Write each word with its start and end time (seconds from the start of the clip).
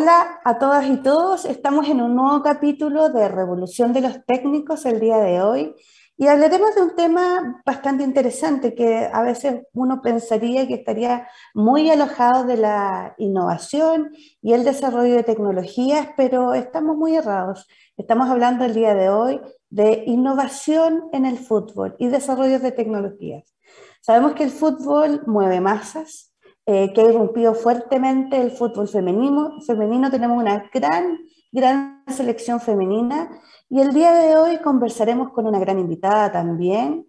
Hola 0.00 0.38
a 0.44 0.60
todas 0.60 0.86
y 0.86 0.98
todos, 0.98 1.44
estamos 1.44 1.88
en 1.88 2.00
un 2.00 2.14
nuevo 2.14 2.40
capítulo 2.40 3.08
de 3.08 3.26
Revolución 3.26 3.92
de 3.92 4.00
los 4.00 4.24
Técnicos 4.26 4.86
el 4.86 5.00
día 5.00 5.16
de 5.16 5.42
hoy 5.42 5.74
y 6.16 6.28
hablaremos 6.28 6.72
de 6.76 6.82
un 6.82 6.94
tema 6.94 7.60
bastante 7.66 8.04
interesante 8.04 8.76
que 8.76 9.10
a 9.12 9.22
veces 9.22 9.62
uno 9.72 10.00
pensaría 10.00 10.68
que 10.68 10.74
estaría 10.74 11.26
muy 11.52 11.90
alojado 11.90 12.44
de 12.44 12.58
la 12.58 13.16
innovación 13.18 14.12
y 14.40 14.52
el 14.52 14.62
desarrollo 14.62 15.16
de 15.16 15.24
tecnologías, 15.24 16.10
pero 16.16 16.54
estamos 16.54 16.96
muy 16.96 17.16
errados. 17.16 17.66
Estamos 17.96 18.30
hablando 18.30 18.64
el 18.64 18.74
día 18.74 18.94
de 18.94 19.08
hoy 19.08 19.40
de 19.68 20.04
innovación 20.06 21.08
en 21.12 21.26
el 21.26 21.38
fútbol 21.38 21.96
y 21.98 22.06
desarrollo 22.06 22.60
de 22.60 22.70
tecnologías. 22.70 23.52
Sabemos 24.00 24.34
que 24.34 24.44
el 24.44 24.50
fútbol 24.52 25.24
mueve 25.26 25.60
masas, 25.60 26.27
eh, 26.70 26.92
que 26.92 27.00
ha 27.00 27.08
irrumpido 27.08 27.54
fuertemente 27.54 28.38
el 28.38 28.50
fútbol 28.50 28.86
femenino. 28.88 29.58
femenino. 29.66 30.10
Tenemos 30.10 30.36
una 30.36 30.68
gran, 30.70 31.18
gran 31.50 32.04
selección 32.08 32.60
femenina 32.60 33.30
y 33.70 33.80
el 33.80 33.94
día 33.94 34.12
de 34.12 34.36
hoy 34.36 34.58
conversaremos 34.58 35.32
con 35.32 35.46
una 35.46 35.58
gran 35.58 35.78
invitada 35.78 36.30
también, 36.30 37.06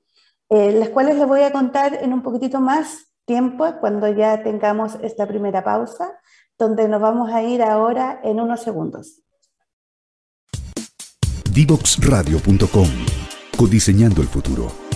eh, 0.48 0.72
las 0.72 0.88
cuales 0.88 1.18
les 1.18 1.28
voy 1.28 1.42
a 1.42 1.52
contar 1.52 2.00
en 2.02 2.14
un 2.14 2.24
poquitito 2.24 2.62
más 2.62 3.12
tiempo, 3.26 3.66
cuando 3.82 4.08
ya 4.08 4.44
tengamos 4.44 4.98
esta 5.02 5.28
primera 5.28 5.62
pausa, 5.62 6.18
donde 6.58 6.88
nos 6.88 7.02
vamos 7.02 7.30
a 7.30 7.44
ir 7.44 7.62
ahora 7.62 8.22
en 8.24 8.40
unos 8.40 8.62
segundos. 8.62 9.24
Divoxradio.com 11.52 12.88
Codiseñando 13.58 14.22
el 14.22 14.30
futuro. 14.30 14.89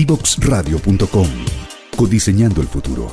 Divoxradio.com. 0.00 1.28
Codiseñando 1.94 2.62
el 2.62 2.68
futuro. 2.68 3.08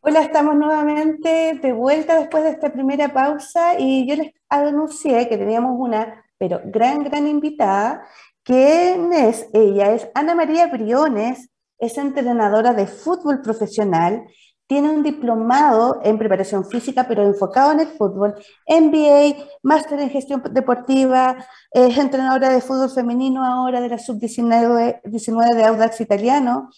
Hola, 0.00 0.20
estamos 0.20 0.54
nuevamente 0.56 1.58
de 1.62 1.72
vuelta 1.72 2.18
después 2.18 2.44
de 2.44 2.50
esta 2.50 2.70
primera 2.70 3.14
pausa 3.14 3.78
y 3.78 4.06
yo 4.06 4.16
les 4.16 4.32
anuncié 4.50 5.30
que 5.30 5.38
teníamos 5.38 5.76
una, 5.78 6.22
pero 6.36 6.60
gran, 6.62 7.04
gran 7.04 7.26
invitada. 7.26 8.06
¿Quién 8.42 9.10
es 9.14 9.48
ella? 9.54 9.94
Es 9.94 10.10
Ana 10.14 10.34
María 10.34 10.66
Briones, 10.66 11.48
es 11.78 11.96
entrenadora 11.96 12.74
de 12.74 12.86
fútbol 12.86 13.40
profesional 13.40 14.26
tiene 14.70 14.88
un 14.88 15.02
diplomado 15.02 15.98
en 16.04 16.16
preparación 16.16 16.64
física, 16.64 17.04
pero 17.08 17.24
enfocado 17.24 17.72
en 17.72 17.80
el 17.80 17.88
fútbol, 17.88 18.36
MBA, 18.68 19.48
máster 19.64 19.98
en 19.98 20.10
gestión 20.10 20.44
deportiva, 20.52 21.44
es 21.72 21.98
entrenadora 21.98 22.50
de 22.50 22.60
fútbol 22.60 22.88
femenino 22.88 23.44
ahora 23.44 23.80
de 23.80 23.88
la 23.88 23.98
sub-19 23.98 25.56
de 25.56 25.64
Audax 25.64 26.00
Italiano, 26.00 26.70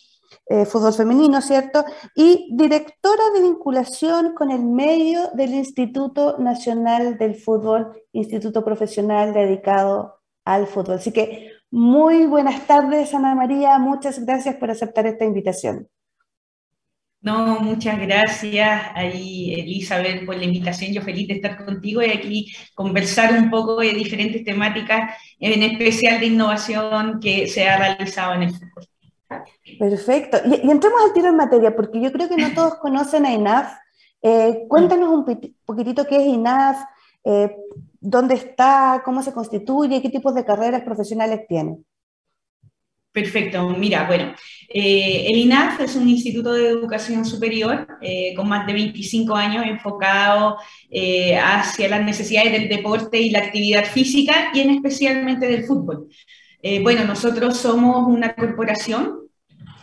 eh, 0.47 0.65
fútbol 0.65 0.95
femenino, 0.95 1.43
¿cierto? 1.43 1.85
Y 2.15 2.49
directora 2.57 3.25
de 3.35 3.43
vinculación 3.43 4.33
con 4.33 4.51
el 4.51 4.65
medio 4.65 5.29
del 5.35 5.53
Instituto 5.53 6.39
Nacional 6.39 7.19
del 7.19 7.35
Fútbol, 7.35 7.93
instituto 8.13 8.65
profesional 8.65 9.35
dedicado 9.35 10.23
al 10.47 10.67
fútbol. 10.67 10.95
Así 10.95 11.13
que 11.13 11.51
muy 11.71 12.25
buenas 12.25 12.67
tardes, 12.67 13.13
Ana 13.13 13.35
María, 13.35 13.79
muchas 13.79 14.25
gracias 14.25 14.57
por 14.57 14.71
aceptar 14.71 15.07
esta 15.07 15.27
invitación. 15.27 15.91
No, 17.23 17.61
muchas 17.61 18.01
gracias 18.01 18.83
ahí, 18.97 19.55
Elizabeth, 19.55 20.27
por 20.27 20.37
la 20.37 20.45
invitación. 20.45 20.93
Yo 20.93 21.03
feliz 21.03 21.29
de 21.29 21.35
estar 21.35 21.65
contigo 21.65 22.03
y 22.03 22.11
aquí 22.11 22.53
conversar 22.75 23.33
un 23.35 23.49
poco 23.49 23.77
de 23.77 23.93
diferentes 23.93 24.45
temáticas, 24.45 25.15
en 25.39 25.63
especial 25.63 26.19
de 26.19 26.27
innovación 26.27 27.21
que 27.21 27.47
se 27.47 27.69
ha 27.69 27.79
realizado 27.79 28.35
en 28.35 28.43
el 28.43 28.51
fútbol. 28.51 28.89
Perfecto. 29.79 30.39
Y, 30.45 30.69
entremos 30.69 31.01
al 31.01 31.13
tiro 31.13 31.29
en 31.29 31.37
materia, 31.37 31.77
porque 31.77 32.01
yo 32.01 32.11
creo 32.11 32.29
que 32.29 32.37
no 32.37 32.53
todos 32.55 32.75
conocen 32.83 33.25
a 33.25 33.33
INAF. 33.33 33.73
Eh, 34.21 34.65
cuéntanos 34.69 35.09
un 35.09 35.55
poquitito 35.65 36.05
qué 36.09 36.17
es 36.17 36.27
INAF, 36.27 36.83
eh, 37.25 37.55
dónde 38.01 38.35
está, 38.35 39.01
cómo 39.05 39.23
se 39.23 39.33
constituye, 39.33 40.03
qué 40.03 40.11
tipos 40.11 40.35
de 40.35 40.45
carreras 40.45 40.83
profesionales 40.83 41.47
tiene. 41.49 41.79
Perfecto, 43.13 43.69
mira, 43.69 44.07
bueno, 44.07 44.35
eh, 44.69 45.27
el 45.29 45.37
INAF 45.37 45.81
es 45.81 45.97
un 45.97 46.09
instituto 46.09 46.55
de 46.55 46.69
educación 46.69 47.27
superior 47.27 47.87
eh, 48.01 48.33
con 48.35 48.49
más 48.49 48.67
de 48.67 48.73
25 48.73 49.37
años 49.37 49.67
enfocado 49.67 50.57
eh, 50.91 51.37
hacia 51.37 51.91
las 51.91 52.03
necesidades 52.03 52.53
del 52.53 52.71
deporte 52.71 53.21
y 53.21 53.29
la 53.29 53.41
actividad 53.41 53.85
física 53.85 54.51
y 54.55 54.61
en 54.61 54.71
especialmente 54.71 55.47
del 55.47 55.65
fútbol. 55.65 56.09
bueno, 56.83 57.05
nosotros 57.05 57.59
somos 57.59 58.07
una 58.09 58.35
corporación 58.35 59.19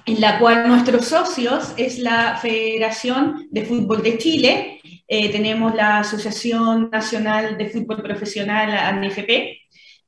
en 0.05 0.21
la 0.21 0.39
cual 0.39 0.67
nuestros 0.67 1.05
socios 1.05 1.73
es 1.77 1.99
la 1.99 2.37
Federación 2.41 3.47
de 3.51 3.65
Fútbol 3.65 4.01
de 4.01 4.17
Chile, 4.17 4.79
tenemos 5.07 5.75
la 5.75 5.99
Asociación 5.99 6.89
Nacional 6.89 7.57
de 7.57 7.69
Fútbol 7.69 8.01
Profesional, 8.01 8.71
ANFP, 8.71 9.59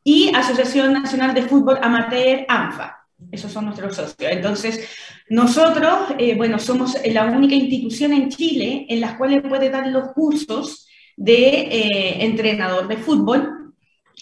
y 0.03 0.33
Asociación 0.33 0.93
Nacional 0.93 1.33
de 1.33 1.43
Fútbol 1.43 1.77
Amateur, 1.81 2.45
ANFA. 2.47 3.00
Esos 3.31 3.51
son 3.51 3.65
nuestros 3.65 3.95
socios. 3.95 4.31
Entonces, 4.31 4.87
nosotros, 5.29 6.13
eh, 6.17 6.35
bueno, 6.35 6.59
somos 6.59 6.97
la 7.05 7.25
única 7.25 7.55
institución 7.55 8.13
en 8.13 8.29
Chile 8.29 8.85
en 8.89 9.01
la 9.01 9.17
cual 9.17 9.41
puede 9.41 9.69
dar 9.69 9.87
los 9.87 10.11
cursos 10.13 10.87
de 11.15 11.49
eh, 11.49 12.23
entrenador 12.25 12.87
de 12.87 12.97
fútbol, 12.97 13.73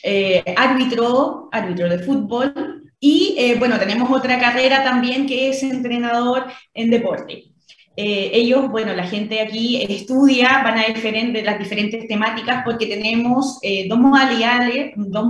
eh, 0.03 0.43
árbitro, 0.55 1.49
árbitro 1.51 1.89
de 1.89 1.99
fútbol, 1.99 2.91
y 2.99 3.55
bueno, 3.57 3.79
tenemos 3.79 4.11
otra 4.11 4.37
carrera 4.37 4.83
también 4.83 5.25
que 5.25 5.49
es 5.49 5.63
entrenador 5.63 6.47
en 6.73 6.89
deporte. 6.89 7.48
Ellos, 7.95 8.69
bueno, 8.69 8.93
la 8.93 9.03
gente 9.03 9.41
aquí 9.41 9.85
estudia, 9.89 10.61
van 10.63 10.77
a 10.77 10.85
diferentes, 10.85 11.43
las 11.43 11.59
diferentes 11.59 12.07
temáticas 12.07 12.63
porque 12.63 12.85
tenemos 12.85 13.59
dos, 13.87 13.99
modalidades, 13.99 14.93
dos 14.95 15.25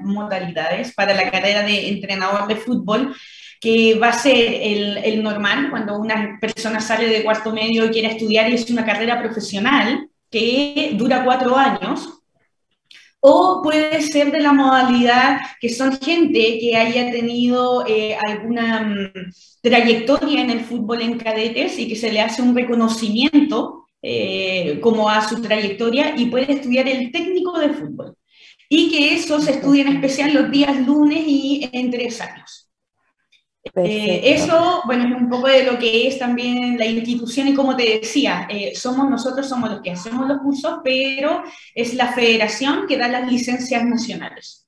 modalidades 0.00 0.94
para 0.94 1.14
la 1.14 1.30
carrera 1.30 1.62
de 1.62 1.88
entrenador 1.88 2.48
de 2.48 2.56
fútbol 2.56 3.14
que 3.60 3.98
va 3.98 4.08
a 4.08 4.12
ser 4.12 4.36
el, 4.36 4.98
el, 4.98 5.22
normal 5.22 5.70
cuando 5.70 5.98
una 5.98 6.38
persona 6.40 6.80
sale 6.80 7.08
de 7.08 7.24
cuarto 7.24 7.52
medio 7.52 7.84
y 7.84 7.90
quiere 7.90 8.08
estudiar 8.08 8.48
y 8.48 8.54
es 8.54 8.70
una 8.70 8.84
carrera 8.84 9.20
profesional 9.20 10.08
que 10.30 10.92
dura 10.94 11.24
cuatro 11.24 11.56
años, 11.56 12.17
o 13.20 13.60
puede 13.62 14.00
ser 14.02 14.30
de 14.30 14.40
la 14.40 14.52
modalidad 14.52 15.38
que 15.60 15.68
son 15.68 15.98
gente 15.98 16.58
que 16.60 16.76
haya 16.76 17.10
tenido 17.10 17.84
eh, 17.86 18.16
alguna 18.16 18.82
mm, 18.82 19.32
trayectoria 19.62 20.42
en 20.42 20.50
el 20.50 20.60
fútbol 20.60 21.02
en 21.02 21.18
cadetes 21.18 21.78
y 21.78 21.88
que 21.88 21.96
se 21.96 22.12
le 22.12 22.20
hace 22.20 22.42
un 22.42 22.54
reconocimiento 22.54 23.86
eh, 24.00 24.78
como 24.80 25.10
a 25.10 25.26
su 25.26 25.42
trayectoria 25.42 26.14
y 26.16 26.26
puede 26.26 26.52
estudiar 26.52 26.86
el 26.88 27.10
técnico 27.10 27.58
de 27.58 27.70
fútbol. 27.70 28.14
Y 28.68 28.90
que 28.90 29.14
eso 29.14 29.40
se 29.40 29.52
estudia 29.52 29.82
en 29.82 29.96
especial 29.96 30.34
los 30.34 30.50
días 30.50 30.86
lunes 30.86 31.24
y 31.26 31.68
en 31.72 31.90
tres 31.90 32.20
años. 32.20 32.67
Eh, 33.74 34.34
eso, 34.34 34.82
bueno, 34.86 35.04
es 35.04 35.20
un 35.20 35.28
poco 35.28 35.48
de 35.48 35.64
lo 35.64 35.78
que 35.78 36.08
es 36.08 36.18
también 36.18 36.78
la 36.78 36.86
institución 36.86 37.48
y 37.48 37.54
como 37.54 37.76
te 37.76 37.98
decía, 38.00 38.46
eh, 38.48 38.74
somos 38.74 39.10
nosotros 39.10 39.48
somos 39.48 39.70
los 39.70 39.82
que 39.82 39.90
hacemos 39.90 40.26
los 40.26 40.38
cursos, 40.38 40.80
pero 40.82 41.42
es 41.74 41.94
la 41.94 42.12
federación 42.12 42.86
que 42.86 42.96
da 42.96 43.08
las 43.08 43.30
licencias 43.30 43.84
nacionales. 43.84 44.66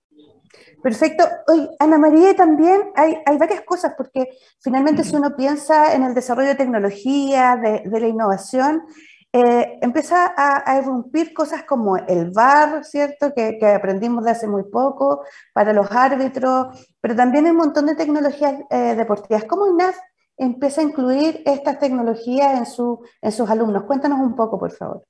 Perfecto. 0.83 1.25
Hoy, 1.47 1.69
Ana 1.79 1.99
María, 1.99 2.35
también 2.35 2.81
hay, 2.97 3.17
hay, 3.27 3.37
varias 3.37 3.63
cosas, 3.63 3.93
porque 3.97 4.29
finalmente 4.61 5.05
si 5.05 5.15
uno 5.15 5.37
piensa 5.37 5.95
en 5.95 6.05
el 6.05 6.15
desarrollo 6.15 6.49
de 6.49 6.55
tecnología, 6.55 7.57
de, 7.57 7.83
de 7.85 8.01
la 8.01 8.09
innovación, 8.09 8.85
eh, 9.33 9.79
empieza 9.81 10.35
a, 10.37 10.79
irrumpir 10.79 11.33
cosas 11.33 11.63
como 11.65 11.97
el 11.97 12.31
VAR, 12.31 12.85
¿cierto? 12.85 13.33
Que, 13.33 13.59
aprendimos 13.65 14.25
de 14.25 14.33
hace 14.33 14.49
muy 14.49 14.65
poco, 14.65 15.25
para 15.53 15.73
los 15.73 15.91
árbitros, 15.93 16.89
pero 17.01 17.15
también 17.15 17.47
un 17.47 17.57
montón 17.57 17.87
de 17.87 17.95
tecnologías 17.95 18.55
eh, 18.71 18.95
deportivas. 18.97 19.45
¿Cómo 19.45 19.69
INAF 19.69 19.97
empieza 20.37 20.81
a 20.81 20.85
incluir 20.85 21.43
estas 21.47 21.79
tecnologías 21.79 22.59
en, 22.59 22.67
su, 22.67 23.05
en 23.23 23.31
sus 23.31 23.49
alumnos? 23.49 23.85
Cuéntanos 23.85 24.19
un 24.19 24.35
poco, 24.35 24.59
por 24.59 24.73
favor. 24.73 25.05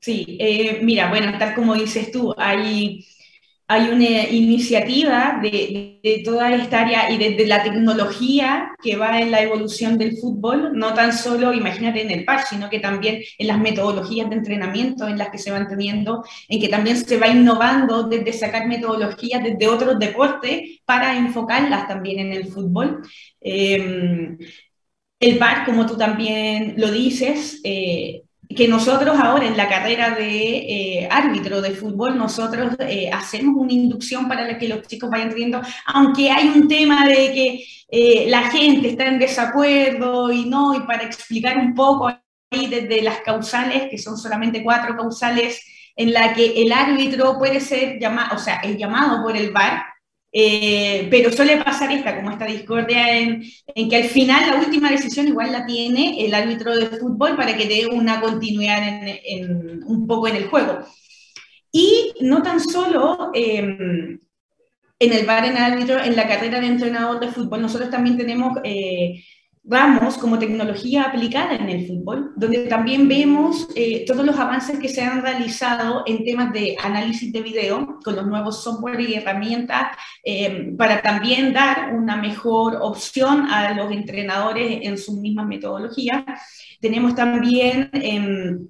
Sí, 0.00 0.36
eh, 0.38 0.80
mira, 0.82 1.08
bueno, 1.08 1.38
tal 1.38 1.54
como 1.54 1.74
dices 1.74 2.12
tú, 2.12 2.34
hay 2.36 3.04
hay 3.70 3.90
una 3.90 4.26
iniciativa 4.30 5.38
de, 5.42 6.22
toda 6.24 6.54
esta 6.54 6.80
área 6.80 7.10
y 7.10 7.18
desde 7.18 7.46
la 7.46 7.62
tecnología 7.62 8.70
que 8.82 8.96
va 8.96 9.20
en 9.20 9.30
la 9.30 9.42
evolución 9.42 9.98
del 9.98 10.16
fútbol, 10.16 10.72
no 10.74 10.94
tan 10.94 11.12
solo, 11.12 11.52
imagínate, 11.52 12.00
en 12.02 12.10
el 12.10 12.24
par, 12.24 12.44
sino 12.46 12.70
que 12.70 12.80
también 12.80 13.20
en 13.36 13.46
las 13.46 13.58
metodologías 13.58 14.30
de 14.30 14.36
entrenamiento 14.36 15.06
en 15.06 15.18
las 15.18 15.28
que 15.28 15.36
se 15.38 15.50
van 15.50 15.68
teniendo, 15.68 16.24
en 16.48 16.60
que 16.60 16.68
también 16.68 16.96
se 16.96 17.18
va 17.18 17.28
innovando 17.28 18.04
desde 18.04 18.32
sacar 18.32 18.66
metodologías 18.66 19.44
desde 19.44 19.68
otros 19.68 19.98
deportes 19.98 20.80
para 20.86 21.16
enfocarlas 21.18 21.86
también 21.86 22.20
en 22.20 22.32
el 22.32 22.46
fútbol. 22.46 23.02
Eh, 23.40 24.38
el 25.20 25.38
par, 25.38 25.66
como 25.66 25.84
tú 25.84 25.96
también 25.96 26.74
lo 26.78 26.90
dices, 26.90 27.60
eh, 27.64 28.22
que 28.54 28.66
nosotros 28.66 29.18
ahora 29.18 29.46
en 29.46 29.56
la 29.56 29.68
carrera 29.68 30.10
de 30.10 30.56
eh, 30.56 31.08
árbitro 31.10 31.60
de 31.60 31.72
fútbol, 31.72 32.16
nosotros 32.16 32.76
eh, 32.80 33.10
hacemos 33.12 33.56
una 33.56 33.72
inducción 33.72 34.26
para 34.26 34.58
que 34.58 34.68
los 34.68 34.86
chicos 34.86 35.10
vayan 35.10 35.34
viendo, 35.34 35.60
aunque 35.86 36.30
hay 36.30 36.48
un 36.48 36.66
tema 36.66 37.06
de 37.06 37.14
que 37.14 37.64
eh, 37.90 38.26
la 38.28 38.50
gente 38.50 38.88
está 38.88 39.06
en 39.06 39.18
desacuerdo 39.18 40.32
y 40.32 40.46
no, 40.46 40.74
y 40.74 40.80
para 40.80 41.04
explicar 41.04 41.58
un 41.58 41.74
poco 41.74 42.08
ahí 42.08 42.66
desde 42.68 43.02
las 43.02 43.20
causales, 43.20 43.90
que 43.90 43.98
son 43.98 44.16
solamente 44.16 44.62
cuatro 44.62 44.96
causales, 44.96 45.62
en 45.94 46.12
la 46.12 46.32
que 46.32 46.62
el 46.62 46.72
árbitro 46.72 47.36
puede 47.38 47.60
ser 47.60 47.98
llamado, 47.98 48.36
o 48.36 48.38
sea, 48.38 48.56
es 48.56 48.78
llamado 48.78 49.22
por 49.22 49.36
el 49.36 49.52
VAR, 49.52 49.82
eh, 50.32 51.08
pero 51.10 51.32
suele 51.32 51.56
pasar 51.56 51.90
esta, 51.92 52.16
como 52.16 52.30
esta 52.30 52.46
discordia 52.46 53.18
en, 53.18 53.42
que 53.74 53.96
al 53.96 54.04
final 54.04 54.50
la 54.50 54.60
última 54.60 54.90
decisión 54.90 55.28
igual 55.28 55.52
la 55.52 55.64
tiene 55.66 56.24
el 56.24 56.34
árbitro 56.34 56.76
de 56.76 56.86
fútbol 56.86 57.36
para 57.36 57.56
que 57.56 57.66
dé 57.66 57.86
una 57.86 58.20
continuidad 58.20 58.82
un 59.86 60.06
poco 60.06 60.28
en 60.28 60.36
el 60.36 60.48
juego. 60.48 60.80
Y 61.72 62.12
no 62.20 62.42
tan 62.42 62.60
solo 62.60 63.30
em, 63.34 64.18
en 64.98 65.12
el 65.12 65.26
bar 65.26 65.44
en 65.44 65.56
árbitro, 65.56 66.02
en 66.02 66.16
la 66.16 66.26
carrera 66.26 66.60
de 66.60 66.66
entrenador 66.66 67.20
de 67.20 67.28
fútbol, 67.28 67.62
nosotros 67.62 67.90
también 67.90 68.16
tenemos 68.16 68.58
eh, 68.64 69.22
ramos 69.68 70.16
como 70.16 70.38
tecnología 70.38 71.04
aplicada 71.04 71.54
en 71.54 71.68
el 71.68 71.86
fútbol, 71.86 72.32
donde 72.36 72.66
también 72.66 73.06
vemos 73.06 73.68
eh, 73.74 74.04
todos 74.06 74.24
los 74.24 74.38
avances 74.38 74.78
que 74.78 74.88
se 74.88 75.02
han 75.02 75.20
realizado 75.22 76.04
en 76.06 76.24
temas 76.24 76.52
de 76.52 76.76
análisis 76.82 77.32
de 77.32 77.42
video 77.42 77.98
con 78.02 78.16
los 78.16 78.26
nuevos 78.26 78.62
software 78.62 79.00
y 79.00 79.14
herramientas 79.14 79.88
eh, 80.24 80.72
para 80.78 81.02
también 81.02 81.52
dar 81.52 81.94
una 81.94 82.16
mejor 82.16 82.78
opción 82.80 83.50
a 83.50 83.74
los 83.74 83.92
entrenadores 83.92 84.80
en 84.82 84.96
sus 84.96 85.16
mismas 85.16 85.46
metodologías. 85.46 86.24
Tenemos 86.80 87.14
también... 87.14 87.90
Em, 87.92 88.68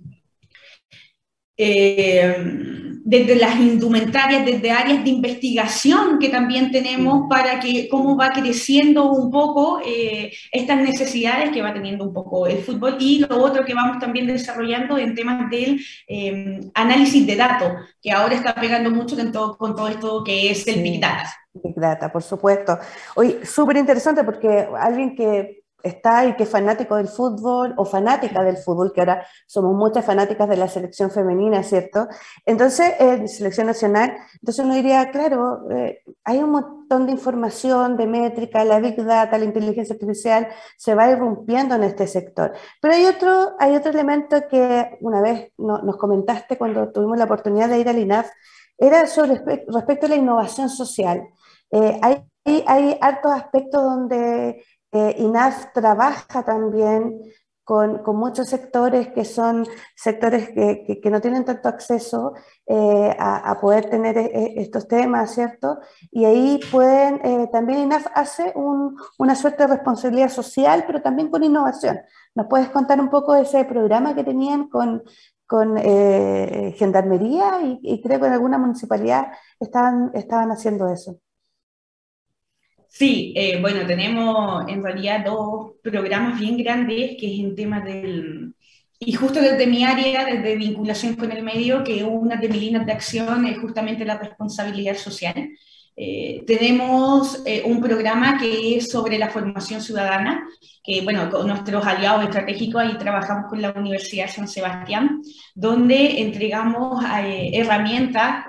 eh, 1.58 2.88
desde 3.10 3.36
las 3.36 3.58
indumentarias, 3.58 4.44
desde 4.44 4.70
áreas 4.70 5.02
de 5.02 5.08
investigación 5.08 6.18
que 6.18 6.28
también 6.28 6.70
tenemos 6.70 7.26
para 7.28 7.58
que 7.58 7.88
cómo 7.88 8.18
va 8.18 8.30
creciendo 8.30 9.10
un 9.10 9.30
poco 9.30 9.80
eh, 9.82 10.30
estas 10.52 10.78
necesidades 10.78 11.50
que 11.50 11.62
va 11.62 11.72
teniendo 11.72 12.04
un 12.04 12.12
poco 12.12 12.46
el 12.46 12.58
fútbol 12.58 12.98
y 13.00 13.20
lo 13.20 13.42
otro 13.42 13.64
que 13.64 13.72
vamos 13.72 13.98
también 13.98 14.26
desarrollando 14.26 14.98
en 14.98 15.14
temas 15.14 15.50
del 15.50 15.80
eh, 16.06 16.60
análisis 16.74 17.26
de 17.26 17.34
datos, 17.36 17.72
que 18.02 18.12
ahora 18.12 18.34
está 18.34 18.54
pegando 18.54 18.90
mucho 18.90 19.16
con 19.16 19.32
todo, 19.32 19.56
con 19.56 19.74
todo 19.74 19.88
esto 19.88 20.22
que 20.22 20.50
es 20.50 20.68
el 20.68 20.82
Big 20.82 21.00
Data. 21.00 21.34
Big 21.54 21.74
Data, 21.76 22.12
por 22.12 22.22
supuesto. 22.22 22.78
Hoy, 23.16 23.38
súper 23.42 23.78
interesante 23.78 24.22
porque 24.22 24.68
alguien 24.78 25.16
que 25.16 25.57
está 25.82 26.26
y 26.26 26.34
que 26.34 26.42
es 26.42 26.48
fanático 26.48 26.96
del 26.96 27.08
fútbol 27.08 27.74
o 27.76 27.84
fanática 27.84 28.42
del 28.42 28.56
fútbol, 28.56 28.92
que 28.92 29.00
ahora 29.00 29.26
somos 29.46 29.74
muchas 29.74 30.04
fanáticas 30.04 30.48
de 30.48 30.56
la 30.56 30.68
selección 30.68 31.10
femenina, 31.10 31.62
¿cierto? 31.62 32.08
Entonces, 32.44 32.94
eh, 32.98 33.28
selección 33.28 33.68
nacional, 33.68 34.16
entonces 34.34 34.64
uno 34.64 34.74
diría, 34.74 35.10
claro, 35.10 35.70
eh, 35.70 36.02
hay 36.24 36.38
un 36.38 36.50
montón 36.50 37.06
de 37.06 37.12
información, 37.12 37.96
de 37.96 38.06
métrica, 38.06 38.64
la 38.64 38.80
big 38.80 39.02
data, 39.04 39.38
la 39.38 39.44
inteligencia 39.44 39.94
artificial, 39.94 40.48
se 40.76 40.94
va 40.94 41.10
irrumpiendo 41.10 41.76
en 41.76 41.84
este 41.84 42.06
sector. 42.06 42.52
Pero 42.80 42.94
hay 42.94 43.06
otro, 43.06 43.54
hay 43.58 43.76
otro 43.76 43.92
elemento 43.92 44.48
que 44.48 44.98
una 45.00 45.20
vez 45.20 45.52
nos 45.58 45.96
comentaste 45.96 46.58
cuando 46.58 46.90
tuvimos 46.90 47.18
la 47.18 47.24
oportunidad 47.24 47.68
de 47.68 47.78
ir 47.78 47.88
al 47.88 47.98
INAF, 47.98 48.28
era 48.76 49.06
sobre 49.06 49.42
respecto 49.66 50.06
a 50.06 50.08
la 50.08 50.16
innovación 50.16 50.68
social. 50.68 51.28
Eh, 51.70 52.00
hay, 52.00 52.24
hay 52.66 52.96
hartos 53.00 53.32
aspectos 53.32 53.82
donde 53.82 54.64
eh, 54.92 55.16
INAF 55.18 55.72
trabaja 55.72 56.42
también 56.42 57.20
con, 57.62 58.02
muchos 58.16 58.48
sectores 58.48 59.08
que 59.08 59.26
son 59.26 59.66
sectores 59.94 60.48
que, 60.48 61.10
no 61.10 61.20
tienen 61.20 61.44
tanto 61.44 61.68
acceso 61.68 62.32
eh, 62.66 63.14
a, 63.18 63.58
poder 63.60 63.90
tener 63.90 64.16
eh, 64.16 64.54
estos 64.56 64.88
temas, 64.88 65.34
¿cierto? 65.34 65.78
Y 66.10 66.24
ahí 66.24 66.60
pueden, 66.72 67.50
también 67.50 67.80
INAF 67.80 68.06
hace 68.14 68.52
un, 68.54 68.96
una 69.18 69.34
suerte 69.34 69.64
de 69.64 69.74
responsabilidad 69.74 70.30
social, 70.30 70.84
pero 70.86 71.02
también 71.02 71.28
con 71.30 71.44
innovación. 71.44 72.00
¿Nos 72.34 72.46
puedes 72.46 72.70
contar 72.70 73.00
un 73.00 73.10
poco 73.10 73.34
de 73.34 73.42
ese 73.42 73.64
programa 73.66 74.14
que 74.14 74.24
tenían 74.24 74.68
con, 74.68 75.02
Gendarmería 76.76 77.62
y, 77.62 77.80
y, 77.82 78.02
creo 78.02 78.20
que 78.20 78.26
en 78.26 78.34
alguna 78.34 78.58
municipalidad 78.58 79.28
estaban, 79.58 80.10
estaban 80.12 80.50
haciendo 80.50 80.88
eso? 80.88 81.20
Sí, 82.88 83.34
eh, 83.36 83.60
bueno, 83.60 83.86
tenemos 83.86 84.66
en 84.68 84.82
realidad 84.82 85.24
dos 85.24 85.72
programas 85.82 86.40
bien 86.40 86.56
grandes 86.56 87.16
que 87.20 87.32
es 87.32 87.40
en 87.40 87.54
temas 87.54 87.84
del... 87.84 88.54
Y 88.98 89.12
justo 89.12 89.40
desde 89.40 89.66
mi 89.68 89.84
área, 89.84 90.24
desde 90.24 90.56
vinculación 90.56 91.14
con 91.14 91.30
el 91.30 91.44
medio, 91.44 91.84
que 91.84 92.02
una 92.02 92.36
de 92.36 92.48
mis 92.48 92.60
líneas 92.60 92.86
de 92.86 92.92
acción 92.92 93.46
es 93.46 93.58
justamente 93.58 94.04
la 94.04 94.18
responsabilidad 94.18 94.96
social. 94.96 95.50
Eh, 95.94 96.42
tenemos 96.46 97.42
eh, 97.46 97.62
un 97.64 97.80
programa 97.80 98.38
que 98.38 98.76
es 98.76 98.90
sobre 98.90 99.18
la 99.18 99.28
formación 99.28 99.80
ciudadana, 99.80 100.42
que 100.82 101.02
bueno, 101.02 101.30
con 101.30 101.46
nuestros 101.46 101.86
aliados 101.86 102.24
estratégicos 102.24 102.82
ahí 102.82 102.98
trabajamos 102.98 103.48
con 103.48 103.62
la 103.62 103.72
Universidad 103.72 104.28
San 104.28 104.48
Sebastián, 104.48 105.22
donde 105.54 106.22
entregamos 106.22 107.04
herramientas 107.52 108.46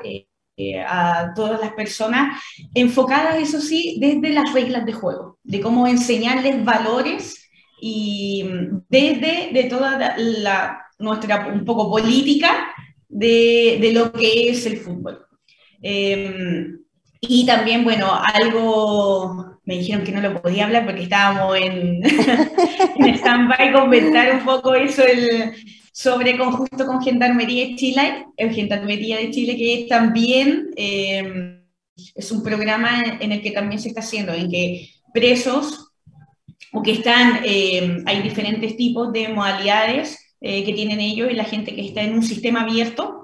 eh, 0.62 0.84
a 0.86 1.32
todas 1.34 1.62
las 1.62 1.72
personas, 1.72 2.38
enfocadas, 2.74 3.38
eso 3.38 3.62
sí, 3.62 3.98
desde 4.02 4.34
las 4.34 4.52
reglas 4.52 4.86
de 4.86 4.92
juego, 4.92 5.38
de 5.42 5.62
cómo 5.62 5.88
enseñarles 5.88 6.66
valores 6.66 7.50
y 7.82 8.44
desde 8.90 9.52
de 9.54 9.64
toda 9.70 10.18
la, 10.18 10.82
nuestra 10.98 11.48
un 11.48 11.64
poco 11.64 11.90
política 11.90 12.74
de, 13.08 13.78
de 13.80 13.94
lo 13.94 14.12
que 14.12 14.50
es 14.50 14.66
el 14.66 14.80
fútbol. 14.80 15.26
Em, 15.82 16.80
y 17.22 17.46
también, 17.46 17.86
bueno, 17.86 18.12
algo, 18.22 19.60
me 19.64 19.78
dijeron 19.78 20.04
que 20.04 20.12
no 20.12 20.20
lo 20.20 20.42
podía 20.42 20.66
hablar 20.66 20.84
porque 20.84 21.04
estábamos 21.04 21.56
en, 21.56 22.02
en 22.98 23.16
stand-by, 23.16 23.72
comentar 23.72 24.36
un 24.36 24.44
poco 24.44 24.76
eso, 24.76 25.06
el, 25.06 25.54
sobre 26.00 26.38
conjunto 26.38 26.86
con 26.86 27.02
Gendarmería 27.02 27.68
de 27.68 27.76
Chile, 27.76 28.26
el 28.38 28.54
Gendarmería 28.54 29.18
de 29.18 29.32
Chile, 29.32 29.58
que 29.58 29.86
también 29.90 30.70
eh, 30.78 31.62
es 32.16 32.32
un 32.32 32.42
programa 32.42 33.18
en 33.20 33.34
el 33.34 33.42
que 33.42 33.52
también 33.52 33.82
se 33.82 33.90
está 33.90 34.00
haciendo, 34.00 34.32
en 34.32 34.50
que 34.50 34.92
presos 35.14 35.92
o 36.72 36.82
que 36.82 36.94
están, 36.94 37.42
eh, 37.44 38.02
hay 38.06 38.22
diferentes 38.22 38.78
tipos 38.78 39.12
de 39.12 39.28
modalidades 39.28 40.18
eh, 40.40 40.64
que 40.64 40.72
tienen 40.72 41.02
ellos 41.02 41.30
y 41.30 41.36
la 41.36 41.44
gente 41.44 41.76
que 41.76 41.86
está 41.86 42.02
en 42.02 42.14
un 42.14 42.24
sistema 42.24 42.62
abierto, 42.62 43.19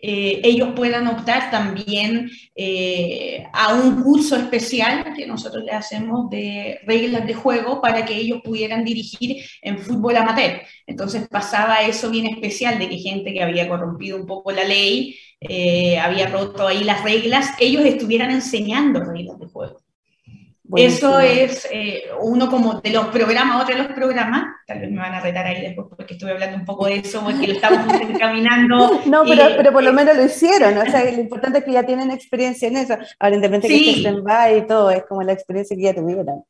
eh, 0.00 0.40
ellos 0.44 0.70
puedan 0.76 1.06
optar 1.06 1.50
también 1.50 2.30
eh, 2.54 3.46
a 3.52 3.74
un 3.74 4.02
curso 4.02 4.36
especial 4.36 5.14
que 5.16 5.26
nosotros 5.26 5.64
le 5.64 5.72
hacemos 5.72 6.28
de 6.30 6.80
reglas 6.86 7.26
de 7.26 7.34
juego 7.34 7.80
para 7.80 8.04
que 8.04 8.14
ellos 8.14 8.40
pudieran 8.44 8.84
dirigir 8.84 9.44
en 9.62 9.78
fútbol 9.78 10.16
amateur. 10.16 10.60
Entonces 10.86 11.28
pasaba 11.28 11.82
eso 11.82 12.10
bien 12.10 12.26
especial 12.26 12.78
de 12.78 12.88
que 12.88 12.98
gente 12.98 13.32
que 13.32 13.42
había 13.42 13.68
corrompido 13.68 14.16
un 14.18 14.26
poco 14.26 14.52
la 14.52 14.64
ley, 14.64 15.16
eh, 15.40 15.98
había 15.98 16.28
roto 16.28 16.66
ahí 16.66 16.84
las 16.84 17.02
reglas, 17.04 17.50
ellos 17.58 17.84
estuvieran 17.84 18.30
enseñando 18.30 19.00
reglas 19.00 19.38
de 19.38 19.46
juego. 19.46 19.85
Eso 20.74 21.20
es 21.20 21.66
eh, 21.70 22.04
uno 22.20 22.50
como 22.50 22.80
de 22.80 22.90
los 22.90 23.06
programas, 23.08 23.62
otro 23.62 23.76
de 23.76 23.82
los 23.82 23.92
programas, 23.92 24.44
tal 24.66 24.80
vez 24.80 24.90
me 24.90 24.98
van 24.98 25.14
a 25.14 25.20
retar 25.20 25.46
ahí 25.46 25.62
después 25.62 25.86
porque 25.88 26.14
estuve 26.14 26.32
hablando 26.32 26.56
un 26.56 26.64
poco 26.64 26.86
de 26.86 26.96
eso, 26.96 27.22
porque 27.22 27.46
lo 27.46 27.52
estamos 27.54 27.94
encaminando. 28.00 29.00
No, 29.06 29.24
pero, 29.24 29.44
pero 29.56 29.72
por 29.72 29.84
lo 29.84 29.92
menos 29.92 30.16
lo 30.16 30.24
hicieron, 30.26 30.76
o 30.78 30.84
sea, 30.90 31.04
lo 31.04 31.20
importante 31.20 31.58
es 31.58 31.64
que 31.64 31.72
ya 31.72 31.84
tienen 31.84 32.10
experiencia 32.10 32.68
en 32.68 32.76
eso, 32.76 32.96
ahora 33.18 33.36
independientemente 33.36 33.92
sí. 33.92 34.02
que 34.02 34.08
estén 34.08 34.58
y 34.58 34.66
todo, 34.66 34.90
es 34.90 35.04
como 35.04 35.22
la 35.22 35.32
experiencia 35.32 35.76
que 35.76 35.82
ya 35.82 35.94
tuvieron. 35.94 36.44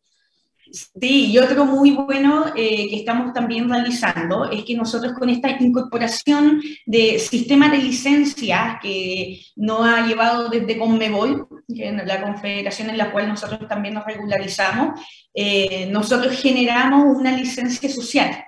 Sí, 0.76 1.32
y 1.32 1.38
otro 1.38 1.64
muy 1.64 1.92
bueno 1.92 2.48
eh, 2.54 2.88
que 2.90 2.96
estamos 2.96 3.32
también 3.32 3.66
realizando 3.68 4.50
es 4.50 4.62
que 4.64 4.76
nosotros 4.76 5.14
con 5.14 5.30
esta 5.30 5.50
incorporación 5.58 6.60
de 6.84 7.18
sistemas 7.18 7.72
de 7.72 7.78
licencias 7.78 8.76
que 8.82 9.40
nos 9.56 9.86
ha 9.86 10.06
llevado 10.06 10.50
desde 10.50 10.76
Conmebol, 10.76 11.48
la 11.68 12.20
confederación 12.20 12.90
en 12.90 12.98
la 12.98 13.10
cual 13.10 13.28
nosotros 13.28 13.66
también 13.66 13.94
nos 13.94 14.04
regularizamos, 14.04 15.00
eh, 15.32 15.88
nosotros 15.90 16.38
generamos 16.42 17.16
una 17.16 17.34
licencia 17.34 17.88
social 17.88 18.44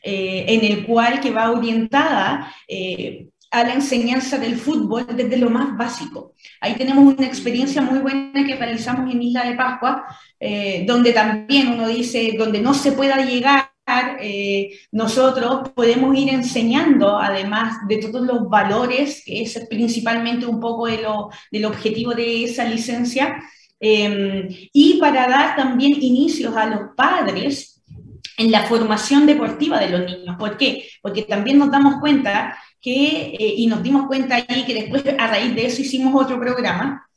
eh, 0.00 0.44
en 0.46 0.64
el 0.64 0.86
cual 0.86 1.18
que 1.20 1.32
va 1.32 1.50
orientada 1.50 2.54
a 3.54 3.62
la 3.62 3.74
enseñanza 3.74 4.36
del 4.36 4.56
fútbol 4.56 5.06
desde 5.14 5.36
lo 5.36 5.48
más 5.48 5.76
básico. 5.76 6.32
Ahí 6.60 6.74
tenemos 6.74 7.14
una 7.14 7.26
experiencia 7.26 7.80
muy 7.82 8.00
buena 8.00 8.44
que 8.44 8.56
realizamos 8.56 9.12
en 9.12 9.22
Isla 9.22 9.44
de 9.44 9.54
Pascua, 9.54 10.04
eh, 10.40 10.84
donde 10.88 11.12
también 11.12 11.68
uno 11.68 11.86
dice, 11.86 12.34
donde 12.36 12.60
no 12.60 12.74
se 12.74 12.90
pueda 12.92 13.24
llegar, 13.24 13.70
eh, 14.20 14.70
nosotros 14.90 15.68
podemos 15.70 16.16
ir 16.18 16.30
enseñando, 16.30 17.16
además 17.16 17.76
de 17.86 17.98
todos 17.98 18.26
los 18.26 18.48
valores, 18.48 19.22
que 19.24 19.42
es 19.42 19.56
principalmente 19.70 20.46
un 20.46 20.58
poco 20.58 20.86
de 20.86 21.02
lo, 21.02 21.30
del 21.52 21.66
objetivo 21.66 22.12
de 22.12 22.44
esa 22.44 22.64
licencia, 22.64 23.40
eh, 23.78 24.68
y 24.72 24.98
para 24.98 25.28
dar 25.28 25.54
también 25.54 25.92
inicios 26.02 26.56
a 26.56 26.66
los 26.66 26.80
padres 26.96 27.82
en 28.36 28.50
la 28.50 28.64
formación 28.64 29.26
deportiva 29.26 29.78
de 29.78 29.90
los 29.90 30.00
niños. 30.00 30.34
¿Por 30.40 30.56
qué? 30.56 30.88
Porque 31.00 31.22
también 31.22 31.58
nos 31.58 31.70
damos 31.70 32.00
cuenta 32.00 32.58
eh, 32.92 33.54
y 33.56 33.66
nos 33.66 33.82
dimos 33.82 34.06
cuenta 34.06 34.36
ahí 34.36 34.64
que 34.64 34.74
después 34.74 35.04
a 35.18 35.26
raíz 35.26 35.54
de 35.54 35.66
eso 35.66 35.82
hicimos 35.82 36.14
otro 36.22 36.38
programa, 36.38 37.08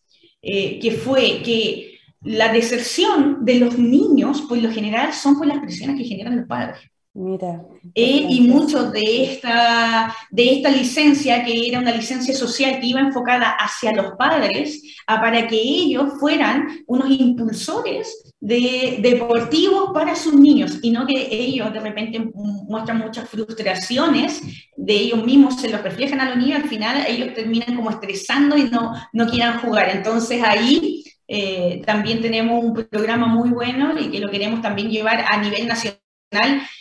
eh, 0.41 0.79
que 0.79 0.91
fue 0.91 1.41
que 1.43 1.99
la 2.21 2.51
deserción 2.51 3.45
de 3.45 3.55
los 3.59 3.77
niños, 3.77 4.41
por 4.41 4.57
lo 4.57 4.71
general, 4.71 5.13
son 5.13 5.37
por 5.37 5.47
las 5.47 5.59
presiones 5.59 5.97
que 5.97 6.05
generan 6.05 6.37
los 6.37 6.47
padres. 6.47 6.79
Mira. 7.17 7.65
Eh, 7.95 8.27
y 8.29 8.41
mucho 8.41 8.91
de 8.91 9.23
esta, 9.23 10.15
de 10.29 10.53
esta 10.53 10.69
licencia, 10.69 11.43
que 11.43 11.67
era 11.67 11.79
una 11.79 11.91
licencia 11.91 12.35
social 12.35 12.79
que 12.79 12.85
iba 12.85 12.99
enfocada 12.99 13.55
hacia 13.59 13.91
los 13.91 14.11
padres, 14.19 14.83
a, 15.07 15.19
para 15.19 15.47
que 15.47 15.55
ellos 15.55 16.13
fueran 16.19 16.67
unos 16.85 17.09
impulsores 17.09 18.35
de, 18.39 18.99
deportivos 19.01 19.89
para 19.95 20.15
sus 20.15 20.35
niños, 20.35 20.77
y 20.83 20.91
no 20.91 21.07
que 21.07 21.27
ellos 21.31 21.73
de 21.73 21.79
repente 21.79 22.19
muestran 22.35 22.99
muchas 22.99 23.27
frustraciones 23.27 24.43
de 24.75 24.93
ellos 24.93 25.25
mismos, 25.25 25.59
se 25.59 25.69
los 25.69 25.81
reflejan 25.81 26.21
a 26.21 26.29
los 26.29 26.37
niños, 26.37 26.61
al 26.61 26.69
final 26.69 27.03
ellos 27.07 27.33
terminan 27.33 27.75
como 27.75 27.89
estresando 27.89 28.55
y 28.55 28.65
no, 28.65 28.93
no 29.11 29.27
quieran 29.27 29.59
jugar. 29.61 29.89
Entonces 29.89 30.43
ahí 30.43 31.03
eh, 31.27 31.81
también 31.83 32.21
tenemos 32.21 32.63
un 32.63 32.75
programa 32.75 33.25
muy 33.25 33.49
bueno 33.49 33.99
y 33.99 34.11
que 34.11 34.19
lo 34.19 34.29
queremos 34.29 34.61
también 34.61 34.91
llevar 34.91 35.25
a 35.27 35.41
nivel 35.41 35.67
nacional 35.67 35.99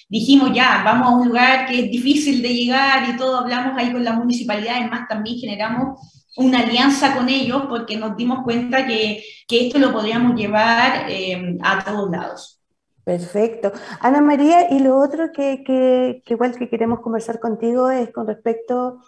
dijimos 0.08 0.50
ya, 0.54 0.82
vamos 0.84 1.08
a 1.08 1.16
un 1.16 1.28
lugar 1.28 1.66
que 1.66 1.80
es 1.80 1.90
difícil 1.90 2.42
de 2.42 2.54
llegar 2.54 3.08
y 3.08 3.16
todo, 3.16 3.38
hablamos 3.38 3.76
ahí 3.76 3.92
con 3.92 4.04
la 4.04 4.12
municipalidad, 4.12 4.76
además 4.80 5.08
también 5.08 5.38
generamos 5.38 6.00
una 6.36 6.60
alianza 6.60 7.16
con 7.16 7.28
ellos 7.28 7.62
porque 7.68 7.96
nos 7.96 8.16
dimos 8.16 8.44
cuenta 8.44 8.86
que, 8.86 9.22
que 9.48 9.66
esto 9.66 9.78
lo 9.78 9.92
podríamos 9.92 10.36
llevar 10.36 11.06
eh, 11.08 11.56
a 11.62 11.84
todos 11.84 12.10
lados. 12.10 12.60
Perfecto. 13.04 13.72
Ana 14.00 14.20
María, 14.20 14.68
y 14.70 14.80
lo 14.80 14.98
otro 14.98 15.30
que, 15.32 15.62
que, 15.64 16.22
que, 16.24 16.34
igual 16.34 16.56
que 16.56 16.68
queremos 16.68 17.00
conversar 17.00 17.38
contigo 17.38 17.88
es 17.88 18.12
con 18.12 18.26
respecto 18.26 19.00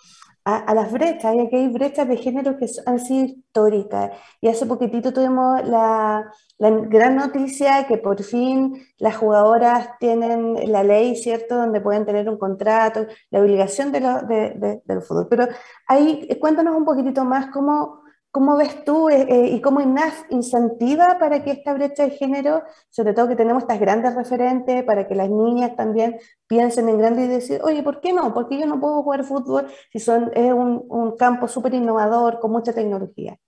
a, 0.44 0.72
las 0.72 0.90
brechas, 0.92 1.34
y 1.34 1.40
aquí 1.40 1.56
hay 1.56 1.68
brechas 1.68 2.08
de 2.08 2.16
género 2.16 2.56
que 2.56 2.66
han 2.86 3.00
sido 3.00 3.26
históricas. 3.26 4.12
Y 4.40 4.48
hace 4.48 4.66
poquitito 4.66 5.12
tuvimos 5.12 5.62
la, 5.68 6.32
la, 6.58 6.70
gran 6.70 7.16
noticia 7.16 7.86
que 7.86 7.98
por 7.98 8.22
fin 8.22 8.74
las 8.98 9.16
jugadoras 9.16 9.90
tienen 9.98 10.70
la 10.70 10.82
ley, 10.82 11.16
¿cierto?, 11.16 11.56
donde 11.56 11.80
pueden 11.80 12.04
tener 12.06 12.28
un 12.28 12.38
contrato, 12.38 13.06
la 13.30 13.40
obligación 13.40 13.92
de, 13.92 14.00
lo, 14.00 14.22
de, 14.22 14.82
del 14.84 15.02
fútbol. 15.02 15.28
Pero 15.30 15.48
ahí 15.86 16.28
cuéntanos 16.40 16.76
un 16.76 16.84
poquitito 16.84 17.24
más 17.24 17.46
cómo 17.52 18.02
¿Cómo 18.30 18.56
ves 18.58 18.84
tú 18.84 19.08
eh, 19.08 19.26
eh, 19.28 19.48
y 19.54 19.60
cómo 19.62 19.80
INAF 19.80 20.24
incentiva 20.30 21.18
para 21.18 21.42
que 21.42 21.50
esta 21.50 21.72
brecha 21.72 22.04
de 22.04 22.10
género, 22.10 22.62
sobre 22.90 23.14
todo 23.14 23.26
que 23.26 23.36
tenemos 23.36 23.62
estas 23.62 23.80
grandes 23.80 24.14
referentes, 24.14 24.84
para 24.84 25.08
que 25.08 25.14
las 25.14 25.30
niñas 25.30 25.74
también 25.76 26.18
piensen 26.46 26.90
en 26.90 26.98
grande 26.98 27.24
y 27.24 27.28
decir, 27.28 27.60
oye, 27.64 27.82
¿por 27.82 28.00
qué 28.00 28.12
no? 28.12 28.34
Porque 28.34 28.58
yo 28.58 28.66
no 28.66 28.80
puedo 28.80 29.02
jugar 29.02 29.24
fútbol 29.24 29.66
si 29.90 29.98
es 29.98 30.08
un, 30.08 30.84
un 30.88 31.16
campo 31.16 31.48
súper 31.48 31.72
innovador, 31.74 32.38
con 32.38 32.52
mucha 32.52 32.72
tecnología. 32.74 33.38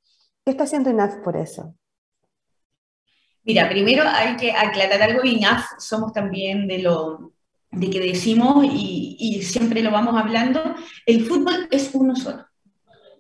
¿Qué 0.45 0.53
está 0.53 0.65
haciendo 0.65 0.89
INAF 0.91 1.17
por 1.19 1.37
eso? 1.37 1.75
Mira, 3.45 3.69
primero 3.69 4.05
hay 4.07 4.37
que 4.37 4.53
aclarar 4.53 5.03
algo, 5.03 5.25
INAF 5.25 5.65
somos 5.79 6.13
también 6.13 6.69
de 6.69 6.79
lo 6.79 7.33
de 7.71 7.89
que 7.89 8.01
decimos 8.01 8.65
y, 8.65 9.43
siempre 9.43 9.83
lo 9.83 9.91
vamos 9.91 10.17
hablando, 10.21 10.75
el 11.07 11.25
fútbol 11.25 11.69
es 11.71 11.91
uno 11.93 12.17
solo. 12.17 12.47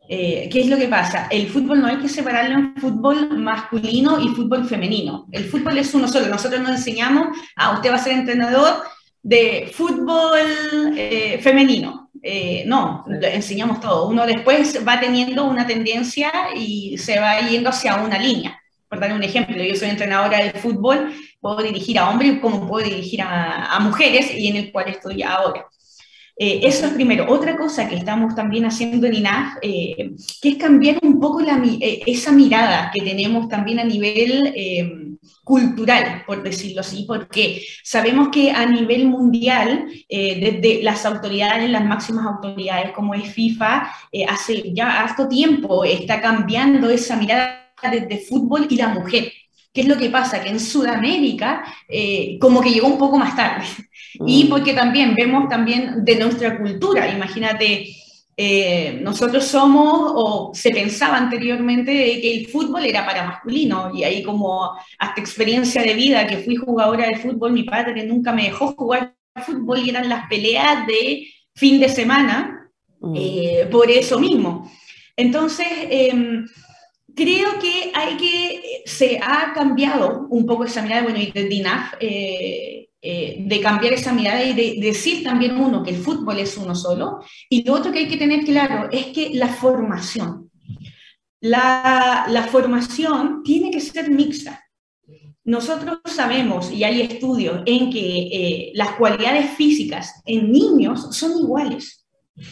Eh, 0.09 0.49
¿Qué 0.51 0.63
es 0.63 0.67
lo 0.67 0.77
que 0.77 0.89
pasa? 0.89 1.29
El 1.31 1.49
fútbol 1.49 1.81
no 1.81 1.87
hay 1.87 1.99
que 1.99 2.09
separarlo 2.09 2.57
en 2.57 2.75
fútbol 2.77 3.39
masculino 3.39 4.21
y 4.21 4.29
fútbol 4.35 4.67
femenino. 4.67 5.29
El 5.31 5.45
fútbol 5.45 5.79
es 5.79 5.95
uno 5.95 6.09
solo. 6.09 6.27
Nosotros 6.27 6.61
nos 6.61 6.73
enseñamos, 6.73 7.29
ah, 7.55 7.75
usted 7.75 7.91
va 7.93 7.95
a 7.95 7.99
ser 7.99 8.15
entrenador 8.15 8.83
de 9.23 9.71
fútbol 9.73 10.95
eh, 10.97 11.39
femenino. 11.41 12.11
Eh, 12.23 12.65
no, 12.67 13.05
enseñamos 13.09 13.81
todo. 13.81 14.09
Uno 14.09 14.27
después 14.27 14.85
va 14.87 14.99
teniendo 14.99 15.45
una 15.45 15.65
tendencia 15.65 16.33
y 16.57 16.99
se 16.99 17.21
va 17.21 17.41
yendo 17.41 17.71
hacia 17.71 17.97
una 17.97 18.19
línea. 18.19 18.61
Por 18.91 18.99
dar 18.99 19.13
un 19.13 19.23
ejemplo, 19.23 19.63
yo 19.63 19.77
soy 19.77 19.89
entrenadora 19.89 20.43
de 20.43 20.51
fútbol, 20.51 21.13
puedo 21.41 21.63
dirigir 21.63 21.97
a 21.97 22.11
hombres 22.11 22.41
como 22.41 22.67
puedo 22.67 22.85
dirigir 22.85 23.23
a, 23.23 23.79
mujeres 23.81 24.35
y 24.35 24.49
en 24.49 24.57
el 24.57 24.73
cual 24.73 24.89
estoy 24.89 25.23
ahora. 25.23 25.65
Eh, 26.37 26.61
eso 26.65 26.87
es 26.87 26.93
primero. 26.95 27.27
Otra 27.29 27.57
cosa 27.57 27.89
que 27.89 27.95
estamos 27.95 28.35
también 28.35 28.65
haciendo 28.65 29.07
en 29.07 29.15
INAF, 29.15 29.59
eh, 29.63 30.11
que 30.43 30.49
es 30.49 30.57
cambiar 30.57 30.99
un 31.03 31.21
poco 31.21 31.41
eh, 31.41 32.03
esa 32.05 32.33
mirada 32.33 32.91
que 32.93 33.01
tenemos 33.03 33.49
también 33.49 33.79
a 33.79 33.85
nivel 33.85 35.17
cultural, 35.45 36.25
por 36.27 36.43
decirlo 36.43 36.81
así, 36.81 37.05
porque 37.07 37.63
sabemos 37.85 38.31
que 38.31 38.51
a 38.51 38.67
nivel 38.67 39.07
mundial, 39.07 39.87
desde 40.09 40.83
las 40.83 41.07
autoridades, 41.07 41.71
las 41.71 41.85
máximas 41.85 42.27
autoridades 42.27 42.91
como 42.93 43.15
es 43.15 43.33
FIFA, 43.33 43.89
hace 44.29 44.73
ya 44.73 45.01
harto 45.01 45.29
tiempo 45.29 45.85
está 45.85 46.21
cambiando 46.21 46.91
esa 46.91 47.17
mirada 47.17 47.70
desde 47.89 48.19
fútbol 48.19 48.67
y 48.69 48.77
la 48.77 48.89
mujer. 48.89 49.33
¿Qué 49.73 49.83
es 49.83 49.87
lo 49.87 49.97
que 49.97 50.11
pasa? 50.11 50.43
Que 50.43 50.49
en 50.49 50.59
Sudamérica 50.59 51.63
como 52.41 52.61
que 52.61 52.73
llegó 52.73 52.89
un 52.89 52.99
poco 52.99 53.17
más 53.17 53.37
tarde. 53.37 53.65
Y 54.27 54.45
mm. 54.45 54.49
porque 54.49 54.75
también 54.75 55.15
vemos 55.15 55.49
también 55.49 56.05
de 56.05 56.17
nuestra 56.17 56.59
cultura, 56.59 57.09
imagínate, 57.09 57.87
eh, 58.37 58.99
nosotros 59.03 59.45
somos, 59.45 60.13
o 60.15 60.51
se 60.55 60.71
pensaba 60.71 61.19
anteriormente 61.19 61.93
que 61.93 62.39
el 62.39 62.47
fútbol 62.47 62.87
era 62.87 63.05
para 63.05 63.27
masculino, 63.27 63.93
y 63.95 64.03
ahí 64.03 64.23
como 64.23 64.73
hasta 64.99 65.21
experiencia 65.21 65.83
de 65.83 65.95
vida, 65.95 66.27
que 66.27 66.39
fui 66.39 66.57
jugadora 66.57 67.07
de 67.07 67.19
fútbol, 67.19 67.53
mi 67.53 67.65
padre 67.65 68.05
nunca 68.07 68.33
me 68.33 68.45
dejó 68.45 68.73
jugar 68.73 69.15
fútbol 69.45 69.81
y 69.81 69.91
eran 69.91 70.09
las 70.09 70.27
peleas 70.29 70.87
de 70.87 71.27
fin 71.55 71.79
de 71.81 71.89
semana, 71.89 72.71
mm. 73.01 73.15
eh, 73.15 73.69
por 73.71 73.91
eso 73.91 74.19
mismo. 74.19 74.71
Entonces, 75.17 75.69
em, 75.91 76.47
creo 77.21 77.59
que 77.61 77.93
hay 77.95 78.17
que, 78.17 78.83
se 78.87 79.21
ha 79.23 79.53
cambiado 79.53 80.27
un 80.31 80.47
poco 80.47 80.65
esa 80.65 80.81
mirada, 80.81 81.03
bueno, 81.03 81.19
y 81.19 81.31
de 81.31 81.45
DINAF, 81.45 81.95
eh, 82.01 82.89
eh, 83.03 83.37
de 83.41 83.61
cambiar 83.61 83.93
esa 83.93 84.15
mirada 84.15 84.43
y 84.43 84.55
de, 84.55 84.81
decir 84.81 85.23
también 85.23 85.61
uno 85.61 85.83
que 85.83 85.91
el 85.91 85.99
fútbol 85.99 86.39
es 86.39 86.57
uno 86.57 86.75
solo. 86.75 87.21
Y 87.51 87.63
lo 87.65 87.75
otro 87.75 87.93
que 87.93 87.99
hay 87.99 88.09
que 88.09 88.17
tener 88.17 88.43
claro 88.47 88.89
es 88.91 89.07
que 89.09 89.31
la 89.35 89.49
formación, 89.49 90.51
la, 91.43 92.25
la 92.29 92.45
formación 92.45 93.43
tiene 93.45 93.71
que 93.71 93.81
ser 93.81 94.11
mixta. 94.11 94.65
Nosotros 95.45 95.99
sabemos, 96.07 96.73
y 96.73 96.85
hay 96.85 97.03
estudios, 97.03 97.63
en 97.67 97.91
que 97.91 98.29
eh, 98.33 98.73
las 98.75 98.93
cualidades 98.93 99.51
físicas 99.57 100.23
en 100.25 100.51
niños 100.51 101.15
son 101.15 101.39
iguales, 101.39 102.07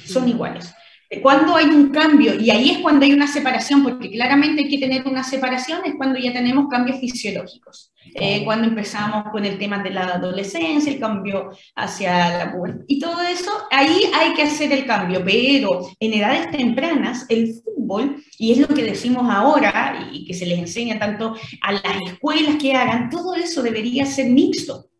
son 0.04 0.28
iguales. 0.28 0.74
Cuando 1.22 1.56
hay 1.56 1.66
un 1.66 1.88
cambio, 1.88 2.38
y 2.38 2.50
ahí 2.50 2.70
es 2.70 2.78
cuando 2.78 3.06
hay 3.06 3.12
una 3.12 3.26
separación, 3.26 3.82
porque 3.82 4.10
claramente 4.10 4.62
hay 4.62 4.68
que 4.68 4.78
tener 4.78 5.06
una 5.06 5.24
separación, 5.24 5.80
es 5.86 5.94
cuando 5.96 6.18
ya 6.18 6.34
tenemos 6.34 6.68
cambios 6.68 7.00
fisiológicos. 7.00 7.92
Eh, 8.14 8.44
cuando 8.44 8.68
empezamos 8.68 9.24
con 9.32 9.44
el 9.44 9.58
tema 9.58 9.82
de 9.82 9.90
la 9.90 10.14
adolescencia, 10.14 10.92
el 10.92 11.00
cambio 11.00 11.50
hacia 11.74 12.38
la 12.38 12.52
pubertad 12.52 12.84
y 12.86 12.98
todo 12.98 13.20
eso, 13.22 13.50
ahí 13.70 14.02
hay 14.14 14.34
que 14.34 14.42
hacer 14.42 14.72
el 14.72 14.86
cambio, 14.86 15.22
pero 15.24 15.88
en 15.98 16.12
edades 16.12 16.50
tempranas 16.50 17.24
el 17.30 17.54
fútbol, 17.54 18.22
y 18.38 18.52
es 18.52 18.58
lo 18.58 18.68
que 18.68 18.82
decimos 18.82 19.26
ahora 19.30 20.10
y 20.12 20.26
que 20.26 20.34
se 20.34 20.46
les 20.46 20.58
enseña 20.58 20.98
tanto 20.98 21.36
a 21.62 21.72
las 21.72 22.02
escuelas 22.06 22.56
que 22.56 22.74
hagan, 22.74 23.08
todo 23.08 23.34
eso 23.34 23.62
debería 23.62 24.04
ser 24.04 24.30
mixto, 24.30 24.90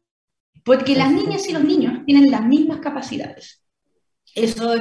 porque 0.65 0.95
las 0.95 1.12
niñas 1.12 1.47
y 1.49 1.53
los 1.53 1.65
niños 1.65 2.05
tienen 2.07 2.31
las 2.31 2.45
mismas 2.45 2.79
capacidades. 2.79 3.62
Eso 4.35 4.75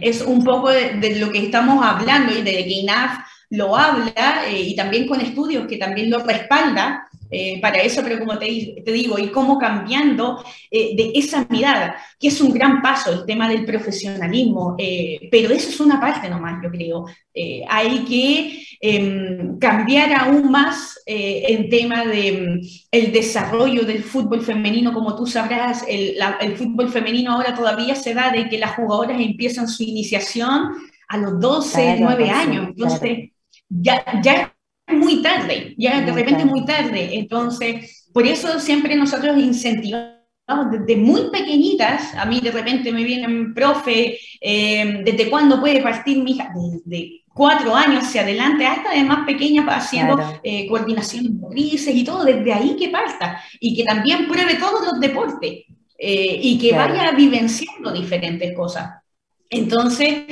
es 0.00 0.20
un 0.22 0.44
poco 0.44 0.70
de, 0.70 1.16
lo 1.18 1.30
que 1.30 1.44
estamos 1.44 1.84
hablando 1.84 2.32
y 2.32 2.42
de 2.42 2.64
que 2.64 2.80
INAF 2.80 3.18
lo 3.50 3.76
habla 3.76 4.46
eh, 4.46 4.60
y 4.60 4.74
también 4.74 5.06
con 5.06 5.20
estudios 5.20 5.66
que 5.66 5.76
también 5.76 6.10
lo 6.10 6.20
respalda 6.20 7.06
eh, 7.32 7.60
para 7.62 7.78
eso, 7.78 8.02
pero 8.02 8.18
como 8.18 8.38
te, 8.38 8.82
te, 8.84 8.92
digo, 8.92 9.18
y 9.18 9.28
cómo 9.28 9.58
cambiando 9.58 10.44
eh, 10.70 10.94
de 10.94 11.12
esa 11.14 11.46
mirada, 11.48 11.96
que 12.20 12.28
es 12.28 12.40
un 12.42 12.52
gran 12.52 12.82
paso 12.82 13.10
el 13.10 13.24
tema 13.24 13.48
del 13.48 13.64
profesionalismo, 13.64 14.76
pero 15.30 15.50
eso 15.52 15.70
es 15.70 15.80
una 15.80 15.98
parte 15.98 16.28
nomás, 16.28 16.62
yo 16.62 16.70
creo. 16.70 17.06
hay 17.68 18.04
que 18.04 18.62
em, 18.80 19.58
cambiar 19.58 20.12
aún 20.12 20.50
más 20.50 21.00
el 21.06 21.68
tema 21.68 22.04
del 22.04 22.60
el 22.90 23.12
desarrollo 23.12 23.84
del 23.84 24.04
fútbol 24.04 24.42
femenino, 24.42 24.92
como 24.92 25.16
tú 25.16 25.26
sabrás, 25.26 25.84
el, 25.88 26.16
el 26.40 26.56
fútbol 26.56 26.90
femenino 26.90 27.32
ahora 27.32 27.54
todavía 27.54 27.94
se 27.96 28.12
da 28.12 28.30
de 28.30 28.48
que 28.48 28.58
las 28.58 28.72
jugadoras 28.72 29.18
empiezan 29.20 29.66
su 29.68 29.82
iniciación 29.82 30.70
a 31.08 31.16
los 31.16 31.40
12, 31.40 31.96
9 32.00 32.30
años. 32.30 32.68
Entonces, 32.68 33.30
ya, 33.68 34.04
ya 34.22 34.34
es 34.34 34.48
muy 34.88 35.22
tarde, 35.22 35.74
ya 35.78 36.00
de 36.00 36.12
repente 36.12 36.42
es 36.42 36.46
muy 36.46 36.64
tarde. 36.64 37.10
Entonces, 37.12 38.08
por 38.12 38.26
eso 38.26 38.60
siempre 38.60 38.94
nosotros 38.96 39.36
incentivamos 39.38 40.22
desde 40.70 40.96
muy 40.96 41.30
pequeñitas, 41.30 42.14
a 42.14 42.26
mí 42.26 42.40
de 42.40 42.50
repente 42.50 42.92
me 42.92 43.04
vienen, 43.04 43.54
profe, 43.54 44.18
eh, 44.40 45.02
¿desde 45.04 45.30
cuándo 45.30 45.60
puede 45.60 45.80
partir 45.80 46.22
mi 46.22 46.32
hija? 46.32 46.52
Desde 46.54 47.22
cuatro 47.28 47.74
años 47.74 48.04
hacia 48.04 48.22
adelante, 48.22 48.66
hasta 48.66 48.92
de 48.92 49.04
más 49.04 49.24
pequeña, 49.24 49.64
haciendo 49.66 50.18
eh, 50.42 50.66
coordinación 50.68 51.40
de 51.40 51.56
y 51.60 52.04
todo, 52.04 52.24
desde 52.24 52.52
ahí 52.52 52.76
que 52.76 52.90
parta, 52.90 53.42
y 53.60 53.74
que 53.74 53.84
también 53.84 54.28
pruebe 54.28 54.56
todos 54.56 54.84
los 54.86 55.00
deportes, 55.00 55.64
y 55.98 56.58
que 56.58 56.72
vaya 56.72 57.12
vivenciando 57.12 57.92
diferentes 57.92 58.52
cosas. 58.54 58.90
Entonces, 59.48 60.24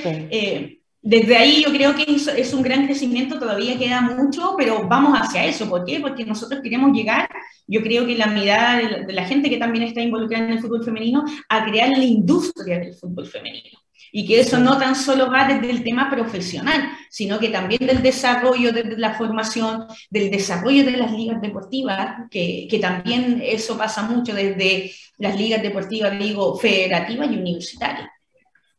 desde 1.03 1.37
ahí 1.37 1.63
yo 1.65 1.73
creo 1.73 1.95
que 1.95 2.05
es, 2.13 2.53
un 2.53 2.63
gran 2.63 2.85
crecimiento, 2.85 3.39
todavía 3.39 3.79
queda 3.79 4.03
mucho, 4.03 4.55
pero 4.59 4.87
vamos 4.87 5.19
hacia 5.19 5.47
eso. 5.47 5.69
¿Por 5.69 5.85
qué? 5.85 5.99
Porque 5.99 6.27
nosotros 6.27 6.61
queremos 6.63 6.93
llegar, 6.93 7.29
yo 7.67 7.83
creo 7.83 8.07
que 8.07 8.17
la 8.17 8.27
mirada 8.27 8.77
de 8.77 9.13
la, 9.13 9.25
gente 9.25 9.49
que 9.49 9.57
también 9.57 9.85
está 9.85 10.03
involucrada 10.03 10.45
en 10.45 10.53
el 10.53 10.61
fútbol 10.61 10.85
femenino, 10.85 11.25
a 11.49 11.65
crear 11.65 11.89
la 11.89 12.05
industria 12.05 12.79
del 12.79 12.95
fútbol 12.95 13.27
femenino. 13.27 13.79
Y 14.13 14.27
que 14.27 14.41
eso 14.41 14.59
no 14.59 14.77
tan 14.77 14.97
solo 14.97 15.31
va 15.31 15.47
desde 15.47 15.71
el 15.71 15.85
tema 15.85 16.11
profesional, 16.11 16.91
sino 17.09 17.39
que 17.39 17.49
también 17.49 17.87
del 17.87 18.03
desarrollo, 18.03 18.73
desde 18.73 18.99
la 18.99 19.15
formación, 19.15 19.87
del 20.11 20.31
desarrollo 20.31 20.85
de 20.85 20.97
las 20.97 21.13
ligas 21.13 21.41
deportivas, 21.41 22.29
que, 22.31 22.67
que 22.69 22.79
también 22.79 23.41
eso 23.43 23.79
pasa 23.79 24.03
mucho 24.03 24.35
desde 24.35 24.93
las 25.17 25.39
ligas 25.39 25.63
deportivas, 25.63 26.19
digo, 26.19 26.59
federativas 26.59 27.31
y 27.31 27.37
universitarias. 27.37 28.09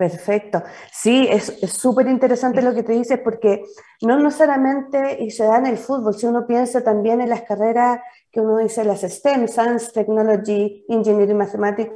Perfecto. 0.01 0.63
Sí, 0.91 1.27
es 1.29 1.45
súper 1.71 2.07
interesante 2.07 2.63
lo 2.63 2.73
que 2.73 2.81
te 2.81 2.93
dices 2.93 3.19
porque 3.23 3.63
no 4.01 4.17
necesariamente, 4.17 5.21
y 5.21 5.29
se 5.29 5.43
da 5.43 5.59
en 5.59 5.67
el 5.67 5.77
fútbol, 5.77 6.15
si 6.15 6.25
uno 6.25 6.47
piensa 6.47 6.83
también 6.83 7.21
en 7.21 7.29
las 7.29 7.43
carreras 7.43 7.99
que 8.31 8.39
uno 8.41 8.57
dice, 8.57 8.83
las 8.83 9.01
STEM, 9.01 9.47
Science, 9.47 9.91
Technology, 9.93 10.85
Engineering, 10.89 11.37
Mathematics, 11.37 11.93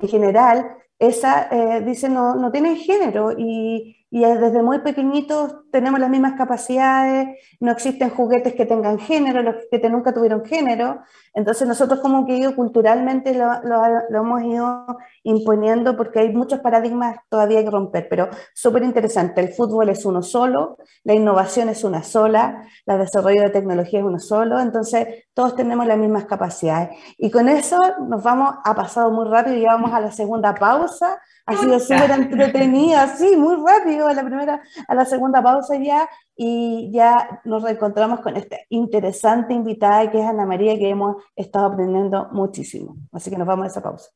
en 0.00 0.08
general, 0.08 0.68
esa, 0.98 1.46
eh, 1.52 1.80
dice, 1.82 2.08
no, 2.08 2.34
no 2.34 2.50
tienen 2.50 2.74
género 2.74 3.30
y, 3.38 4.03
y 4.14 4.20
desde 4.20 4.62
muy 4.62 4.78
pequeñitos 4.78 5.56
tenemos 5.72 5.98
las 5.98 6.08
mismas 6.08 6.34
capacidades, 6.34 7.36
no 7.58 7.72
existen 7.72 8.10
juguetes 8.10 8.54
que 8.54 8.64
tengan 8.64 8.96
género, 8.96 9.42
los 9.42 9.56
que 9.68 9.90
nunca 9.90 10.14
tuvieron 10.14 10.44
género, 10.44 11.00
entonces 11.32 11.66
nosotros 11.66 11.98
como 11.98 12.24
que 12.24 12.54
culturalmente 12.54 13.34
lo, 13.34 13.60
lo, 13.64 14.20
hemos 14.20 14.44
ido 14.44 14.86
imponiendo 15.24 15.96
porque 15.96 16.20
hay 16.20 16.32
muchos 16.32 16.60
paradigmas 16.60 17.16
todavía 17.28 17.64
que 17.64 17.70
romper, 17.70 18.06
pero 18.08 18.28
súper 18.54 18.84
interesante, 18.84 19.40
el 19.40 19.48
fútbol 19.48 19.88
es 19.88 20.04
uno 20.04 20.22
solo, 20.22 20.78
la 21.02 21.14
innovación 21.14 21.68
es 21.68 21.82
una 21.82 22.04
sola, 22.04 22.62
el 22.86 22.98
desarrollo 23.00 23.42
de 23.42 23.50
tecnología 23.50 23.98
es 23.98 24.04
uno 24.04 24.20
solo, 24.20 24.60
entonces 24.60 25.23
todos 25.34 25.56
tenemos 25.56 25.86
las 25.86 25.98
mismas 25.98 26.24
capacidades. 26.24 26.96
Y 27.18 27.30
con 27.30 27.48
eso 27.48 27.78
nos 28.08 28.22
vamos, 28.22 28.54
ha 28.64 28.74
pasado 28.74 29.10
muy 29.10 29.28
rápido, 29.28 29.56
y 29.56 29.64
vamos 29.64 29.92
a 29.92 30.00
la 30.00 30.12
segunda 30.12 30.54
pausa, 30.54 31.20
ha 31.46 31.56
sido 31.56 31.78
súper 31.80 32.10
entretenida, 32.12 33.08
sí, 33.18 33.36
muy 33.36 33.56
rápido, 33.56 34.06
a 34.06 34.14
la 34.14 34.24
primera, 34.24 34.62
a 34.86 34.94
la 34.94 35.04
segunda 35.04 35.42
pausa 35.42 35.76
ya, 35.76 36.08
y 36.36 36.90
ya 36.92 37.40
nos 37.44 37.62
reencontramos 37.62 38.20
con 38.20 38.36
esta 38.36 38.56
interesante 38.70 39.52
invitada 39.52 40.10
que 40.10 40.20
es 40.20 40.26
Ana 40.26 40.46
María, 40.46 40.78
que 40.78 40.88
hemos 40.88 41.16
estado 41.36 41.66
aprendiendo 41.66 42.28
muchísimo. 42.32 42.96
Así 43.12 43.30
que 43.30 43.36
nos 43.36 43.46
vamos 43.46 43.64
a 43.64 43.68
esa 43.68 43.82
pausa. 43.82 44.10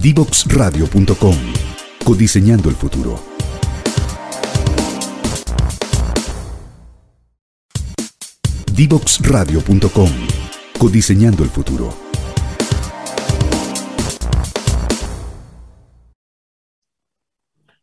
Divoxradio.com 0.00 1.34
Codiseñando 2.04 2.68
el 2.68 2.76
futuro. 2.76 3.37
Divoxradio.com 8.78 10.08
Codiseñando 10.78 11.42
el 11.42 11.50
futuro. 11.50 11.88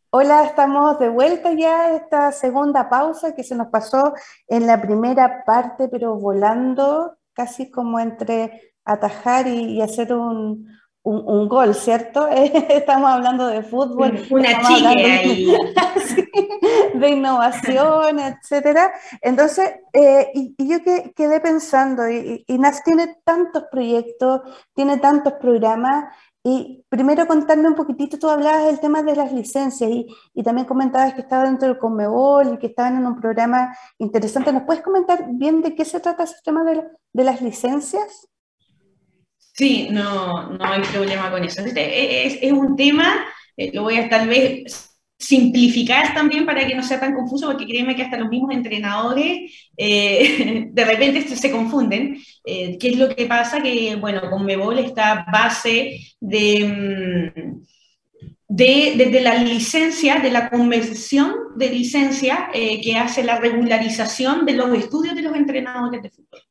Hola, 0.08 0.44
estamos 0.44 0.98
de 0.98 1.10
vuelta 1.10 1.52
ya 1.52 1.90
esta 1.94 2.32
segunda 2.32 2.88
pausa 2.88 3.34
que 3.34 3.44
se 3.44 3.54
nos 3.54 3.66
pasó 3.66 4.14
en 4.48 4.66
la 4.66 4.80
primera 4.80 5.44
parte, 5.44 5.88
pero 5.88 6.14
volando, 6.14 7.18
casi 7.34 7.70
como 7.70 8.00
entre 8.00 8.72
atajar 8.82 9.48
y, 9.48 9.82
hacer 9.82 10.14
un, 10.14 10.66
gol, 11.06 11.74
¿cierto? 11.74 12.28
estamos 12.68 13.10
hablando 13.10 13.46
de 13.46 13.62
fútbol. 13.62 14.26
Una 14.30 14.60
chica 14.62 14.88
ahí. 14.90 15.54
de 16.94 17.08
innovación, 17.08 18.18
etcétera. 18.18 18.92
Entonces, 19.20 19.70
eh, 19.92 20.30
y, 20.34 20.54
yo 20.58 20.78
quedé 21.14 21.40
pensando, 21.40 22.08
y, 22.08 22.44
y 22.46 22.58
NAS 22.58 22.82
tiene 22.82 23.16
tantos 23.24 23.64
proyectos, 23.70 24.40
tiene 24.74 24.98
tantos 24.98 25.34
programas, 25.34 26.12
y 26.48 26.84
primero 26.88 27.26
contarme 27.26 27.66
un 27.66 27.74
poquitito, 27.74 28.20
tú 28.20 28.30
hablabas 28.30 28.66
del 28.66 28.78
tema 28.78 29.02
de 29.02 29.16
las 29.16 29.32
licencias 29.32 29.90
y, 29.90 30.06
y 30.32 30.44
también 30.44 30.64
comentabas 30.64 31.14
que 31.14 31.22
estaba 31.22 31.42
dentro 31.42 31.66
del 31.66 31.76
Conmebol 31.76 32.54
y 32.54 32.58
que 32.58 32.68
estaban 32.68 32.96
en 32.96 33.04
un 33.04 33.20
programa 33.20 33.76
interesante. 33.98 34.52
¿Nos 34.52 34.62
puedes 34.62 34.84
comentar 34.84 35.26
bien 35.32 35.60
de 35.60 35.74
qué 35.74 35.84
se 35.84 35.98
trata 35.98 36.22
ese 36.22 36.36
tema 36.44 36.62
de, 36.62 36.84
de 37.12 37.24
las 37.24 37.42
licencias? 37.42 38.28
Sí, 39.56 39.88
no, 39.90 40.50
no 40.50 40.64
hay 40.64 40.82
problema 40.82 41.30
con 41.30 41.42
eso. 41.44 41.62
Este, 41.64 42.26
es, 42.46 42.52
un 42.52 42.76
tema, 42.76 43.24
eh, 43.56 43.70
lo 43.72 43.82
voy 43.84 43.96
a 43.96 44.08
tal 44.08 44.28
vez 44.28 44.96
simplificar 45.18 46.12
también 46.14 46.44
para 46.44 46.66
que 46.66 46.74
no 46.74 46.82
sea 46.82 47.00
tan 47.00 47.14
confuso, 47.14 47.46
porque 47.46 47.66
créeme 47.66 47.96
que 47.96 48.02
hasta 48.02 48.18
los 48.18 48.28
mismos 48.28 48.52
entrenadores 48.52 49.50
eh, 49.76 50.68
de 50.70 50.84
repente 50.84 51.22
se 51.22 51.50
confunden. 51.50 52.18
Eh, 52.44 52.76
¿Qué 52.78 52.88
es 52.90 52.98
lo 52.98 53.14
que 53.14 53.26
pasa? 53.26 53.62
Que, 53.62 53.96
bueno, 53.96 54.30
con 54.30 54.44
Mebol 54.44 54.78
esta 54.78 55.24
base 55.32 56.00
de, 56.20 57.32
mm, 57.34 57.62
de, 58.48 58.94
desde 58.96 59.20
la 59.20 59.36
licencia, 59.42 60.16
de 60.16 60.30
la 60.30 60.50
convención 60.50 61.34
de 61.56 61.70
licencia 61.70 62.50
eh, 62.52 62.80
que 62.82 62.96
hace 62.96 63.24
la 63.24 63.38
regularización 63.38 64.44
de 64.44 64.52
los 64.52 64.76
estudios 64.76 65.14
de 65.14 65.22
los 65.22 65.34
entrenadores 65.34 66.02
de 66.02 66.10
fútbol. 66.10 66.45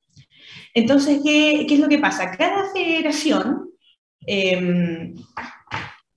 Entonces, 0.75 1.21
¿qué, 1.23 1.65
qué 1.67 1.73
es 1.73 1.79
lo 1.79 1.89
que 1.89 1.97
pasa? 1.97 2.29
Cada 2.31 2.71
federación 2.71 3.71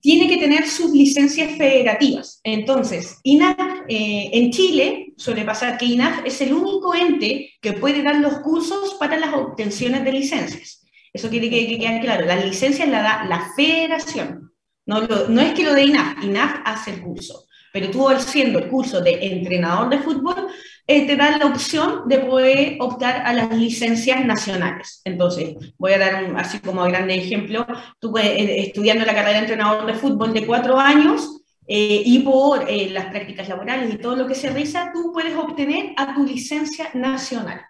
tiene 0.01 0.27
que 0.27 0.37
tener 0.37 0.67
sus 0.67 0.91
licencias 0.91 1.57
federativas. 1.57 2.39
Entonces, 2.43 3.19
INAF 3.23 3.57
eh, 3.87 4.29
en 4.33 4.51
Chile 4.51 5.13
suele 5.17 5.43
pasar 5.43 5.77
que 5.77 5.85
INAF 5.85 6.25
es 6.25 6.39
el 6.41 6.53
único 6.53 6.95
ente 6.95 7.51
que 7.61 7.73
puede 7.73 8.01
dar 8.01 8.15
los 8.17 8.39
cursos 8.39 8.95
para 8.99 9.17
las 9.17 9.33
obtenciones 9.33 10.03
de 10.03 10.11
licencias. 10.11 10.85
Eso 11.11 11.29
quiere 11.29 11.49
que, 11.49 11.77
quede 11.77 11.99
claro. 12.01 12.25
Las 12.25 12.45
licencias 12.45 12.87
la 12.87 13.01
da 13.01 13.25
la 13.25 13.51
federación. 13.55 14.53
No, 14.85 15.01
no 15.01 15.41
es 15.41 15.53
que 15.53 15.63
lo 15.63 15.73
de 15.73 15.83
INAF, 15.83 16.23
INAF 16.23 16.61
hace 16.65 16.91
el 16.91 17.01
curso. 17.01 17.45
Pero 17.71 17.89
tú 17.91 18.09
haciendo 18.09 18.59
el 18.59 18.67
curso 18.67 19.01
de 19.01 19.25
entrenador 19.25 19.89
de 19.89 19.99
fútbol, 19.99 20.47
eh, 20.91 21.05
te 21.05 21.15
dan 21.15 21.37
la 21.37 21.45
opción 21.45 22.07
de 22.07 22.17
poder 22.17 22.77
optar 22.79 23.21
a 23.23 23.31
las 23.31 23.55
licencias 23.55 24.25
nacionales. 24.25 25.01
Entonces, 25.05 25.55
voy 25.77 25.93
a 25.93 25.99
dar 25.99 26.23
un, 26.23 26.35
así 26.35 26.57
como 26.57 26.83
grande 26.85 27.13
ejemplo, 27.13 27.67
tú 27.99 28.17
eh, 28.17 28.61
estudiando 28.61 29.05
la 29.05 29.13
carrera 29.13 29.33
de 29.33 29.39
entrenador 29.45 29.85
de 29.85 29.93
fútbol 29.93 30.33
de 30.33 30.47
cuatro 30.47 30.79
años 30.79 31.41
eh, 31.67 32.01
y 32.03 32.19
por 32.19 32.65
las 32.67 33.05
prácticas 33.05 33.47
laborales 33.47 33.93
y 33.93 33.97
todo 33.97 34.15
lo 34.15 34.25
que 34.25 34.33
se 34.33 34.49
realiza, 34.49 34.89
tú 34.91 35.11
puedes 35.13 35.35
obtener 35.35 35.93
a 35.95 36.15
tu 36.15 36.23
licencia 36.25 36.89
nacional. 36.95 37.61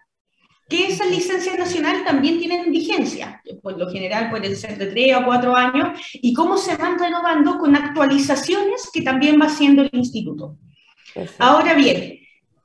Que 0.70 0.86
esas 0.86 1.10
licencias 1.10 1.58
nacionales 1.58 2.04
también 2.04 2.38
tienen 2.38 2.70
vigencia, 2.70 3.42
por 3.60 3.76
lo 3.76 3.90
general 3.90 4.30
pueden 4.30 4.56
ser 4.56 4.78
de 4.78 4.86
tres 4.86 5.14
a 5.14 5.24
cuatro 5.24 5.54
años, 5.54 5.98
y 6.14 6.32
cómo 6.32 6.56
se 6.56 6.76
van 6.76 6.98
renovando 6.98 7.58
con 7.58 7.76
actualizaciones 7.76 8.88
que 8.92 9.02
también 9.02 9.38
va 9.40 9.46
haciendo 9.46 9.82
el 9.82 9.90
instituto. 9.92 10.56
Ahora 11.38 11.74
bien, 11.74 12.20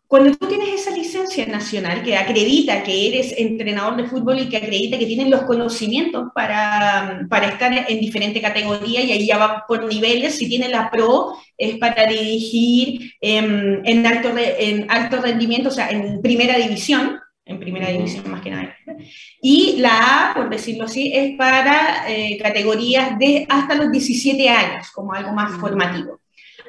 cuando 0.08 0.38
tú 0.38 0.48
tienes 0.48 0.70
esa 0.70 0.96
licencia 0.96 1.48
nacional 1.48 2.04
que 2.04 2.16
acredita 2.16 2.84
que 2.84 3.08
eres 3.08 3.34
entrenador 3.38 3.98
de 3.98 4.08
fútbol 4.08 4.40
y 4.40 4.50
que 4.50 4.58
acredita 4.58 5.00
que 5.00 5.08
tienes 5.08 5.30
los 5.30 5.42
conocimientos 5.42 6.28
para, 6.34 7.26
para 7.28 7.48
estar 7.48 7.86
en 7.90 8.00
diferente 8.00 8.40
categoría 8.40 9.02
y 9.02 9.12
ahí 9.12 9.26
ya 9.26 9.40
va 9.40 9.66
por 9.68 9.84
niveles, 9.86 10.38
si 10.38 10.48
tienes 10.48 10.70
la 10.70 10.92
PRO 10.92 11.38
es 11.58 11.78
para 11.80 12.06
dirigir 12.06 13.14
en, 13.20 14.06
alto, 14.06 14.32
en 14.38 14.90
alto 14.92 15.22
rendimiento, 15.22 15.70
o 15.70 15.72
sea, 15.72 15.90
en 15.90 16.22
primera 16.22 16.56
división, 16.58 17.20
en 17.46 17.60
primera 17.60 17.90
división 17.90 18.30
más 18.30 18.42
que 18.42 18.50
nada. 18.50 18.76
Y 19.42 19.78
la 19.78 20.32
A, 20.32 20.34
por 20.34 20.50
decirlo 20.50 20.86
así, 20.86 21.12
es 21.14 21.38
para 21.38 22.10
eh, 22.10 22.38
categorías 22.42 23.18
de 23.20 23.46
hasta 23.48 23.76
los 23.76 23.92
17 23.92 24.50
años, 24.50 24.90
como 24.92 25.14
algo 25.14 25.32
más 25.32 25.52
formativo. 25.60 26.20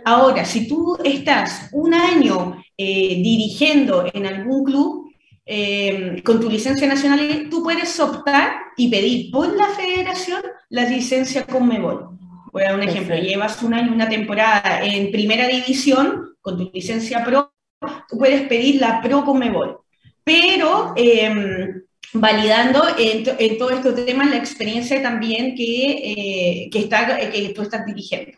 Ahora, 0.05 0.45
si 0.45 0.69
tú 0.69 0.99
estás 1.03 1.71
un 1.73 1.95
año 1.95 2.63
eh, 2.77 3.21
dirigiendo 3.23 4.05
en 4.13 4.27
algún 4.27 4.65
club 4.65 5.11
eh, 5.47 6.23
con 6.25 6.41
tu 6.41 6.51
licencia 6.51 6.87
nacional, 6.87 7.49
tú 7.51 7.63
puedes 7.63 7.99
optar 7.99 8.53
y 8.77 8.89
pedir 8.89 9.31
por 9.31 9.57
la 9.57 9.69
federación 9.69 10.43
la 10.69 10.85
licencia 10.85 11.45
con 11.45 11.67
Mebol. 11.67 12.11
Voy 12.53 12.63
a 12.63 12.67
dar 12.67 12.75
un 12.77 12.83
ejemplo, 12.83 13.17
llevas 13.17 13.63
un 13.63 13.75
año, 13.75 13.93
una 13.93 14.09
temporada 14.09 14.85
en 14.85 15.11
primera 15.11 15.49
división 15.49 16.37
con 16.41 16.57
tu 16.57 16.71
licencia 16.73 17.25
pro, 17.25 17.53
tú 18.09 18.19
puedes 18.19 18.43
pedir 18.49 18.81
la 18.81 19.01
pro 19.03 19.25
con 19.25 19.39
Mebol. 19.39 19.81
Pero 20.27 20.93
em, 20.97 21.83
validando 22.13 22.83
en, 22.99 23.23
todos 23.59 23.73
estos 23.73 24.05
temas 24.05 24.29
la 24.29 24.37
experiencia 24.37 25.01
también 25.01 25.55
que, 25.55 26.65
eh, 26.65 26.69
que, 26.73 26.81
está, 26.81 27.17
que 27.31 27.53
tú 27.55 27.63
estás 27.63 27.87
dirigiendo. 27.87 28.37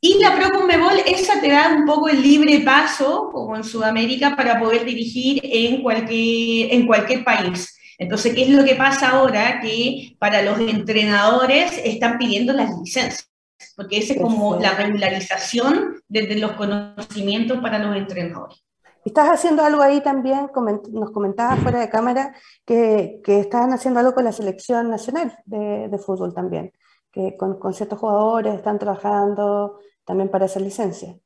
Y 0.00 0.18
la 0.18 0.34
Pro 0.34 0.50
Conmebol, 0.50 0.98
esa 1.06 1.40
te 1.40 1.50
da 1.50 1.68
un 1.72 1.86
poco 1.86 2.08
el 2.08 2.20
libre 2.20 2.60
paso, 2.60 3.30
como 3.32 3.56
en 3.56 3.62
Sudamérica, 3.62 4.34
para 4.34 4.58
poder 4.58 4.84
dirigir 4.84 5.40
en 5.44 5.82
cualquier, 5.82 6.74
en 6.74 6.86
cualquier 6.86 7.22
país. 7.22 7.78
Entonces, 7.96 8.34
¿qué 8.34 8.42
es 8.42 8.48
lo 8.48 8.64
que 8.64 8.74
pasa 8.74 9.10
ahora? 9.10 9.60
Que 9.60 10.16
para 10.18 10.42
los 10.42 10.58
entrenadores 10.58 11.80
están 11.84 12.18
pidiendo 12.18 12.52
las 12.52 12.70
licencias, 12.76 13.30
porque 13.76 13.98
esa 13.98 14.14
es 14.14 14.20
como 14.20 14.58
la 14.58 14.74
regularización 14.74 16.02
desde 16.08 16.40
los 16.40 16.52
conocimientos 16.52 17.60
para 17.62 17.78
los 17.78 17.96
entrenadores. 17.96 18.63
Estás 19.04 19.28
haciendo 19.28 19.62
algo 19.62 19.82
ahí 19.82 20.02
también, 20.02 20.48
nos 20.92 21.10
comentabas 21.10 21.60
fuera 21.60 21.80
de 21.80 21.90
cámara, 21.90 22.34
que, 22.64 23.20
que 23.22 23.40
estaban 23.40 23.72
haciendo 23.72 24.00
algo 24.00 24.14
con 24.14 24.24
la 24.24 24.32
selección 24.32 24.88
nacional 24.88 25.36
de, 25.44 25.98
fútbol 25.98 26.32
también, 26.32 26.72
que 27.12 27.36
con, 27.36 27.58
con, 27.58 27.74
ciertos 27.74 27.98
jugadores 27.98 28.54
están 28.54 28.78
trabajando 28.78 29.78
también 30.06 30.30
para 30.30 30.46
esa 30.46 30.58
licencia. 30.58 31.16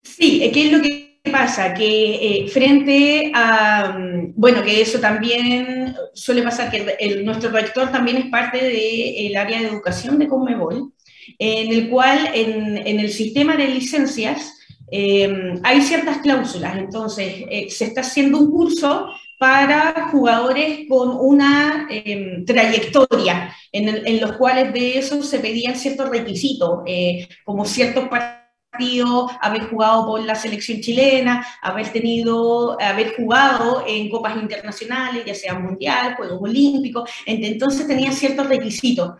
Sí, 0.00 0.48
¿qué 0.54 0.66
es 0.66 0.72
lo 0.72 0.80
que 0.80 1.20
pasa? 1.32 1.74
Que 1.74 2.44
eh, 2.44 2.48
frente 2.48 3.32
a, 3.34 3.96
mm, 3.98 4.34
bueno, 4.36 4.62
que 4.62 4.80
eso 4.80 5.00
también 5.00 5.96
suele 6.14 6.42
pasar, 6.42 6.70
que 6.70 7.20
nuestro 7.24 7.50
rector 7.50 7.90
también 7.90 8.16
es 8.16 8.26
parte 8.26 8.58
del 8.58 9.36
área 9.36 9.60
de 9.60 9.66
educación 9.66 10.20
de 10.20 10.28
Conmebol, 10.28 10.92
en 11.36 11.72
el 11.72 11.90
cual 11.90 12.30
en 12.32 13.00
el 13.00 13.10
sistema 13.10 13.56
de 13.56 13.66
licencias 13.66 14.57
eh, 14.90 15.54
hay 15.62 15.82
ciertas 15.82 16.18
cláusulas, 16.18 16.76
entonces 16.76 17.44
eh, 17.50 17.70
se 17.70 17.86
está 17.86 18.00
haciendo 18.00 18.38
un 18.38 18.50
curso 18.50 19.08
para 19.38 20.08
jugadores 20.10 20.80
con 20.88 21.16
una 21.16 21.86
eh, 21.90 22.42
trayectoria, 22.44 23.54
en, 23.70 23.88
el, 23.88 24.06
en, 24.06 24.20
los 24.20 24.32
cuales 24.32 24.72
de 24.72 24.98
eso 24.98 25.22
se 25.22 25.38
pedían 25.38 25.76
ciertos 25.76 26.08
requisitos, 26.10 26.80
eh, 26.86 27.28
como 27.44 27.64
ciertos 27.64 28.08
partidos, 28.08 29.30
haber 29.40 29.68
jugado 29.68 30.06
por 30.06 30.24
la 30.24 30.34
selección 30.34 30.80
chilena, 30.80 31.46
haber 31.62 31.88
tenido, 31.92 32.80
haber 32.80 33.14
jugado 33.14 33.84
en 33.86 34.10
copas 34.10 34.36
internacionales, 34.36 35.24
ya 35.24 35.34
sea 35.34 35.58
mundial, 35.58 36.16
Juegos 36.16 36.38
Olímpicos, 36.42 37.08
entonces 37.24 37.86
tenían 37.86 38.12
ciertos 38.12 38.48
requisitos. 38.48 39.12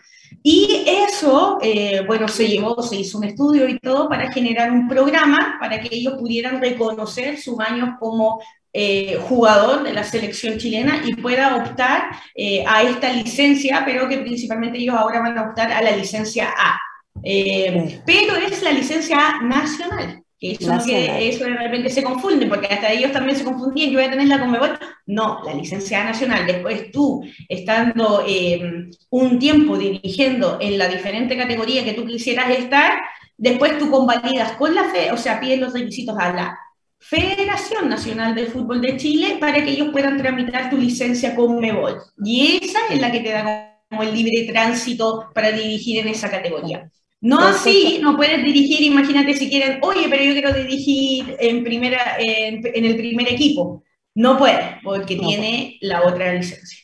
Y 0.43 0.85
eso, 0.87 1.59
eh, 1.63 2.05
bueno, 2.07 2.29
se 2.29 2.47
llevó, 2.47 2.81
se 2.83 2.97
hizo 2.97 3.19
un 3.19 3.25
estudio 3.25 3.69
y 3.69 3.79
todo 3.79 4.09
para 4.09 4.33
generar 4.33 4.71
un 4.71 4.89
programa 4.89 5.57
para 5.61 5.81
que 5.81 5.95
ellos 5.95 6.15
pudieran 6.15 6.61
reconocer 6.61 7.39
sus 7.39 7.59
años 7.61 7.91
como 7.99 8.41
eh, 8.73 9.19
jugador 9.29 9.83
de 9.83 9.93
la 9.93 10.05
selección 10.05 10.59
chilena 10.59 11.03
y 11.05 11.15
pueda 11.15 11.57
optar 11.57 12.11
eh, 12.35 12.65
a 12.67 12.83
esta 12.83 13.13
licencia, 13.13 13.83
pero 13.85 14.09
que 14.09 14.19
principalmente 14.19 14.79
ellos 14.79 14.95
ahora 14.95 15.21
van 15.21 15.39
a 15.39 15.49
optar 15.49 15.73
a 15.73 15.83
la 15.83 15.97
licencia 15.97 16.49
A. 16.57 16.79
Pero 17.23 18.37
es 18.37 18.63
la 18.63 18.71
licencia 18.71 19.41
nacional. 19.43 20.23
Eso, 20.41 20.73
que 20.87 21.29
eso 21.29 21.45
de 21.45 21.55
repente 21.55 21.91
se 21.91 22.05
confunde, 22.05 22.47
porque 22.47 22.69
hasta 22.69 22.93
ellos 22.93 23.11
también 23.11 23.37
se 23.37 23.45
confundían, 23.45 23.91
yo 23.91 23.99
voy 23.99 24.07
a 24.07 24.11
tener 24.11 24.29
la 24.29 24.39
Conmebol. 24.39 24.79
No, 25.07 25.41
la 25.45 25.53
licencia 25.53 26.05
nacional. 26.05 26.47
Después 26.47 26.93
tú, 26.93 27.25
estando 27.49 28.25
eh, 28.27 28.89
un 29.11 29.39
tiempo 29.39 29.77
dirigiendo 29.77 30.59
en 30.61 30.79
la 30.79 30.87
diferente 30.87 31.37
categoría 31.37 31.85
que 31.85 31.95
tú 31.95 32.07
quisieras 32.07 32.51
estar, 32.57 33.01
después 33.37 33.79
tú 33.79 33.91
convalidas 33.91 34.53
con 34.53 34.75
la 34.75 34.85
fe, 34.85 35.11
o 35.11 35.17
sea, 35.17 35.41
pides 35.41 35.59
los 35.59 35.73
requisitos 35.73 36.17
a 36.17 36.33
la 36.33 36.59
Federación 37.01 37.89
Nacional 37.89 38.35
de 38.35 38.47
Fútbol 38.47 38.81
de 38.81 38.97
Chile 38.97 39.39
para 39.41 39.65
que 39.65 39.71
ellos 39.71 39.89
puedan 39.91 40.19
tramitar 40.19 40.71
tu 40.71 40.77
licencia 40.77 41.35
Conmebol. 41.35 42.01
Y 42.25 42.61
esa 42.63 42.79
es 42.91 43.01
la 43.01 43.11
que 43.11 43.21
te 43.21 43.31
da 43.31 43.75
como 43.89 44.03
el 44.03 44.13
libre 44.13 44.47
tránsito 44.53 45.31
para 45.35 45.51
dirigir 45.51 45.99
en 45.99 46.09
esa 46.09 46.31
categoría. 46.31 46.91
No 47.21 47.41
así, 47.41 47.99
no 48.01 48.17
puedes 48.17 48.45
dirigir, 48.45 48.81
imagínate 48.83 49.35
si 49.35 49.51
quieren, 49.51 49.81
oye, 49.83 50.07
pero 50.09 50.23
yo 50.23 50.33
quiero 50.33 50.53
dirigir 50.53 51.37
en, 51.41 51.65
primera, 51.65 52.17
en, 52.19 52.63
el 52.65 52.97
primer 52.97 53.29
equipo. 53.29 53.83
No 54.15 54.39
puede, 54.39 54.79
porque 54.85 55.17
tiene 55.17 55.79
la 55.81 56.07
otra 56.07 56.33
licencia. 56.33 56.79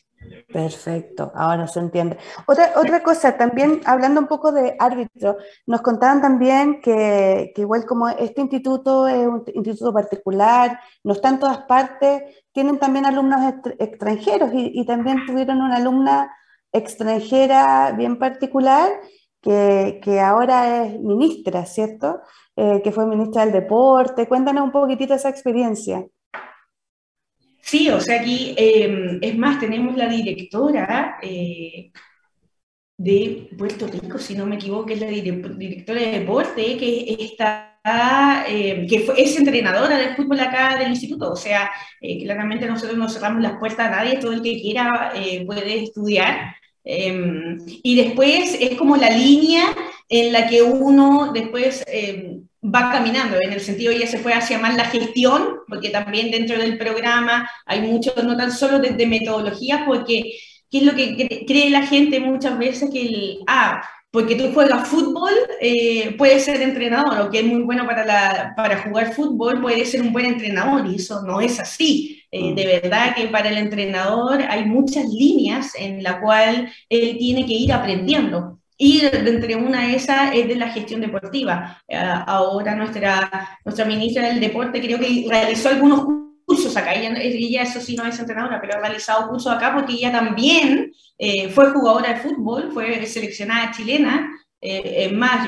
Perfecto, 0.51 1.31
ahora 1.35 1.67
se 1.67 1.79
entiende. 1.79 2.17
Otra, 2.47 2.73
otra 2.75 3.01
cosa, 3.03 3.37
también 3.37 3.81
hablando 3.85 4.19
un 4.19 4.27
poco 4.27 4.51
de 4.51 4.75
árbitro, 4.79 5.37
nos 5.67 5.81
contaban 5.81 6.21
también 6.21 6.81
que, 6.81 7.51
que, 7.55 7.61
igual 7.61 7.85
como 7.85 8.09
este 8.09 8.41
instituto 8.41 9.07
es 9.07 9.27
un 9.27 9.43
instituto 9.53 9.93
particular, 9.93 10.79
no 11.03 11.13
está 11.13 11.29
en 11.29 11.39
todas 11.39 11.59
partes, 11.59 12.23
tienen 12.51 12.79
también 12.79 13.05
alumnos 13.05 13.39
extranjeros 13.79 14.51
y, 14.53 14.71
y 14.73 14.85
también 14.85 15.25
tuvieron 15.25 15.61
una 15.61 15.77
alumna 15.77 16.31
extranjera 16.71 17.93
bien 17.97 18.17
particular 18.17 18.89
que, 19.45 20.19
ahora 20.19 20.85
es 20.85 20.99
ministra, 20.99 21.65
¿cierto? 21.65 22.21
Eh, 22.55 22.81
que 22.83 22.91
fue 22.91 23.05
ministra 23.05 23.43
del 23.43 23.53
Deporte. 23.53 24.27
Cuéntanos 24.27 24.63
un 24.63 24.71
poquitito 24.71 25.13
esa 25.13 25.29
experiencia. 25.29 26.05
Sí, 27.61 27.89
o 27.89 27.99
sea, 27.99 28.21
aquí, 28.21 28.53
em, 28.57 29.19
es 29.21 29.37
más, 29.37 29.59
tenemos 29.59 29.95
la 29.95 30.07
directora 30.07 31.17
eh, 31.21 31.91
de 32.97 33.49
Puerto 33.57 33.87
Rico, 33.87 34.17
si 34.17 34.35
no 34.35 34.45
me 34.45 34.55
equivoco, 34.55 34.89
es 34.89 35.01
la 35.01 35.07
directora 35.07 35.99
de 35.99 36.19
deporte, 36.19 36.77
que 36.77 37.17
está 37.19 37.71
em, 38.47 38.87
que 38.87 39.07
es 39.17 39.37
entrenadora 39.37 39.97
de 39.97 40.15
fútbol 40.15 40.39
acá 40.39 40.77
del 40.77 40.89
instituto, 40.89 41.31
o 41.33 41.35
sea, 41.35 41.69
eh, 42.01 42.23
claramente 42.23 42.65
nosotros 42.65 42.97
no 42.97 43.07
cerramos 43.09 43.43
las 43.43 43.57
puertas 43.59 43.87
a 43.87 43.91
nadie, 43.91 44.19
todo 44.19 44.31
el 44.33 44.41
que 44.41 44.59
quiera 44.59 45.13
puede 45.45 45.83
estudiar, 45.83 46.55
Em, 46.85 47.57
y 47.83 47.95
después 47.95 48.55
es 48.59 48.77
como 48.77 48.95
la 48.95 49.09
línea 49.09 49.63
en 50.07 50.31
la 50.31 50.47
que 50.47 50.61
uno 50.61 51.31
después 51.33 51.83
em, 51.87 52.47
va 52.63 52.91
caminando, 52.91 53.37
en 53.41 53.53
el 53.53 53.59
sentido 53.59 53.91
ya 53.91 54.07
se 54.07 54.19
fue 54.19 54.33
hacia 54.33 54.59
más 54.59 54.75
la 54.75 54.85
gestión, 54.85 55.57
porque 55.67 55.89
también 55.89 56.31
dentro 56.31 56.57
del 56.57 56.77
programa 56.77 57.49
hay 57.65 57.81
mucho, 57.81 58.13
no 58.23 58.37
tan 58.37 58.51
solo 58.51 58.79
desde 58.79 59.07
metodología, 59.07 59.83
porque 59.85 60.33
¿qué 60.69 60.77
es 60.77 60.83
lo 60.83 60.95
que 60.95 61.45
cree 61.47 61.69
la 61.71 61.87
gente 61.87 62.19
muchas 62.19 62.57
veces? 62.57 62.89
Que 62.91 63.01
el, 63.01 63.39
ah, 63.47 63.81
porque 64.11 64.35
tú 64.35 64.53
juegas 64.53 64.87
fútbol, 64.87 65.33
eh, 65.59 66.15
puedes 66.17 66.45
ser 66.45 66.61
entrenador, 66.61 67.19
o 67.19 67.29
que 67.29 67.39
es 67.39 67.45
muy 67.45 67.63
bueno 67.63 67.85
para, 67.85 68.05
la, 68.05 68.53
para 68.55 68.81
jugar 68.83 69.13
fútbol, 69.13 69.61
puede 69.61 69.85
ser 69.85 70.01
un 70.01 70.13
buen 70.13 70.25
entrenador, 70.25 70.87
y 70.87 70.95
eso 70.95 71.21
no 71.23 71.41
es 71.41 71.59
así. 71.59 72.14
Eh, 72.35 72.51
mm. 72.51 72.55
de 72.55 72.65
verdad 72.65 73.15
que 73.15 73.27
para 73.27 73.49
el 73.49 73.57
entrenador 73.57 74.41
hay 74.41 74.65
muchas 74.65 75.05
líneas 75.07 75.73
en 75.75 76.03
la 76.03 76.19
cual 76.19 76.69
él 76.89 77.17
tiene 77.17 77.45
que 77.45 77.53
ir 77.53 77.71
aprendiendo. 77.71 78.59
Y 78.77 79.05
entre 79.05 79.55
una 79.55 79.87
de 79.87 79.95
esas 79.95 80.35
es 80.35 80.45
de 80.49 80.57
la 80.57 80.67
gestión 80.67 80.99
deportiva. 80.99 81.81
Eh, 81.87 81.95
ahora 81.97 82.75
nuestra, 82.75 83.57
nuestra 83.63 83.85
ministra 83.85 84.27
del 84.27 84.41
deporte 84.41 84.81
creo 84.81 84.99
que 84.99 85.25
realizó 85.29 85.69
algunos 85.69 86.05
cursos 86.45 86.75
acá. 86.75 86.93
Ella, 86.93 87.17
ella, 87.21 87.63
eso 87.63 87.79
sí 87.79 87.95
no 87.95 88.05
es 88.05 88.19
entrenadora, 88.19 88.59
pero 88.59 88.75
ha 88.75 88.81
realizado 88.81 89.29
cursos 89.29 89.53
acá 89.53 89.73
porque 89.73 89.93
ella 89.93 90.11
también 90.11 90.91
eh, 91.17 91.47
fue 91.47 91.71
jugadora 91.71 92.15
de 92.15 92.19
fútbol, 92.19 92.69
fue 92.73 93.05
seleccionada 93.05 93.71
chilena. 93.71 94.29
Eh, 94.59 95.09
más, 95.13 95.47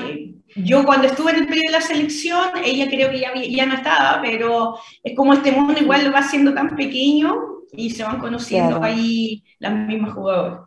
yo 0.64 0.84
cuando 0.84 1.06
estuve 1.06 1.32
en 1.32 1.38
el 1.38 1.46
periodo 1.46 1.72
de 1.72 1.78
la 1.78 1.80
selección, 1.80 2.50
ella 2.64 2.88
creo 2.88 3.10
que 3.10 3.20
ya, 3.20 3.32
ya 3.34 3.66
no 3.66 3.74
estaba, 3.74 4.20
pero 4.22 4.78
es 5.02 5.16
como 5.16 5.34
este 5.34 5.52
mundo 5.52 5.80
igual 5.80 6.12
va 6.14 6.22
siendo 6.22 6.54
tan 6.54 6.74
pequeño 6.74 7.34
y 7.72 7.90
se 7.90 8.04
van 8.04 8.18
conociendo 8.18 8.82
ahí 8.82 9.44
las 9.58 9.72
mismas 9.72 10.14
jugadoras. 10.14 10.60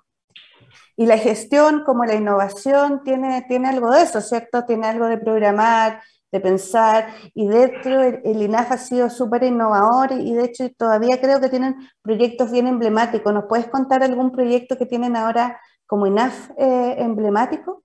Y 0.96 1.06
la 1.06 1.18
gestión, 1.18 1.84
como 1.84 2.06
la 2.06 2.16
innovación, 2.16 3.02
tiene, 3.04 3.44
tiene 3.48 3.70
algo 3.70 3.92
de 3.92 4.04
eso, 4.04 4.22
¿cierto? 4.22 4.66
Tiene 4.66 4.88
algo 4.88 5.08
de 5.08 5.18
programar, 5.18 6.02
de 6.32 6.40
pensar, 6.40 7.08
y 7.34 7.48
dentro 7.48 8.02
el, 8.02 8.22
el 8.24 8.42
INAF 8.42 8.72
ha 8.72 8.78
sido 8.78 9.10
súper 9.10 9.44
innovador 9.44 10.12
y, 10.14 10.34
de 10.34 10.46
hecho 10.46 10.70
todavía 10.78 11.20
creo 11.20 11.42
que 11.42 11.50
tienen 11.50 11.76
proyectos 12.02 12.52
bien 12.52 12.68
emblemáticos. 12.68 13.34
¿Nos 13.34 13.46
puedes 13.46 13.68
contar 13.68 14.04
algún 14.04 14.32
proyecto 14.32 14.78
que 14.78 14.86
tienen 14.86 15.16
ahora 15.16 15.60
como 15.86 16.08
INAF 16.08 16.52
eh, 16.58 16.96
emblemático? 17.00 17.84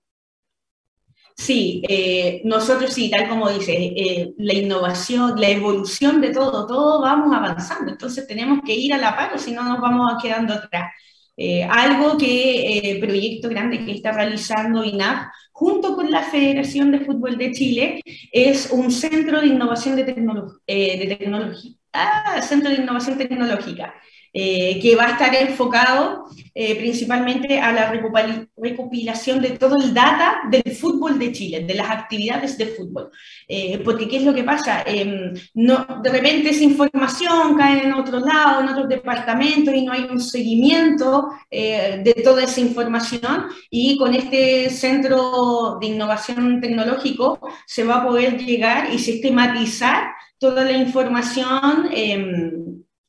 Sí, 1.37 1.83
eh, 1.87 2.41
nosotros 2.45 2.93
sí, 2.93 3.09
tal 3.11 3.29
como 3.29 3.49
dice, 3.49 3.73
eh, 3.73 4.33
la 4.37 4.53
innovación, 4.55 5.39
la 5.39 5.49
evolución 5.49 6.19
de 6.19 6.31
todo, 6.31 6.65
todo 6.65 7.01
vamos 7.01 7.33
avanzando, 7.35 7.91
entonces 7.91 8.27
tenemos 8.27 8.59
que 8.65 8.73
ir 8.73 8.93
a 8.93 8.97
la 8.97 9.15
par 9.15 9.33
o 9.35 9.37
si 9.37 9.51
no 9.51 9.63
nos 9.63 9.79
vamos 9.79 10.21
quedando 10.21 10.53
atrás. 10.55 10.91
Eh, 11.37 11.63
algo 11.63 12.17
que, 12.17 12.97
proyecto 12.99 13.49
grande 13.49 13.85
que 13.85 13.91
está 13.91 14.11
realizando 14.11 14.83
INAF 14.83 15.27
junto 15.51 15.95
con 15.95 16.09
la 16.09 16.23
Federación 16.23 16.91
de 16.91 17.01
Fútbol 17.01 17.37
de 17.37 17.51
Chile, 17.51 18.01
es 18.31 18.71
un 18.71 18.91
centro 18.91 19.39
de 19.39 19.47
innovación 19.47 19.95
de, 19.95 20.03
de 20.03 21.15
tecnología. 21.19 21.71
Ah, 21.93 22.41
centro 22.41 22.69
de 22.69 22.77
innovación 22.77 23.17
tecnológica. 23.17 23.93
Eh, 24.33 24.79
que 24.81 24.95
va 24.95 25.05
a 25.05 25.11
estar 25.11 25.33
enfocado 25.33 26.25
eh, 26.53 26.75
principalmente 26.75 27.59
a 27.59 27.71
la 27.71 27.91
recopilación 28.55 29.41
de 29.41 29.51
todo 29.51 29.75
el 29.81 29.93
data 29.93 30.41
del 30.49 30.75
fútbol 30.75 31.17
de 31.17 31.31
Chile, 31.31 31.61
de 31.61 31.73
las 31.73 31.89
actividades 31.89 32.57
de 32.57 32.67
fútbol. 32.67 33.09
Eh, 33.47 33.81
porque 33.83 34.07
¿qué 34.07 34.17
es 34.17 34.23
lo 34.23 34.33
que 34.33 34.43
pasa? 34.43 34.83
Em, 34.85 35.33
no, 35.53 36.01
de 36.03 36.09
repente 36.09 36.49
esa 36.49 36.63
información 36.63 37.55
cae 37.57 37.83
en 37.83 37.93
otro 37.93 38.19
lado, 38.19 38.61
en 38.61 38.69
otros 38.69 38.89
departamentos 38.89 39.73
y 39.73 39.83
no 39.83 39.93
hay 39.93 40.03
un 40.03 40.19
seguimiento 40.19 41.29
de 41.49 42.21
toda 42.23 42.43
esa 42.43 42.59
información 42.59 43.47
y 43.69 43.97
con 43.97 44.13
este 44.13 44.69
centro 44.69 45.77
de 45.79 45.87
innovación 45.87 46.59
tecnológico 46.61 47.39
se 47.65 47.83
va 47.83 47.97
a 47.97 48.05
poder 48.05 48.37
llegar 48.37 48.93
y 48.93 48.99
sistematizar 48.99 50.09
toda 50.39 50.63
la 50.63 50.73
información 50.73 51.89
em, 51.91 52.66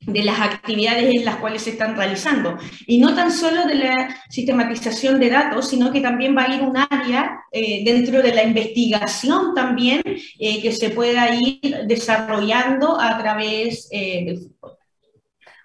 de 0.08 0.24
las 0.24 0.40
actividades 0.40 1.14
en 1.14 1.24
las 1.24 1.36
cuales 1.36 1.62
se 1.62 1.70
están 1.70 1.96
realizando. 1.96 2.58
Y 2.86 2.98
no 2.98 3.14
tan 3.14 3.30
solo 3.30 3.66
de 3.66 3.74
la 3.76 4.16
sistematización 4.30 5.20
de 5.20 5.30
datos, 5.30 5.68
sino 5.68 5.92
que 5.92 6.00
también 6.00 6.36
va 6.36 6.44
a 6.44 6.54
ir 6.54 6.62
un 6.62 6.76
área 6.76 7.44
eh, 7.52 7.84
dentro 7.84 8.22
de 8.22 8.34
la 8.34 8.42
investigación 8.42 9.54
también 9.54 10.02
eh, 10.04 10.62
que 10.62 10.72
se 10.72 10.90
pueda 10.90 11.34
ir 11.34 11.86
desarrollando 11.86 12.98
a 12.98 13.18
través 13.18 13.88
eh, 13.90 14.24
del 14.24 14.38
fútbol. 14.38 14.74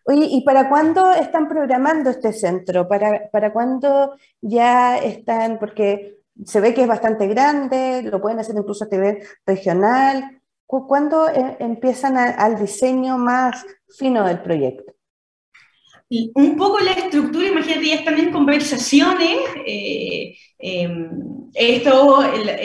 ¿y 0.05 0.41
para 0.41 0.67
cuándo 0.67 1.13
están 1.13 1.47
programando 1.47 2.09
este 2.09 2.33
centro? 2.33 2.89
¿Para, 2.89 3.29
para 3.31 3.53
cuándo 3.53 4.17
ya 4.41 4.97
están? 4.97 5.57
Porque 5.57 6.17
se 6.45 6.59
ve 6.59 6.73
que 6.73 6.81
es 6.81 6.87
bastante 6.87 7.27
grande, 7.27 8.01
lo 8.03 8.19
pueden 8.19 8.39
hacer 8.39 8.55
incluso 8.57 8.83
a 8.83 8.87
nivel 8.91 9.19
regional. 9.45 10.41
¿Cuándo 10.65 11.27
empiezan 11.59 12.17
al 12.17 12.59
diseño 12.59 13.17
más 13.17 13.63
fino 13.97 14.25
del 14.25 14.39
proyecto. 14.39 14.93
Un 16.35 16.55
poco 16.57 16.79
la 16.79 16.91
estructura, 16.91 17.47
imagínate, 17.47 17.87
ya 17.87 17.95
están 17.95 18.19
en 18.19 18.31
conversaciones. 18.31 19.37
Eh, 19.65 20.35
em, 20.59 21.09
esto, 21.55 22.23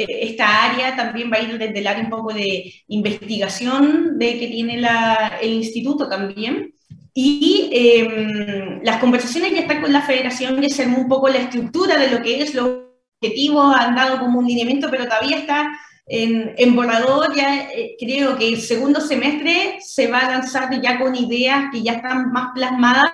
esta 0.09 0.65
área 0.71 0.95
también 0.97 1.31
va 1.33 1.37
a 1.37 1.43
ir 1.43 1.59
desde 1.59 1.79
el 1.79 1.87
área 1.87 2.05
un 2.05 2.11
poco 2.11 2.33
de 2.33 2.73
investigación 2.89 4.19
de 4.19 4.39
que 4.39 4.49
tiene 4.49 4.79
la, 4.79 5.39
el 5.41 5.55
instituto 5.55 6.09
también. 6.09 6.75
Y 7.15 7.71
em, 7.73 8.83
las 8.83 8.99
conversaciones 8.99 9.53
ya 9.53 9.61
están 9.61 9.81
con 9.81 9.93
la 9.93 10.03
federación, 10.03 10.61
ya 10.61 10.69
se 10.69 10.87
un 10.87 11.09
poco 11.09 11.29
la 11.29 11.39
estructura 11.39 11.99
de 11.99 12.11
lo 12.11 12.23
que 12.23 12.43
es 12.43 12.55
los 12.55 12.81
objetivos, 13.21 13.75
han 13.75 13.95
dado 13.95 14.19
como 14.21 14.41
un 14.41 14.47
lineamiento, 14.47 14.89
pero 14.91 15.05
todavía 15.05 15.39
está 15.39 15.71
en, 16.09 16.75
borrador 16.75 17.35
ya 17.35 17.69
eh, 17.71 17.97
creo 17.99 18.37
que 18.37 18.49
el 18.49 18.61
segundo 18.61 19.01
semestre 19.01 19.79
se 19.81 20.11
va 20.11 20.21
a 20.21 20.31
lanzar 20.31 20.81
ya 20.81 20.99
con 20.99 21.15
ideas 21.15 21.67
que 21.73 21.83
ya 21.83 21.95
están 21.95 22.33
más 22.33 22.53
plasmadas. 22.55 23.13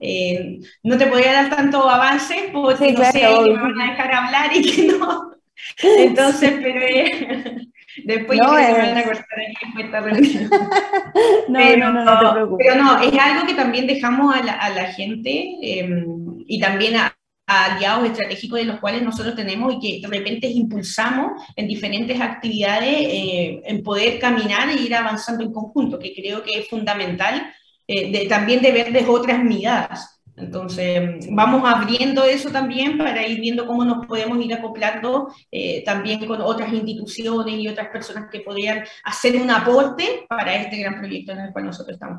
Eh, 0.00 0.58
no 0.82 0.98
te 0.98 1.06
podría 1.06 1.32
dar 1.32 1.56
tanto 1.56 1.88
avance 1.88 2.50
porque 2.52 2.92
no 2.92 3.04
sé 3.04 3.20
que 3.20 3.52
me 3.52 3.62
van 3.62 3.80
a 3.80 3.90
dejar 3.90 4.12
hablar 4.12 4.50
y 4.56 4.62
que 4.62 4.84
no. 4.92 5.32
Entonces, 5.98 6.54
pero 6.60 6.80
eh, 6.80 7.68
después 8.04 8.38
no, 8.42 8.54
me 8.54 8.72
van 8.72 8.98
a 8.98 9.04
cortar 9.04 9.38
aquí 9.40 9.82
esta 9.82 10.00
reunión. 10.00 10.50
no, 11.48 11.58
pero, 11.58 11.92
no, 11.92 12.04
no, 12.04 12.56
Pero 12.58 12.74
no, 12.74 13.00
es 13.00 13.16
algo 13.16 13.46
que 13.46 13.54
también 13.54 13.86
dejamos 13.86 14.34
a 14.34 14.42
la, 14.42 14.52
a 14.54 14.70
la 14.70 14.86
gente 14.86 15.56
y 15.60 16.60
también 16.60 16.96
a, 16.96 17.16
aliados 17.46 18.06
estratégicos 18.06 18.58
de 18.58 18.64
los 18.66 18.80
cuales 18.80 19.02
nosotros 19.02 19.34
tenemos 19.34 19.74
y 19.74 19.80
que 19.80 20.06
de 20.06 20.18
repente 20.18 20.46
impulsamos 20.46 21.32
en 21.56 21.66
diferentes 21.66 22.20
actividades 22.20 22.90
eh, 22.90 23.62
en 23.64 23.82
poder 23.82 24.18
caminar 24.18 24.68
e 24.70 24.80
ir 24.80 24.94
avanzando 24.94 25.44
en 25.44 25.52
conjunto, 25.52 25.98
que 25.98 26.14
creo 26.14 26.42
que 26.42 26.60
es 26.60 26.68
fundamental 26.68 27.52
eh, 27.86 28.12
de, 28.12 28.26
también 28.26 28.62
de 28.62 28.72
ver 28.72 28.92
desde 28.92 29.08
otras 29.08 29.42
miradas. 29.42 30.20
Entonces, 30.34 31.28
vamos 31.30 31.62
abriendo 31.66 32.24
eso 32.24 32.50
también 32.50 32.96
para 32.96 33.26
ir 33.26 33.38
viendo 33.38 33.66
cómo 33.66 33.84
nos 33.84 34.06
podemos 34.06 34.42
ir 34.42 34.54
acoplando 34.54 35.28
eh, 35.50 35.84
también 35.84 36.24
con 36.26 36.40
otras 36.40 36.72
instituciones 36.72 37.54
y 37.54 37.68
otras 37.68 37.88
personas 37.88 38.30
que 38.30 38.40
podrían 38.40 38.82
hacer 39.04 39.36
un 39.36 39.50
aporte 39.50 40.24
para 40.28 40.54
este 40.54 40.78
gran 40.78 40.98
proyecto 40.98 41.32
en 41.32 41.40
el 41.40 41.52
cual 41.52 41.66
nosotros 41.66 41.94
estamos. 41.94 42.18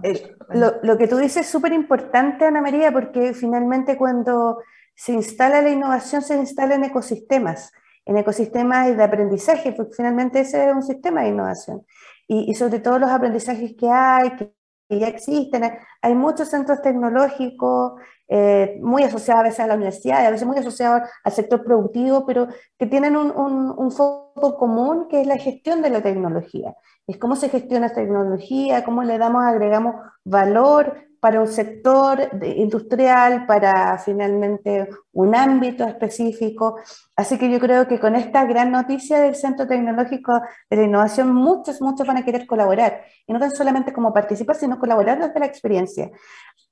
lo, 0.53 0.73
lo, 0.83 0.97
que 0.97 1.07
tú 1.07 1.17
dices 1.17 1.45
es 1.45 1.51
súper 1.51 1.73
importante, 1.73 2.45
Ana 2.45 2.61
María, 2.61 2.91
porque 2.91 3.33
finalmente 3.33 3.97
cuando 3.97 4.59
se 4.95 5.13
instala 5.13 5.61
la 5.61 5.69
innovación, 5.69 6.21
se 6.21 6.35
instala 6.35 6.75
en 6.75 6.83
ecosistemas, 6.85 7.71
en 8.05 8.17
ecosistemas 8.17 8.95
de 8.95 9.03
aprendizaje, 9.03 9.71
porque 9.73 9.93
finalmente 9.95 10.41
ese 10.41 10.69
es 10.69 10.75
un 10.75 10.83
sistema 10.83 11.21
de 11.21 11.29
innovación. 11.29 11.85
Y, 12.27 12.53
sobre 12.55 12.79
todo 12.79 12.99
los 12.99 13.11
aprendizajes 13.11 13.75
que 13.77 13.89
hay, 13.89 14.35
que, 14.35 14.53
ya 14.89 15.07
existen. 15.07 15.63
Hay 16.01 16.15
muchos 16.15 16.49
centros 16.49 16.81
tecnológicos, 16.81 17.93
eh, 18.27 18.79
muy 18.81 19.03
asociados 19.03 19.41
a 19.41 19.43
veces 19.43 19.59
a 19.59 19.67
la 19.67 19.75
universidad, 19.75 20.25
a 20.25 20.31
veces 20.31 20.47
muy 20.47 20.57
asociados 20.57 21.09
al 21.23 21.31
sector 21.31 21.63
productivo, 21.63 22.25
pero 22.25 22.47
que 22.77 22.85
tienen 22.85 23.17
un, 23.17 23.31
un, 23.31 23.91
foco 23.91 24.57
común 24.57 25.07
que 25.09 25.21
es 25.21 25.27
la 25.27 25.37
gestión 25.37 25.81
de 25.81 25.89
la 25.89 26.01
tecnología. 26.01 26.75
Es 27.07 27.17
cómo 27.17 27.35
se 27.35 27.49
gestiona 27.49 27.87
esta 27.87 28.01
tecnología, 28.01 28.83
cómo 28.83 29.03
le 29.03 29.17
damos, 29.17 29.43
agregamos 29.43 29.95
valor 30.23 30.95
para 31.23 31.39
un 31.39 31.47
sector 31.47 32.19
industrial, 32.43 33.45
para 33.45 33.97
finalmente 33.97 34.89
un 35.13 35.33
ámbito 35.33 35.85
específico. 35.85 36.79
Así 37.15 37.37
que 37.37 37.49
yo 37.49 37.61
creo 37.61 37.87
que 37.87 37.97
con 37.97 38.17
esta 38.17 38.43
gran 38.43 38.73
noticia 38.73 39.21
del 39.21 39.33
Centro 39.33 39.65
Tecnológico 39.65 40.41
de 40.69 40.75
la 40.75 40.83
Innovación, 40.83 41.33
muchos, 41.33 41.81
muchos 41.81 42.05
van 42.05 42.17
a 42.17 42.25
querer 42.25 42.45
colaborar. 42.45 43.05
Y 43.25 43.31
no 43.31 43.39
tan 43.39 43.51
solamente 43.51 43.93
como 43.93 44.11
participar, 44.11 44.57
sino 44.57 44.77
colaborar 44.77 45.17
desde 45.17 45.39
la 45.39 45.45
experiencia. 45.45 46.11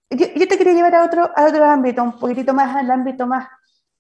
Yo, 0.10 0.28
te 0.28 0.58
quería 0.58 0.74
llevar 0.74 0.96
a 0.96 1.06
otro, 1.06 1.32
a 1.34 1.46
otro 1.46 1.64
ámbito, 1.64 2.04
un 2.04 2.20
poquitito 2.20 2.54
más 2.54 2.76
al 2.76 2.92
ámbito 2.92 3.26
más 3.26 3.48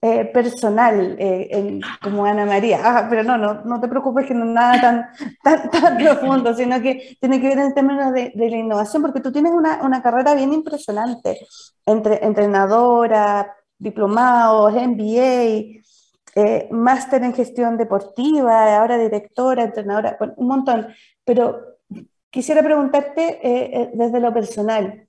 eh, 0.03 0.25
personal 0.25 1.15
eh, 1.19 1.79
como 2.01 2.25
Ana 2.25 2.43
María. 2.43 2.79
Ah, 2.83 3.07
pero 3.07 3.21
no, 3.21 3.37
no, 3.37 3.61
no 3.63 3.79
te 3.79 3.87
preocupes 3.87 4.25
que 4.25 4.33
no 4.33 4.45
es 4.45 4.51
nada 4.51 4.81
tan, 4.81 5.05
tan, 5.43 5.69
tan 5.69 5.97
profundo, 5.99 6.55
sino 6.55 6.81
que 6.81 7.17
tiene 7.19 7.39
que 7.39 7.49
ver 7.49 7.59
en 7.59 7.73
términos 7.75 8.11
de, 8.11 8.31
la 8.35 8.57
innovación, 8.57 9.03
porque 9.03 9.19
tú 9.19 9.31
tienes 9.31 9.51
una, 9.51 9.83
una, 9.83 10.01
carrera 10.01 10.33
bien 10.33 10.53
impresionante, 10.53 11.45
entre 11.85 12.25
entrenadora, 12.25 13.55
diplomados, 13.77 14.73
MBA, 14.73 15.83
eh, 16.33 16.67
máster 16.71 17.23
en 17.23 17.35
gestión 17.35 17.77
deportiva, 17.77 18.79
ahora 18.79 18.97
directora, 18.97 19.65
entrenadora, 19.65 20.17
un 20.35 20.47
montón. 20.47 20.87
Pero 21.23 21.77
quisiera 22.31 22.63
preguntarte 22.63 23.91
desde 23.93 24.19
lo 24.19 24.33
personal, 24.33 25.07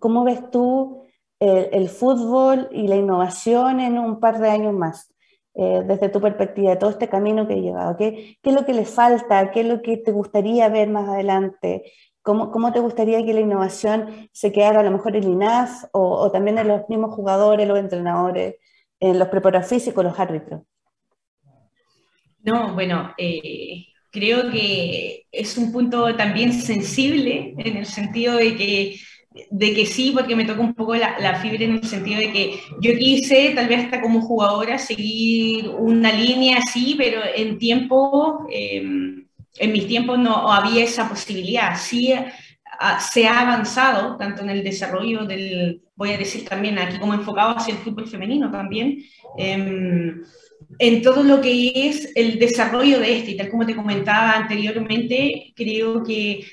¿cómo 0.00 0.24
ves 0.24 0.50
tú 0.50 1.06
el, 1.40 1.88
fútbol 1.88 2.68
y 2.72 2.88
la 2.88 2.96
innovación 2.96 3.80
en 3.80 3.98
un 3.98 4.20
par 4.20 4.38
de 4.38 4.50
años 4.50 4.74
más, 4.74 5.12
eh, 5.54 5.82
desde 5.86 6.08
tu 6.08 6.20
perspectiva, 6.20 6.70
de 6.70 6.76
todo 6.76 6.90
este 6.90 7.08
camino 7.08 7.46
que 7.46 7.54
he 7.54 7.62
llevado? 7.62 7.96
¿Qué, 7.96 8.38
¿Qué, 8.42 8.50
es 8.50 8.54
lo 8.54 8.64
que 8.64 8.74
le 8.74 8.84
falta? 8.84 9.50
¿Qué 9.50 9.60
es 9.60 9.66
lo 9.66 9.82
que 9.82 9.96
te 9.98 10.12
gustaría 10.12 10.68
ver 10.68 10.88
más 10.88 11.08
adelante? 11.08 11.92
¿Cómo, 12.22 12.50
cómo 12.50 12.72
te 12.72 12.80
gustaría 12.80 13.24
que 13.24 13.34
la 13.34 13.40
innovación 13.40 14.28
se 14.32 14.52
quedara 14.52 14.80
a 14.80 14.82
lo 14.82 14.90
mejor 14.90 15.16
en 15.16 15.24
INAF 15.24 15.84
o, 15.92 16.16
o 16.16 16.30
también 16.30 16.58
en 16.58 16.68
los 16.68 16.88
mismos 16.88 17.14
jugadores, 17.14 17.68
los 17.68 17.78
entrenadores, 17.78 18.56
en 19.00 19.18
los 19.18 19.28
preparadores 19.28 19.68
físicos, 19.68 20.04
los 20.04 20.18
árbitros? 20.18 20.62
No, 22.46 22.74
bueno, 22.74 23.12
eh, 23.18 23.86
creo 24.12 24.50
que 24.52 25.26
es 25.32 25.58
un 25.58 25.72
punto 25.72 26.14
también 26.14 26.52
sensible 26.52 27.54
en 27.58 27.76
el 27.76 27.86
sentido 27.86 28.36
de 28.36 28.56
que 28.56 28.96
de 29.50 29.74
que 29.74 29.86
sí, 29.86 30.12
porque 30.14 30.36
me 30.36 30.44
toca 30.44 30.60
un 30.60 30.74
poco 30.74 30.94
la, 30.94 31.34
fibra 31.40 31.64
en 31.64 31.74
el 31.74 31.84
sentido 31.84 32.20
de 32.20 32.32
que 32.32 32.60
yo 32.80 32.96
quise, 32.96 33.52
tal 33.54 33.68
vez 33.68 33.84
hasta 33.84 34.00
como 34.00 34.20
jugadora, 34.20 34.78
seguir 34.78 35.68
una 35.68 36.12
línea 36.12 36.58
así, 36.58 36.94
pero 36.96 37.20
en 37.34 37.58
tiempo, 37.58 38.46
em, 38.50 39.26
en 39.58 39.72
mis 39.72 39.86
tiempos 39.86 40.18
no 40.18 40.52
había 40.52 40.84
esa 40.84 41.08
posibilidad. 41.08 41.76
Sí 41.78 42.12
se 43.12 43.26
ha 43.26 43.40
avanzado, 43.40 44.16
tanto 44.16 44.42
en 44.42 44.50
el 44.50 44.62
desarrollo 44.62 45.24
del, 45.24 45.82
voy 45.94 46.12
a 46.12 46.18
decir 46.18 46.44
también 46.44 46.78
aquí 46.78 46.98
como 46.98 47.14
enfocado 47.14 47.56
hacia 47.56 47.74
el 47.74 47.80
fútbol 47.80 48.06
femenino 48.06 48.50
también, 48.50 48.98
em, 49.38 50.22
en 50.78 51.02
todo 51.02 51.22
lo 51.22 51.40
que 51.40 51.88
es 51.88 52.12
el 52.14 52.38
desarrollo 52.38 52.98
de 53.00 53.18
este, 53.18 53.32
y 53.32 53.36
tal 53.36 53.48
como 53.50 53.66
te 53.66 53.76
comentaba 53.76 54.32
anteriormente, 54.32 55.52
creo 55.54 56.02
que 56.02 56.44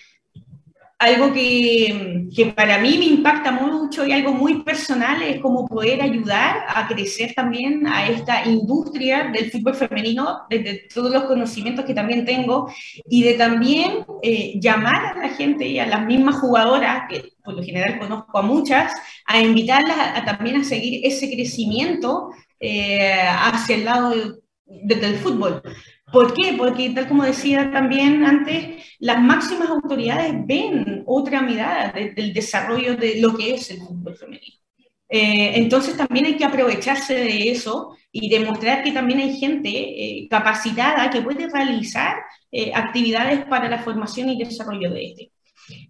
algo 1.04 1.34
que, 1.34 2.28
que, 2.34 2.46
para 2.48 2.78
mí 2.78 2.98
me 2.98 3.06
impacta 3.06 3.52
mucho 3.52 4.06
y 4.06 4.14
algo 4.14 4.32
muy 4.32 4.64
personal 4.64 5.22
es 5.22 5.42
como 5.42 5.68
poder 5.68 6.02
ayudar 6.02 6.66
a 6.68 6.88
crecer 6.88 7.34
también 7.34 7.86
a 7.88 8.08
esta 8.08 8.46
industria 8.46 9.30
del 9.34 9.52
fútbol 9.52 9.76
femenino 9.76 10.40
desde 10.50 10.88
todos 10.94 11.12
los 11.12 11.26
conocimientos 11.26 11.84
que 11.84 11.94
también 11.94 12.24
tengo 12.24 12.72
y 13.10 13.24
de 13.24 13.34
también 13.34 14.06
eh, 14.22 14.58
llamar 14.62 15.18
a 15.18 15.20
la 15.20 15.30
gente 15.30 15.68
y 15.68 15.78
a 15.78 15.88
las 15.88 16.06
mismas 16.06 16.36
jugadoras, 16.36 17.04
que 17.10 17.34
por 17.44 17.54
lo 17.54 17.64
general 17.64 18.00
conozco 18.00 18.38
a 18.38 18.42
muchas, 18.42 18.94
a 19.26 19.42
invitarlas 19.42 19.98
a, 20.16 20.24
también 20.24 20.62
a 20.62 20.64
seguir 20.64 21.06
ese 21.06 21.30
crecimiento 21.30 22.30
eh, 22.62 23.20
hacia 23.28 23.76
el 23.76 23.86
lado 23.86 24.14
del 24.66 25.16
fútbol. 25.18 25.62
¿Por 26.14 26.32
qué? 26.36 26.54
Porque 26.56 26.92
tal 26.92 27.08
como 27.08 27.24
decía 27.24 27.72
también 27.72 28.24
antes, 28.24 28.86
las 29.00 29.20
máximas 29.20 29.70
autoridades 29.70 30.32
ven 30.46 31.04
otra 31.08 31.42
mirada 31.42 31.92
del 31.92 32.32
desarrollo 32.34 32.96
de 32.96 33.20
lo 33.20 33.36
que 33.36 33.56
es 33.56 33.72
el 33.72 33.80
fútbol 33.80 34.16
femenino. 34.16 34.58
Eh, 35.10 35.54
entonces 35.56 35.98
también 35.98 36.26
hay 36.28 36.38
que 36.38 36.46
aprovecharse 36.46 37.16
de 37.16 37.50
eso 37.50 37.98
y 38.12 38.30
demostrar 38.30 38.84
que 38.84 38.92
también 38.92 39.22
hay 39.22 39.40
gente 39.40 39.70
eh, 39.70 40.28
capacitada 40.30 41.10
que 41.10 41.22
puede 41.24 41.50
realizar 41.50 42.18
eh, 42.52 42.72
actividades 42.76 43.46
para 43.46 43.68
la 43.68 43.80
formación 43.80 44.30
y 44.30 44.38
desarrollo 44.38 44.92
de 44.92 45.06
este. 45.06 45.32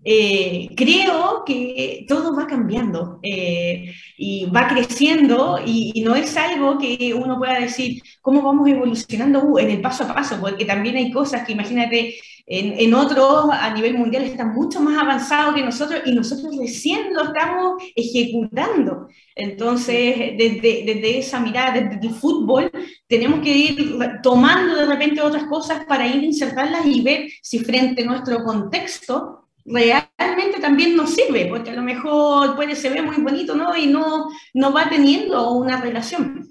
Eh, 0.06 0.70
creo 0.76 1.44
que 1.46 2.06
todo 2.08 2.36
va 2.36 2.46
cambiando 2.46 3.20
eh, 3.24 3.94
y 4.18 4.46
va 4.46 4.68
creciendo 4.68 5.60
y, 5.66 6.02
no 6.04 6.16
es 6.16 6.36
algo 6.36 6.78
que 6.78 7.14
uno 7.14 7.38
pueda 7.38 7.60
decir 7.60 8.02
cómo 8.22 8.42
vamos 8.42 8.68
evolucionando 8.68 9.42
uh, 9.44 9.60
en 9.60 9.70
el 9.70 9.82
paso 9.82 10.04
a 10.04 10.14
paso, 10.14 10.38
porque 10.42 10.66
también 10.66 10.98
hay 10.98 11.12
cosas 11.12 11.46
que 11.46 11.54
imagínate 11.54 12.16
en, 12.46 12.78
en, 12.78 12.94
otros 12.94 13.46
a 13.52 13.74
nivel 13.74 13.98
mundial 13.98 14.24
están 14.24 14.54
mucho 14.54 14.82
más 14.82 15.02
avanzados 15.02 15.56
que 15.56 15.64
nosotros 15.64 16.02
y 16.06 16.12
nosotros 16.12 16.58
recién 16.60 17.14
lo 17.14 17.24
estamos 17.24 17.82
ejecutando. 17.96 19.08
Entonces, 19.34 20.34
desde, 20.38 20.84
desde 20.86 21.20
esa 21.20 21.40
mirada, 21.40 21.80
desde 21.80 22.06
el 22.06 22.14
fútbol, 22.14 22.70
tenemos 23.08 23.40
que 23.40 23.56
ir 23.56 23.98
tomando 24.22 24.76
de 24.76 24.86
repente 24.86 25.22
otras 25.22 25.46
cosas 25.46 25.86
para 25.86 26.06
ir 26.06 26.22
insertarlas 26.22 26.86
y 26.86 27.02
ver 27.02 27.30
si 27.42 27.60
frente 27.60 28.04
a 28.04 28.08
nuestro 28.08 28.44
contexto 28.44 29.43
realmente 29.66 30.60
también 30.60 30.96
nos 30.96 31.12
sirve, 31.12 31.46
porque 31.46 31.72
a 31.72 31.76
lo 31.76 31.82
mejor 31.82 32.56
puede 32.56 32.76
se 32.76 32.90
ve 32.90 33.02
muy 33.02 33.18
bonito, 33.18 33.56
¿no? 33.56 33.76
Y 33.76 33.88
no, 33.88 34.28
no 34.54 34.74
va 34.74 34.90
teniendo 34.90 35.52
una 35.52 35.82
relación. 35.82 36.50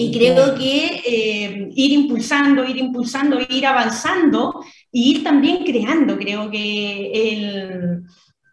Y 0.00 0.16
creo 0.16 0.54
que 0.54 1.02
eh, 1.04 1.68
ir 1.74 1.92
impulsando, 1.92 2.64
ir 2.64 2.76
impulsando, 2.76 3.38
ir 3.48 3.66
avanzando 3.66 4.64
y 4.92 5.10
ir 5.10 5.24
también 5.24 5.64
creando, 5.64 6.16
creo 6.16 6.48
que 6.50 7.10
el, 7.12 8.02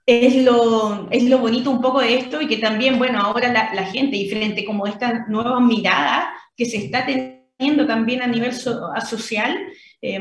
es, 0.07 0.43
lo, 0.43 1.07
es 1.11 1.23
lo 1.25 1.37
bonito 1.37 1.69
un 1.69 1.81
poco 1.81 2.01
de 2.01 2.15
esto 2.15 2.41
y 2.41 2.47
que 2.47 2.57
también, 2.57 2.97
bueno, 2.97 3.19
ahora 3.19 3.51
la, 3.51 3.73
la 3.75 3.83
gente 3.85 4.17
y 4.17 4.29
frente 4.29 4.65
como 4.65 4.87
esta 4.87 5.25
nueva 5.27 5.59
mirada 5.59 6.33
que 6.57 6.65
se 6.65 6.77
está 6.77 7.05
teniendo 7.05 7.85
también 7.85 8.21
a 8.21 8.27
nivel 8.27 8.53
social, 8.53 9.55
eh, 10.01 10.19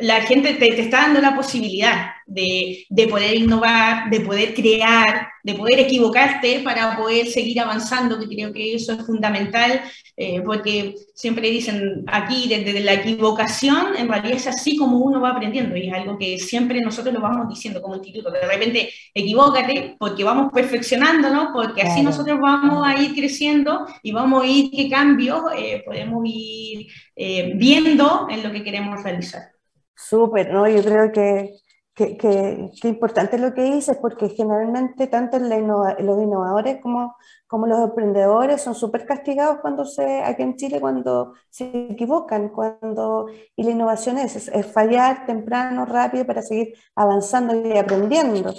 la 0.00 0.22
gente 0.22 0.54
te, 0.54 0.80
está 0.80 1.02
dando 1.02 1.20
la 1.20 1.34
posibilidad 1.34 2.12
de, 2.26 2.86
poder 3.08 3.34
innovar, 3.36 4.08
de 4.08 4.20
poder 4.20 4.54
crear, 4.54 5.28
de 5.42 5.54
poder 5.54 5.80
equivocarte 5.80 6.60
para 6.60 6.96
poder 6.96 7.26
seguir 7.26 7.60
avanzando, 7.60 8.18
que 8.18 8.28
creo 8.28 8.52
que 8.52 8.74
eso 8.74 8.92
es 8.92 9.04
fundamental, 9.04 9.82
eh, 10.16 10.40
porque 10.44 10.94
siempre 11.14 11.50
dicen 11.50 12.04
aquí, 12.06 12.48
desde 12.48 12.80
la 12.80 12.94
equivocación, 12.94 13.96
en 13.96 14.08
realidad 14.08 14.36
es 14.36 14.46
así 14.46 14.76
como 14.76 14.98
uno 14.98 15.20
va 15.20 15.30
aprendiendo, 15.30 15.76
y 15.76 15.88
es 15.88 15.94
algo 15.94 16.18
que 16.18 16.38
siempre 16.38 16.80
nosotros 16.80 17.12
lo 17.12 17.20
vamos 17.20 17.48
diciendo 17.48 17.82
como 17.82 17.96
instituto, 17.96 18.30
de 18.30 18.46
repente 18.46 18.90
equivócate, 19.12 19.96
porque 19.98 20.24
vamos 20.24 20.52
perfeccionándonos, 20.52 21.48
porque 21.52 21.82
así 21.82 22.02
nosotros 22.02 22.38
vamos 22.40 22.86
a 22.86 23.00
ir 23.02 23.14
creciendo 23.14 23.86
y 24.02 24.12
vamos 24.12 24.44
a 24.44 24.46
ir 24.46 24.70
qué 24.70 24.88
cambios 24.88 25.42
eh, 25.56 25.82
podemos 25.84 26.22
ir 26.24 26.86
eh, 27.16 27.52
viendo 27.56 28.28
en 28.30 28.42
lo 28.42 28.52
que 28.52 28.62
queremos 28.62 29.02
realizar. 29.02 29.59
Súper, 30.08 30.52
¿no? 30.52 30.66
Yo 30.68 30.82
creo 30.82 31.12
que, 31.12 31.52
que, 31.94 32.16
que, 32.16 32.88
importante 32.88 33.38
lo 33.38 33.52
que 33.54 33.62
dices, 33.62 33.98
porque 34.00 34.30
generalmente 34.30 35.06
tanto 35.08 35.38
los 35.38 36.22
innovadores 36.22 36.80
como, 36.80 37.16
como 37.46 37.66
los 37.66 37.80
emprendedores 37.80 38.62
son 38.62 38.74
súper 38.74 39.04
castigados 39.06 39.58
cuando 39.60 39.84
se, 39.84 40.22
aquí 40.22 40.42
en 40.42 40.56
Chile, 40.56 40.80
cuando 40.80 41.34
se 41.50 41.64
equivocan, 41.90 42.48
cuando, 42.48 43.26
y 43.56 43.62
la 43.62 43.70
innovación 43.72 44.18
es, 44.18 44.48
es 44.48 44.66
fallar 44.72 45.26
temprano, 45.26 45.84
rápido, 45.84 46.26
para 46.26 46.42
seguir 46.42 46.74
avanzando 46.96 47.54
y 47.54 47.76
aprendiendo. 47.76 48.54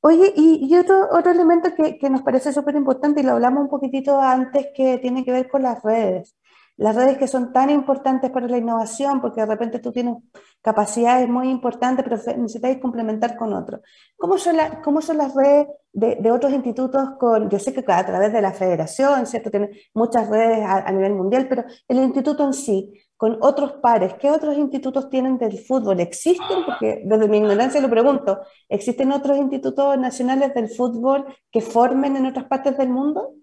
Oye, 0.00 0.32
y, 0.36 0.66
y 0.70 0.76
otro, 0.76 1.08
otro 1.12 1.32
elemento 1.32 1.74
que, 1.74 1.98
que 1.98 2.10
nos 2.10 2.22
parece 2.22 2.52
súper 2.52 2.76
importante, 2.76 3.20
y 3.20 3.24
lo 3.24 3.32
hablamos 3.32 3.62
un 3.64 3.68
poquitito 3.68 4.18
antes, 4.20 4.68
que 4.74 4.98
tiene 4.98 5.24
que 5.24 5.32
ver 5.32 5.48
con 5.48 5.62
las 5.62 5.82
redes 5.82 6.36
las 6.78 6.94
redes 6.94 7.18
que 7.18 7.26
son 7.26 7.52
tan 7.52 7.70
importantes 7.70 8.30
para 8.30 8.46
la 8.46 8.56
innovación, 8.56 9.20
porque 9.20 9.40
de 9.40 9.46
repente 9.46 9.80
tú 9.80 9.90
tienes 9.90 10.16
capacidades 10.62 11.28
muy 11.28 11.50
importantes, 11.50 12.04
pero 12.04 12.16
necesitáis 12.38 12.78
complementar 12.78 13.36
con 13.36 13.52
otros. 13.52 13.80
¿Cómo 14.16 14.38
son, 14.38 14.56
cómo 14.84 15.02
son 15.02 15.18
las 15.18 15.34
redes 15.34 15.66
de, 15.92 16.30
otros 16.30 16.52
institutos 16.52 17.10
con, 17.18 17.50
yo 17.50 17.58
sé 17.58 17.74
que 17.74 17.82
a 17.88 18.06
través 18.06 18.32
de 18.32 18.40
la 18.40 18.52
federación, 18.52 19.26
¿cierto? 19.26 19.50
Tiene 19.50 19.70
muchas 19.92 20.28
redes 20.28 20.64
a, 20.64 20.92
nivel 20.92 21.14
mundial, 21.14 21.48
pero 21.48 21.64
el 21.88 21.98
instituto 21.98 22.44
en 22.44 22.52
sí, 22.52 22.92
con 23.16 23.38
otros 23.40 23.72
pares, 23.82 24.14
¿qué 24.14 24.30
otros 24.30 24.56
institutos 24.56 25.10
tienen 25.10 25.36
del 25.36 25.58
fútbol? 25.58 25.98
¿Existen? 25.98 26.64
Porque 26.64 27.02
desde 27.04 27.28
mi 27.28 27.38
ignorancia 27.38 27.80
lo 27.80 27.90
pregunto, 27.90 28.38
¿existen 28.68 29.10
otros 29.10 29.36
institutos 29.36 29.98
nacionales 29.98 30.54
del 30.54 30.68
fútbol 30.68 31.26
que 31.50 31.60
formen 31.60 32.14
en 32.14 32.26
otras 32.26 32.44
partes 32.44 32.78
del 32.78 32.90
mundo? 32.90 33.34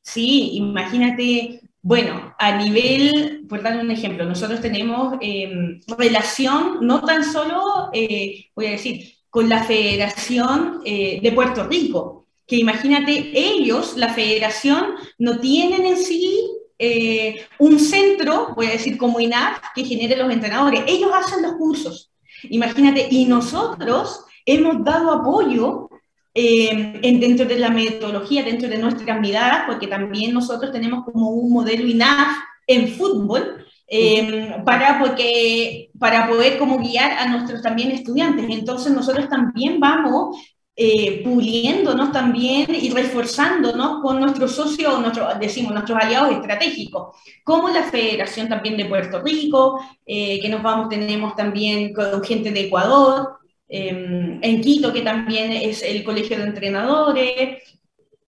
Sí, 0.00 0.56
imagínate 0.58 1.60
bueno, 1.84 2.34
a 2.38 2.56
nivel, 2.56 3.44
por 3.46 3.62
dar 3.62 3.76
un 3.76 3.90
ejemplo, 3.90 4.24
nosotros 4.24 4.62
tenemos 4.62 5.18
em, 5.20 5.80
relación 5.98 6.78
no 6.80 7.02
tan 7.04 7.22
solo, 7.22 7.90
eh, 7.92 8.46
voy 8.56 8.66
a 8.68 8.70
decir, 8.70 9.16
con 9.28 9.50
la 9.50 9.64
Federación 9.64 10.80
eh, 10.86 11.20
de 11.22 11.32
Puerto 11.32 11.68
Rico, 11.68 12.26
que 12.46 12.56
imagínate, 12.56 13.32
ellos, 13.34 13.98
la 13.98 14.14
federación, 14.14 14.94
no 15.18 15.40
tienen 15.40 15.84
en 15.84 15.98
sí 15.98 16.48
eh, 16.78 17.44
un 17.58 17.78
centro, 17.78 18.54
voy 18.56 18.68
a 18.68 18.78
decir 18.78 18.96
como 18.96 19.20
INAF, 19.20 19.58
que 19.74 19.84
genere 19.84 20.16
los 20.16 20.32
entrenadores, 20.32 20.84
ellos 20.86 21.10
hacen 21.14 21.42
los 21.42 21.52
cursos. 21.56 22.10
Imagínate, 22.44 23.08
y 23.10 23.26
nosotros 23.26 24.24
hemos 24.46 24.82
dado 24.82 25.12
apoyo 25.12 25.90
eh, 26.34 26.98
dentro 27.20 27.46
de 27.46 27.58
la 27.58 27.70
metodología, 27.70 28.42
dentro 28.42 28.68
de 28.68 28.78
nuestras 28.78 29.20
miradas, 29.20 29.64
porque 29.66 29.86
también 29.86 30.34
nosotros 30.34 30.72
tenemos 30.72 31.04
como 31.04 31.30
un 31.30 31.52
modelo 31.52 31.86
INAF 31.86 32.36
en 32.66 32.88
fútbol, 32.88 33.64
eh, 33.86 34.56
para, 34.64 34.98
porque, 34.98 35.90
para 35.98 36.26
poder 36.26 36.58
como 36.58 36.78
guiar 36.78 37.12
a 37.12 37.28
nuestros 37.28 37.62
también 37.62 37.90
estudiantes. 37.90 38.46
Entonces 38.48 38.92
nosotros 38.92 39.28
también 39.28 39.78
vamos 39.78 40.36
eh, 40.76 41.22
puliéndonos 41.22 42.10
también 42.10 42.74
y 42.74 42.90
reforzándonos 42.90 44.02
con 44.02 44.18
nuestros 44.18 44.56
socios, 44.56 45.00
nuestro, 45.00 45.28
decimos, 45.38 45.72
nuestros 45.72 45.96
aliados 46.02 46.32
estratégicos, 46.32 47.16
como 47.44 47.68
la 47.68 47.84
Federación 47.84 48.48
también 48.48 48.76
de 48.76 48.86
Puerto 48.86 49.22
Rico, 49.22 49.78
eh, 50.04 50.40
que 50.40 50.48
nos 50.48 50.64
vamos, 50.64 50.88
tenemos 50.88 51.36
también 51.36 51.94
con 51.94 52.24
gente 52.24 52.50
de 52.50 52.62
Ecuador, 52.62 53.38
Em, 53.76 54.38
en 54.40 54.60
Quito, 54.60 54.92
que 54.92 55.00
también 55.00 55.50
es 55.50 55.82
el 55.82 56.04
colegio 56.04 56.38
de 56.38 56.44
entrenadores. 56.44 57.58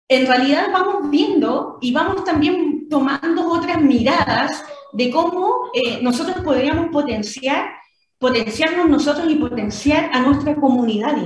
En 0.07 0.27
realidad 0.27 0.67
vamos 0.71 1.09
viendo 1.09 1.79
y 1.81 1.95
vamos 1.95 2.25
también 2.25 2.91
tomando 2.91 3.49
otras 3.51 3.81
miradas 3.81 4.63
de 4.93 5.11
cómo 5.11 5.71
eh, 5.73 5.99
nosotros 6.03 6.45
podríamos 6.45 6.89
potenciar, 6.93 7.71
potenciarnos 8.19 8.91
nosotros 8.91 9.31
y 9.31 9.37
potenciar 9.37 10.11
a 10.13 10.21
nuestra 10.21 10.57
comunidad 10.57 11.17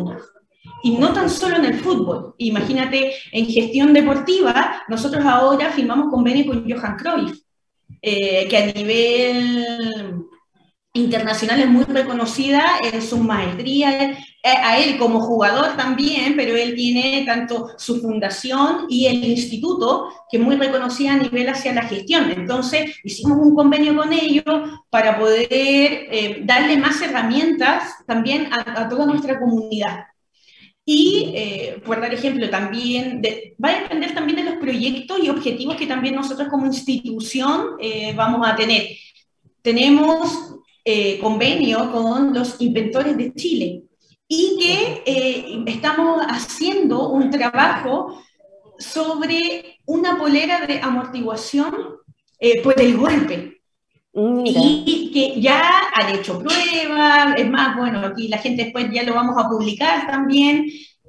y 0.85 0.93
no 0.97 1.13
tan 1.13 1.29
solo 1.29 1.57
en 1.57 1.65
el 1.65 1.81
fútbol. 1.81 2.37
Imagínate, 2.39 3.15
en 3.33 3.47
gestión 3.47 3.93
deportiva, 3.93 4.85
nosotros 4.87 5.25
ahora 5.25 5.73
firmamos 5.73 6.09
convenio 6.13 6.47
con 6.47 6.71
Johan 6.71 6.97
Cruyff, 6.97 7.37
eh, 8.01 8.47
que 8.49 8.57
a 8.59 8.67
nivel 8.67 10.25
internacional 10.97 11.61
es 11.61 11.69
muy 11.69 11.85
reconocida 11.85 12.65
en 12.81 13.03
su 13.03 13.19
maestría, 13.19 14.13
eh, 14.13 14.17
a 14.43 14.79
él 14.79 14.97
como 14.97 15.21
jugador 15.21 15.77
también, 15.77 16.37
pero 16.37 16.57
él 16.57 16.77
tiene 16.77 17.25
tanto 17.27 17.71
su 17.77 18.01
fundación 18.01 18.87
y 18.89 19.07
el 19.07 19.25
instituto, 19.25 20.09
que 20.31 20.37
es 20.37 20.43
muy 20.43 20.55
reconocida 20.55 21.15
a 21.15 21.19
nivel 21.19 21.49
hacia 21.49 21.75
la 21.75 21.83
gestión. 21.83 22.31
Entonces, 22.31 22.97
hicimos 23.03 23.39
un 23.39 23.57
convenio 23.57 23.97
con 23.97 24.13
ellos 24.13 24.45
para 24.89 25.19
poder 25.19 25.49
eh, 25.51 26.43
darle 26.45 26.77
más 26.77 27.03
herramientas 27.03 27.93
también 28.07 28.49
a, 28.53 28.89
toda 28.89 29.05
nuestra 29.05 29.41
comunidad. 29.41 30.05
Y, 30.87 31.33
eh, 31.35 31.83
por 31.85 32.01
dar 32.01 32.15
ejemplo, 32.15 32.49
también 32.51 33.21
va 33.63 33.71
a 33.71 33.81
depender 33.81 34.15
también 34.15 34.37
de 34.37 34.45
los 34.45 34.61
proyectos 34.61 35.19
y 35.21 35.31
objetivos 35.31 35.77
que 35.77 35.87
también 35.87 36.15
nosotros 36.15 36.49
como 36.49 36.67
institución 36.67 37.79
vamos 38.15 38.47
a 38.47 38.55
tener. 38.55 38.89
Tenemos 39.63 40.55
eh, 40.85 41.19
convenio 41.19 41.91
con 41.91 42.35
los 42.35 42.61
inventores 42.61 43.17
de 43.17 43.33
Chile. 43.35 43.83
Y 44.29 44.59
que 44.59 45.03
eh, 45.07 45.65
estamos 45.67 46.23
haciendo 46.29 47.09
un 47.09 47.31
trabajo 47.31 48.23
sobre 48.79 49.81
una 49.87 50.19
polera 50.19 50.67
de 50.67 50.81
amortiguación 50.81 51.75
eh, 52.39 52.63
por 52.63 52.81
el 52.81 52.97
golpe. 52.97 53.61
Y 54.17 55.11
que 55.13 55.41
ya 55.41 55.89
han 55.93 56.15
hecho 56.15 56.39
pruebas, 56.39 57.35
es 57.37 57.51
más, 57.51 57.77
bueno, 57.77 58.01
aquí 58.01 58.29
la 58.29 58.39
gente 58.39 58.65
después 58.65 58.89
ya 58.93 59.03
lo 59.03 59.15
vamos 59.15 59.37
a 59.37 59.49
publicar 59.49 60.07
también, 60.07 60.67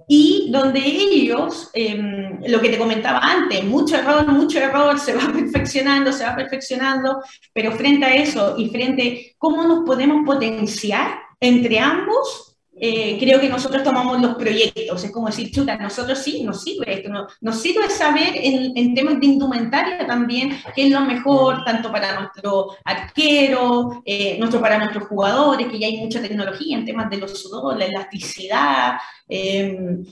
y 0.08 0.49
donde 0.51 0.80
ellos, 0.80 1.70
em, 1.74 2.39
lo 2.47 2.62
que 2.62 2.70
te 2.70 2.78
comentaba 2.78 3.20
antes, 3.20 3.64
mucho 3.64 3.97
error, 3.97 4.28
mucho 4.28 4.60
error, 4.60 4.99
se 4.99 5.16
va 5.16 5.22
perfeccionando, 5.34 6.12
se 6.12 6.26
va 6.26 6.36
perfeccionando, 6.36 7.22
pero 7.53 7.72
frente 7.72 8.06
a 8.06 8.16
eso 8.16 8.56
y 8.58 8.70
frente 8.70 9.34
a 9.34 9.36
cómo 9.38 9.64
nos 9.64 9.86
podemos 9.86 10.26
potenciar 10.26 11.20
entre 11.39 11.80
ambos, 11.80 12.45
eh, 12.78 13.18
creo 13.20 13.40
que 13.40 13.48
nosotros 13.48 13.84
tomamos 13.84 14.22
los 14.22 14.36
proyectos. 14.36 15.04
Es 15.04 15.12
como 15.12 15.28
decir, 15.28 15.52
chuta, 15.52 15.78
nosotros 15.78 16.20
sí, 16.20 16.44
nos 16.44 16.62
sirve 16.62 16.94
esto. 16.94 17.10
No, 17.10 17.28
nos 17.42 17.62
sirve 17.62 17.90
saber 17.90 18.34
en, 18.36 18.94
temas 18.94 19.20
de 19.20 19.26
indumentaria 19.28 20.06
también 20.06 20.58
qué 20.76 20.88
es 20.88 20.92
lo 20.92 21.02
mejor, 21.02 21.64
tanto 21.64 21.92
para 21.92 22.20
nuestro 22.20 22.76
arquero, 22.84 24.02
eh, 24.06 24.38
nuestro, 24.38 24.60
para 24.60 24.78
nuestros 24.78 25.08
jugadores, 25.08 25.68
que 25.68 25.80
ya 25.80 25.88
hay 25.88 25.98
mucha 25.98 26.22
tecnología 26.22 26.78
en 26.78 26.86
temas 26.86 27.10
de 27.10 27.18
los 27.18 27.42
sudores, 27.42 27.80
la 27.80 27.86
elasticidad. 27.86 28.94
Em, 29.28 30.06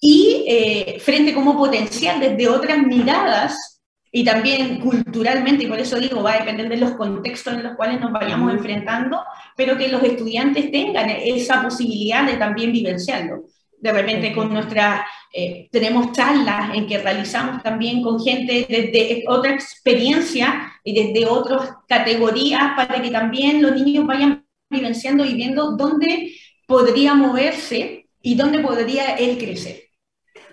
y 0.00 0.44
eh, 0.46 1.00
frente 1.00 1.34
como 1.34 1.56
potencial 1.56 2.20
desde 2.20 2.48
otras 2.48 2.78
miradas 2.78 3.77
y 4.10 4.24
también 4.24 4.80
culturalmente, 4.80 5.64
y 5.64 5.66
por 5.66 5.78
eso 5.78 5.98
digo, 5.98 6.22
va 6.22 6.34
a 6.34 6.38
depender 6.38 6.68
de 6.68 6.78
los 6.78 6.92
contextos 6.92 7.54
en 7.54 7.62
los 7.62 7.76
cuales 7.76 8.00
nos 8.00 8.12
vayamos 8.12 8.52
enfrentando, 8.52 9.22
pero 9.56 9.76
que 9.76 9.88
los 9.88 10.02
estudiantes 10.02 10.70
tengan 10.70 11.10
esa 11.10 11.62
posibilidad 11.62 12.24
de 12.24 12.36
también 12.36 12.72
vivenciarlo. 12.72 13.44
De 13.80 13.92
repente 13.92 14.32
con 14.32 14.52
nuestras, 14.52 15.02
eh, 15.32 15.68
tenemos 15.70 16.12
charlas 16.12 16.74
en 16.74 16.86
que 16.86 16.98
realizamos 16.98 17.62
también 17.62 18.02
con 18.02 18.18
gente 18.18 18.66
desde 18.68 19.24
otra 19.28 19.52
experiencia 19.52 20.72
y 20.82 20.94
desde 20.94 21.26
otras 21.26 21.70
categorías 21.86 22.72
para 22.76 23.00
que 23.00 23.10
también 23.10 23.62
los 23.62 23.72
niños 23.72 24.06
vayan 24.06 24.44
vivenciando 24.70 25.24
y 25.24 25.34
viendo 25.34 25.76
dónde 25.76 26.32
podría 26.66 27.14
moverse 27.14 28.08
y 28.20 28.34
dónde 28.34 28.60
podría 28.60 29.14
él 29.16 29.38
crecer. 29.38 29.87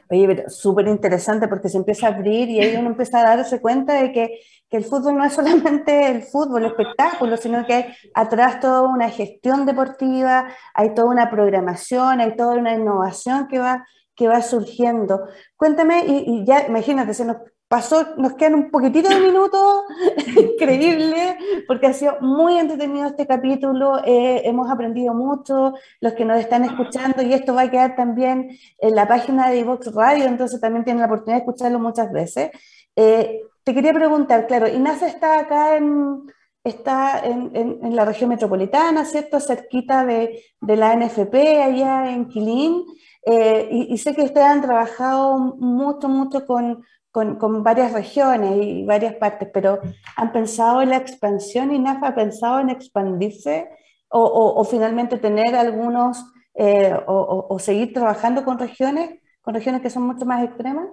Oye, 0.09 0.27
pero 0.27 0.49
súper 0.49 0.87
interesante 0.87 1.47
porque 1.47 1.69
se 1.69 1.77
empieza 1.77 2.07
a 2.07 2.11
abrir 2.11 2.49
y 2.49 2.59
ahí 2.59 2.75
uno 2.75 2.89
empieza 2.89 3.19
a 3.19 3.35
darse 3.35 3.59
cuenta 3.59 3.93
de 3.93 4.11
que, 4.11 4.39
que, 4.69 4.77
el 4.77 4.85
fútbol 4.85 5.17
no 5.17 5.25
es 5.25 5.33
solamente 5.33 6.07
el 6.11 6.23
fútbol, 6.23 6.63
el 6.63 6.71
espectáculo, 6.71 7.37
sino 7.37 7.65
que 7.65 7.73
hay 7.73 7.85
atrás 8.13 8.59
toda 8.59 8.83
una 8.83 9.09
gestión 9.09 9.65
deportiva, 9.65 10.47
hay 10.73 10.93
toda 10.93 11.09
una 11.09 11.29
programación, 11.29 12.21
hay 12.21 12.35
toda 12.35 12.55
una 12.55 12.73
innovación 12.73 13.47
que 13.47 13.59
va, 13.59 13.85
que 14.15 14.27
va 14.27 14.41
surgiendo. 14.41 15.27
Cuéntame, 15.55 16.05
y, 16.05 16.23
y 16.27 16.45
ya 16.45 16.67
imagínate, 16.67 17.13
se 17.13 17.25
nos 17.25 17.37
pasó, 17.67 18.15
nos 18.17 18.33
quedan 18.33 18.55
un 18.55 18.71
poquitito 18.71 19.09
de 19.09 19.19
minutos, 19.19 19.83
increíble, 20.53 21.37
porque 21.67 21.87
ha 21.87 21.93
sido 21.93 22.17
muy 22.21 22.57
entretenido 22.57 23.07
este 23.07 23.25
capítulo, 23.25 24.03
eh, 24.05 24.41
hemos 24.45 24.69
aprendido 24.69 25.13
mucho, 25.13 25.73
los 25.99 26.13
que 26.13 26.25
nos 26.25 26.39
están 26.39 26.63
escuchando, 26.63 27.21
y 27.23 27.33
esto 27.33 27.55
va 27.55 27.63
a 27.63 27.71
quedar 27.71 27.95
también 27.95 28.57
en 28.77 28.95
la 28.95 29.07
página 29.07 29.49
de 29.49 29.63
Vox 29.63 29.93
Radio, 29.93 30.25
entonces 30.25 30.61
también 30.61 30.83
tienen 30.83 31.01
la 31.01 31.07
oportunidad 31.07 31.37
de 31.37 31.45
escucharlo 31.45 31.79
muchas 31.79 32.11
veces. 32.11 32.51
Eh, 32.95 33.41
te 33.63 33.73
quería 33.73 33.93
preguntar, 33.93 34.45
claro, 34.47 34.67
INASA 34.67 35.07
está 35.07 35.39
acá 35.39 35.75
en, 35.77 36.21
está 36.63 37.19
en, 37.19 37.51
en, 37.55 37.95
la 37.95 38.05
región 38.05 38.29
metropolitana, 38.29 39.05
¿cierto? 39.05 39.39
Cerquita 39.39 40.05
de, 40.05 40.43
de 40.61 40.75
la 40.75 40.95
NFP, 40.95 41.33
allá 41.63 42.11
en 42.11 42.27
Quilín, 42.27 42.83
eh, 43.25 43.67
y, 43.71 43.93
y 43.93 43.97
sé 43.97 44.13
que 44.13 44.21
ustedes 44.21 44.45
han 44.45 44.61
trabajado 44.61 45.39
mucho, 45.39 46.07
mucho 46.07 46.45
con 46.45 46.83
con, 47.15 47.63
varias 47.63 47.93
regiones 47.93 48.61
y 48.61 48.83
varias 48.83 49.15
partes, 49.15 49.47
pero 49.53 49.79
¿han 50.17 50.33
pensado 50.33 50.81
en 50.81 50.89
la 50.89 50.97
expansión 50.97 51.73
y 51.73 51.79
NAFA 51.79 52.09
ha 52.09 52.15
pensado 52.15 52.59
en 52.59 52.69
expandirse 52.69 53.69
o, 54.09 54.63
finalmente 54.65 55.17
tener 55.17 55.55
algunos 55.55 56.23
eh, 56.53 56.93
o, 57.07 57.57
seguir 57.57 57.93
trabajando 57.93 58.43
con 58.43 58.59
regiones, 58.59 59.21
con 59.41 59.53
regiones 59.53 59.81
que 59.81 59.89
son 59.89 60.03
mucho 60.03 60.25
más 60.25 60.43
extremas? 60.43 60.89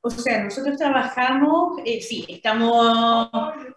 O 0.00 0.08
sea, 0.08 0.42
nosotros 0.42 0.78
trabajamos, 0.78 1.78
eh, 1.84 2.00
sí, 2.00 2.24
estamos 2.28 3.30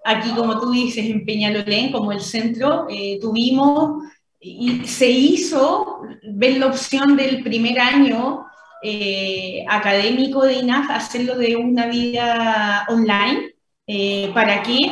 aquí, 0.06 0.34
como 0.34 0.60
tú 0.62 0.72
dices, 0.72 1.06
en 1.06 1.26
Peñalolén, 1.26 1.92
como 1.92 2.14
el 2.14 2.22
centro, 2.22 2.88
eh, 2.90 3.20
tuvimos 3.20 4.02
y 4.40 4.88
se 4.88 5.10
hizo 5.10 6.02
ver 6.24 6.58
la 6.58 6.68
opción 6.68 7.18
del 7.18 7.44
primer 7.44 7.80
año 7.80 8.45
eh, 8.82 9.64
académico 9.68 10.44
de 10.44 10.54
INAF 10.54 10.90
hacerlo 10.90 11.38
de 11.38 11.56
una 11.56 11.88
vida 11.88 12.86
online. 12.90 13.56
Eh, 13.88 14.32
¿Para 14.34 14.62
qué? 14.64 14.92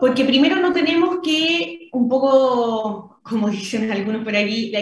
Porque 0.00 0.24
primero 0.24 0.56
no 0.56 0.72
tenemos 0.72 1.18
que, 1.22 1.88
un 1.92 2.08
poco, 2.08 3.20
como 3.22 3.48
dicen 3.48 3.90
algunos 3.90 4.24
por 4.24 4.36
aquí, 4.36 4.72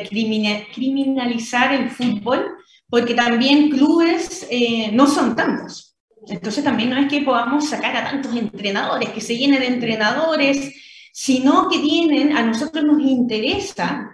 criminalizar 0.75 1.73
el 1.73 1.91
fútbol, 1.91 2.57
porque 2.89 3.15
también 3.15 3.71
clubes 3.71 4.47
eh, 4.51 4.91
no 4.93 5.07
son 5.07 5.37
tantos. 5.37 5.97
Entonces 6.27 6.65
también 6.65 6.91
no 6.91 6.99
es 6.99 7.09
que 7.09 7.21
podamos 7.21 7.69
sacar 7.69 7.97
a 7.97 8.11
tantos 8.11 8.35
entrenadores, 8.35 9.11
que 9.11 9.21
se 9.21 9.37
llenen 9.37 9.61
de 9.61 9.67
entrenadores, 9.67 10.75
sino 11.13 11.69
que 11.69 11.79
tienen, 11.79 12.37
a 12.37 12.43
nosotros 12.43 12.85
nos 12.85 13.01
interesa 13.01 14.11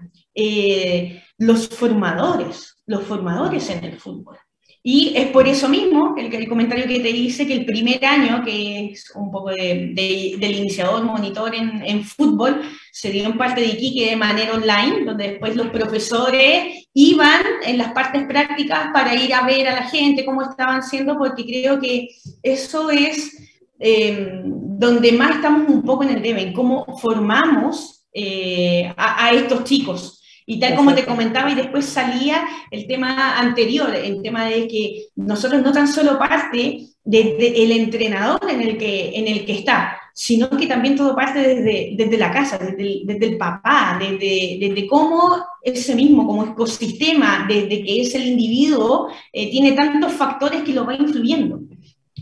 los 1.41 1.69
formadores, 1.69 2.77
los 2.87 3.03
formadores 3.05 3.71
en 3.71 3.83
el 3.83 3.99
fútbol. 3.99 4.37
Y 4.83 5.15
es 5.17 5.29
por 5.29 5.49
eso 5.49 5.69
mismo 5.69 6.15
el, 6.19 6.33
el 6.33 6.49
comentario 6.49 6.87
que 6.87 7.01
te 7.01 7.11
hice 7.11 7.47
que 7.47 7.55
el 7.55 7.65
primer 7.65 8.05
año, 8.05 8.43
que 8.45 8.91
es 8.91 9.11
un 9.15 9.31
poco 9.31 9.51
de, 9.51 9.93
del 10.39 10.55
iniciador 10.55 11.03
monitor 11.03 11.55
en, 11.55 11.83
en, 11.83 12.05
fútbol, 12.05 12.61
se 12.93 13.11
dio 13.11 13.25
en 13.25 13.39
parte 13.39 13.63
de 13.63 13.69
Iquique 13.69 14.11
de 14.11 14.17
manera 14.17 14.55
online, 14.55 15.05
donde 15.05 15.29
después 15.29 15.57
los 15.57 15.69
profesores 15.69 16.87
iban 16.93 17.43
en 17.65 17.79
las 17.79 17.93
partes 17.93 18.27
prácticas 18.27 18.89
para 18.93 19.15
ir 19.15 19.33
a 19.33 19.47
ver 19.47 19.69
a 19.69 19.77
la 19.77 19.89
gente 19.89 20.25
cómo 20.27 20.43
estaban 20.43 20.83
siendo, 20.83 21.17
porque 21.17 21.45
creo 21.45 21.81
que 21.81 22.09
eso 22.43 22.91
es 22.91 23.35
eh, 23.79 24.43
donde 24.45 25.13
más 25.13 25.37
estamos 25.37 25.69
un 25.71 25.83
poco 25.83 26.05
en 26.05 26.11
el 26.11 26.23
debe, 26.23 26.43
en 26.43 26.53
cómo 26.53 26.99
formamos 26.99 28.07
eh, 28.13 28.93
a 28.97 29.31
estos 29.33 29.65
chicos 29.65 30.20
y 30.51 30.59
tal 30.59 30.75
como 30.75 30.93
te 30.97 31.05
comentaba, 31.05 31.49
y 31.53 31.55
después 31.55 31.85
salía 31.85 32.45
el 32.73 32.89
tema 32.89 33.39
anterior, 33.39 33.95
el 33.95 34.21
tema 34.21 34.47
de 34.47 34.67
que 34.67 35.05
nosotros 35.15 35.63
no 35.63 35.71
tan 35.71 35.87
solo 35.87 36.19
parte 36.19 36.89
del 37.05 37.71
entrenador 37.71 38.41
en 38.51 38.61
el, 38.61 38.77
que, 38.77 39.13
en 39.17 39.29
el 39.29 39.47
que 39.47 39.53
está, 39.53 39.97
sino 40.13 40.51
que 40.51 40.67
también 40.67 40.97
todo 40.97 41.15
parte 41.15 41.39
desde, 41.39 41.95
desde 41.97 42.19
la 42.19 42.33
casa, 42.33 42.59
desde 42.59 42.83
el, 42.83 43.03
desde 43.05 43.27
el 43.27 43.39
papá, 43.39 43.97
desde, 44.01 44.59
desde, 44.59 44.89
cómo 44.89 45.37
ese 45.63 45.95
mismo, 45.95 46.27
como 46.27 46.43
ecosistema, 46.43 47.47
desde 47.49 47.85
que 47.85 48.01
es 48.01 48.13
el 48.17 48.27
individuo, 48.27 49.07
eh, 49.33 49.53
tiene 49.53 49.71
tantos 49.71 50.15
factores 50.15 50.63
que 50.63 50.73
lo 50.73 50.85
va 50.85 50.97
influyendo. 50.97 51.61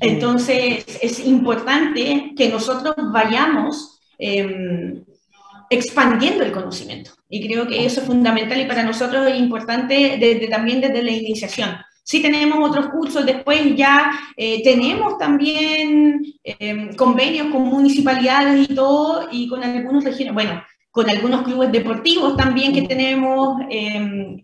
Entonces, 0.01 0.85
es 1.01 1.19
importante 1.27 2.35
que 2.37 2.51
nosotros 2.51 2.95
vayamos 3.11 3.99
eh, 4.19 5.01
expandiendo 5.71 6.45
el 6.45 6.53
conocimiento. 6.53 7.13
Y 7.29 7.47
creo 7.47 7.67
que 7.67 7.85
eso 7.85 8.01
es 8.01 8.07
fundamental 8.07 8.61
y 8.61 8.67
para 8.67 8.83
nosotros 8.83 9.27
es 9.29 9.39
importante 9.39 10.17
desde, 10.19 10.49
también 10.49 10.81
desde 10.81 11.03
la 11.03 11.11
iniciación. 11.11 11.71
Sí 12.03 12.23
tenemos 12.23 12.67
otros 12.67 12.89
cursos, 12.89 13.27
después 13.27 13.77
ya 13.77 14.11
eh, 14.37 14.63
tenemos 14.63 15.19
también 15.19 16.23
eh, 16.43 16.97
convenios 16.97 17.49
con 17.49 17.65
municipalidades 17.65 18.71
y 18.71 18.75
todo, 18.75 19.29
y 19.31 19.47
con 19.47 19.63
algunos 19.63 20.05
regiones, 20.05 20.33
bueno, 20.33 20.63
con 20.91 21.11
algunos 21.11 21.43
clubes 21.43 21.71
deportivos 21.71 22.35
también 22.35 22.73
que 22.73 22.83
tenemos 22.83 23.61
eh, 23.71 24.43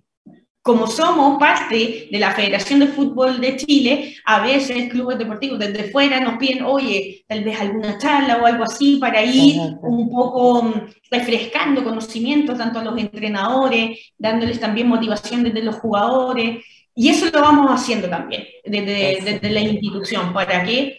como 0.65 0.87
somos 0.87 1.39
parte 1.39 2.09
de 2.11 2.19
la 2.19 2.31
Federación 2.33 2.81
de 2.81 2.87
Fútbol 2.87 3.39
de 3.39 3.55
Chile, 3.59 4.17
a 4.25 4.43
veces 4.43 4.89
clubes 4.91 5.19
deportivos 5.19 5.59
desde 5.59 5.91
fuera 5.93 6.21
nos 6.21 6.39
piden, 6.39 6.65
oye, 6.65 7.23
tal 7.29 7.45
vez 7.45 7.61
alguna 7.61 7.99
charla 7.99 8.39
o 8.39 8.47
algo 8.47 8.65
así 8.65 8.97
para 8.97 9.23
ir 9.23 9.61
un 9.83 10.11
poco 10.11 10.63
mm, 10.63 10.73
refrescando 11.11 11.85
conocimientos 11.85 12.57
tanto 12.57 12.79
a 12.79 12.85
los 12.85 12.99
entrenadores, 12.99 14.15
dándoles 14.17 14.59
también 14.59 14.89
motivación 14.89 15.43
desde 15.43 15.63
los 15.63 15.75
jugadores. 15.75 16.65
Y 16.95 17.11
eso 17.11 17.27
lo 17.31 17.43
vamos 17.43 17.71
haciendo 17.71 18.09
también 18.09 18.45
desde, 18.65 19.21
desde 19.23 19.51
la 19.51 19.61
institución. 19.61 20.33
¿Para 20.33 20.65
qué? 20.65 20.97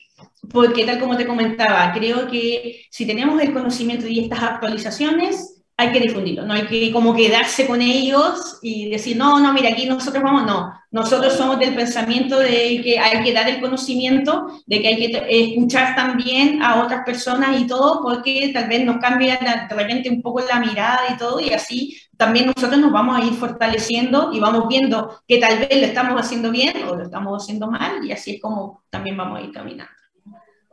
Porque 0.51 0.85
tal 0.85 0.99
como 0.99 1.17
te 1.17 1.25
comentaba, 1.25 1.91
creo 1.91 2.27
que 2.27 2.85
si 2.91 3.07
tenemos 3.07 3.41
el 3.41 3.51
conocimiento 3.51 4.07
y 4.07 4.19
estas 4.19 4.43
actualizaciones, 4.43 5.54
hay 5.77 5.91
que 5.91 5.99
difundirlo, 5.99 6.45
no 6.45 6.53
hay 6.53 6.67
que 6.67 6.91
como 6.91 7.13
quedarse 7.13 7.67
con 7.67 7.81
ellos 7.81 8.59
y 8.61 8.89
decir, 8.89 9.17
no, 9.17 9.39
no, 9.39 9.51
mira, 9.51 9.71
aquí 9.71 9.85
nosotros 9.85 10.23
vamos, 10.23 10.45
no, 10.45 10.73
nosotros 10.89 11.33
somos 11.33 11.59
del 11.59 11.75
pensamiento 11.75 12.39
de 12.39 12.81
que 12.81 12.97
hay 12.97 13.21
que 13.21 13.33
dar 13.33 13.49
el 13.49 13.59
conocimiento, 13.59 14.47
de 14.65 14.81
que 14.81 14.87
hay 14.87 14.95
que 14.95 15.25
escuchar 15.27 15.93
también 15.93 16.63
a 16.63 16.81
otras 16.81 17.03
personas 17.03 17.59
y 17.59 17.67
todo, 17.67 18.01
porque 18.01 18.51
tal 18.53 18.69
vez 18.69 18.85
nos 18.85 18.97
cambia 18.97 19.37
de 19.37 19.75
repente 19.75 20.09
un 20.09 20.21
poco 20.21 20.39
la 20.39 20.61
mirada 20.61 21.01
y 21.13 21.17
todo, 21.17 21.41
y 21.41 21.49
así 21.49 21.97
también 22.15 22.53
nosotros 22.55 22.79
nos 22.79 22.93
vamos 22.93 23.17
a 23.17 23.25
ir 23.25 23.33
fortaleciendo 23.33 24.31
y 24.31 24.39
vamos 24.39 24.69
viendo 24.69 25.21
que 25.27 25.39
tal 25.39 25.59
vez 25.59 25.77
lo 25.77 25.87
estamos 25.87 26.21
haciendo 26.21 26.51
bien 26.51 26.85
o 26.87 26.95
lo 26.95 27.03
estamos 27.03 27.43
haciendo 27.43 27.69
mal, 27.69 28.05
y 28.05 28.13
así 28.13 28.35
es 28.35 28.41
como 28.41 28.83
también 28.89 29.17
vamos 29.17 29.39
a 29.39 29.41
ir 29.41 29.51
caminando. 29.51 30.04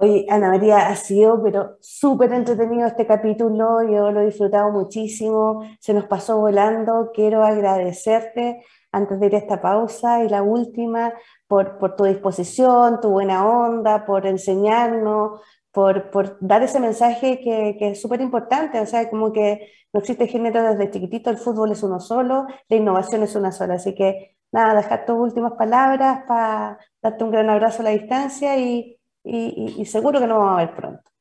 Oye, 0.03 0.27
Ana 0.29 0.49
María, 0.49 0.89
ha 0.89 0.97
sido 0.97 1.41
pero 1.45 1.77
súper 1.81 2.33
entretenido 2.33 2.89
este 2.89 3.07
capítulo, 3.07 3.85
yo 3.89 4.11
lo 4.11 4.21
he 4.21 4.27
disfrutado 4.27 4.73
muchísimo, 4.73 5.63
se 5.79 5.95
nos 5.95 6.07
pasó 6.07 6.39
volando, 6.41 7.13
quiero 7.15 7.45
agradecerte 7.45 8.65
antes 8.91 9.21
de 9.21 9.27
ir 9.27 9.37
a 9.37 9.39
esta 9.39 9.61
pausa 9.61 10.25
y 10.25 10.29
la 10.29 10.43
última 10.43 11.13
por, 11.47 11.79
por 11.79 11.95
tu 11.95 12.03
disposición, 12.03 13.01
tu 13.01 13.11
buena 13.11 13.47
onda, 13.47 14.05
por 14.05 14.27
enseñarnos, 14.27 15.41
por, 15.71 16.11
por 16.11 16.37
dar 16.41 16.65
ese 16.65 16.81
mensaje 16.81 17.39
que, 17.39 17.77
que 17.79 17.91
es 17.91 18.03
súper 18.03 18.21
importante, 18.23 18.81
o 18.81 18.87
sea, 18.87 19.09
como 19.09 19.33
que 19.33 19.71
no 19.93 20.01
existe 20.01 20.27
género 20.27 20.65
desde 20.65 20.91
chiquitito, 20.91 21.31
el 21.31 21.39
fútbol 21.39 21.71
es 21.71 21.83
uno 21.85 22.01
solo, 22.01 22.49
la 22.69 22.77
innovación 22.77 23.23
es 23.23 23.37
una 23.37 23.53
sola, 23.53 23.75
así 23.75 23.95
que 23.95 24.37
nada, 24.51 24.75
dejar 24.75 25.07
tus 25.07 25.17
últimas 25.17 25.53
palabras 25.53 26.25
para 26.27 26.79
darte 27.01 27.23
un 27.23 27.31
gran 27.31 27.51
abrazo 27.51 27.83
a 27.83 27.85
la 27.85 27.91
distancia 27.91 28.59
y, 28.59 28.99
y, 29.25 29.77
y 29.79 29.85
seguro 29.87 30.21
que 30.21 30.27
nos 30.27 30.39
vamos 30.39 30.61
a 30.61 30.65
ver 30.65 30.75
pronto. 30.75 31.13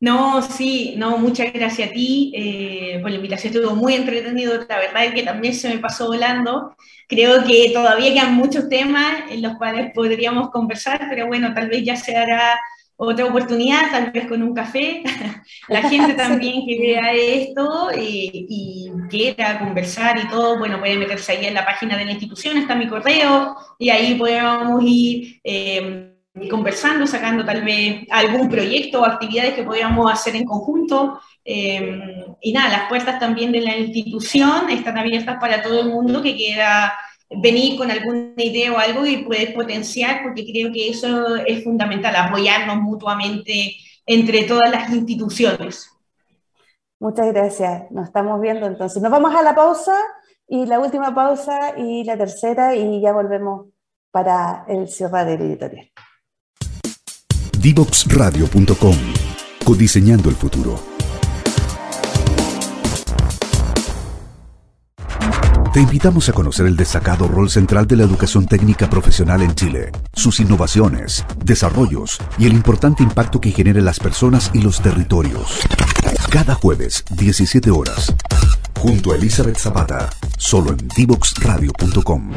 No, 0.00 0.40
sí, 0.40 0.94
no, 0.96 1.18
muchas 1.18 1.52
gracias 1.52 1.90
a 1.90 1.92
ti 1.92 2.32
eh, 2.34 2.98
por 3.02 3.10
la 3.10 3.16
invitación, 3.16 3.52
estuvo 3.54 3.76
muy 3.76 3.92
entretenido, 3.94 4.54
la 4.66 4.78
verdad 4.78 5.04
es 5.04 5.12
que 5.14 5.22
también 5.22 5.52
se 5.52 5.68
me 5.68 5.78
pasó 5.78 6.06
volando. 6.06 6.74
Creo 7.06 7.44
que 7.44 7.70
todavía 7.74 8.14
quedan 8.14 8.34
muchos 8.34 8.68
temas 8.70 9.30
en 9.30 9.42
los 9.42 9.58
cuales 9.58 9.92
podríamos 9.94 10.48
conversar, 10.50 11.06
pero 11.10 11.26
bueno, 11.26 11.52
tal 11.52 11.68
vez 11.68 11.84
ya 11.84 11.96
se 11.96 12.16
hará 12.16 12.58
otra 12.96 13.26
oportunidad, 13.26 13.90
tal 13.90 14.10
vez 14.10 14.26
con 14.26 14.42
un 14.42 14.54
café. 14.54 15.02
la 15.68 15.82
gente 15.82 16.14
también 16.16 16.66
que 16.66 16.78
vea 16.78 17.12
esto 17.12 17.90
eh, 17.90 18.00
y 18.00 18.90
quiera 19.10 19.58
conversar 19.58 20.18
y 20.18 20.28
todo, 20.28 20.58
bueno, 20.58 20.78
puede 20.78 20.96
meterse 20.96 21.32
ahí 21.32 21.44
en 21.44 21.54
la 21.54 21.66
página 21.66 21.98
de 21.98 22.06
la 22.06 22.12
institución, 22.12 22.56
está 22.56 22.74
mi 22.74 22.88
correo, 22.88 23.54
y 23.78 23.90
ahí 23.90 24.14
podemos 24.14 24.82
ir... 24.82 25.40
Eh, 25.44 26.09
conversando, 26.48 27.06
sacando 27.06 27.44
tal 27.44 27.64
vez 27.64 28.06
algún 28.10 28.48
proyecto 28.48 29.00
o 29.00 29.04
actividades 29.04 29.54
que 29.54 29.62
podríamos 29.62 30.10
hacer 30.12 30.36
en 30.36 30.44
conjunto. 30.44 31.20
Eh, 31.44 32.26
y 32.40 32.52
nada, 32.52 32.68
las 32.68 32.88
puertas 32.88 33.18
también 33.18 33.52
de 33.52 33.60
la 33.60 33.76
institución 33.76 34.70
están 34.70 34.96
abiertas 34.98 35.38
para 35.40 35.62
todo 35.62 35.80
el 35.80 35.88
mundo 35.88 36.22
que 36.22 36.36
quiera 36.36 36.94
venir 37.30 37.78
con 37.78 37.90
alguna 37.90 38.32
idea 38.36 38.72
o 38.72 38.78
algo 38.78 39.06
y 39.06 39.24
puede 39.24 39.48
potenciar, 39.52 40.22
porque 40.22 40.44
creo 40.50 40.72
que 40.72 40.88
eso 40.88 41.36
es 41.36 41.62
fundamental, 41.62 42.14
apoyarnos 42.16 42.76
mutuamente 42.78 43.76
entre 44.06 44.44
todas 44.44 44.70
las 44.70 44.90
instituciones. 44.90 45.90
Muchas 46.98 47.32
gracias, 47.32 47.90
nos 47.90 48.08
estamos 48.08 48.40
viendo 48.40 48.66
entonces. 48.66 49.00
Nos 49.00 49.10
vamos 49.10 49.34
a 49.34 49.42
la 49.42 49.54
pausa 49.54 49.96
y 50.46 50.66
la 50.66 50.80
última 50.80 51.14
pausa 51.14 51.74
y 51.78 52.04
la 52.04 52.18
tercera 52.18 52.74
y 52.74 53.00
ya 53.00 53.12
volvemos 53.12 53.68
para 54.10 54.64
el 54.68 54.88
cierre 54.88 55.24
del 55.24 55.40
editorial. 55.42 55.90
Divoxradio.com. 57.60 58.96
Codiseñando 59.66 60.30
el 60.30 60.34
futuro. 60.34 60.82
Te 65.74 65.80
invitamos 65.80 66.30
a 66.30 66.32
conocer 66.32 66.64
el 66.64 66.74
destacado 66.74 67.28
rol 67.28 67.50
central 67.50 67.86
de 67.86 67.96
la 67.96 68.04
educación 68.04 68.46
técnica 68.46 68.88
profesional 68.88 69.42
en 69.42 69.54
Chile, 69.54 69.92
sus 70.14 70.40
innovaciones, 70.40 71.26
desarrollos 71.44 72.18
y 72.38 72.46
el 72.46 72.54
importante 72.54 73.02
impacto 73.02 73.42
que 73.42 73.50
genera 73.52 73.78
en 73.78 73.84
las 73.84 74.00
personas 74.00 74.50
y 74.54 74.62
los 74.62 74.80
territorios. 74.80 75.60
Cada 76.30 76.54
jueves, 76.54 77.04
17 77.10 77.70
horas, 77.70 78.14
junto 78.78 79.12
a 79.12 79.16
Elizabeth 79.16 79.58
Zapata, 79.58 80.08
solo 80.38 80.70
en 80.70 80.88
Divoxradio.com. 80.96 82.30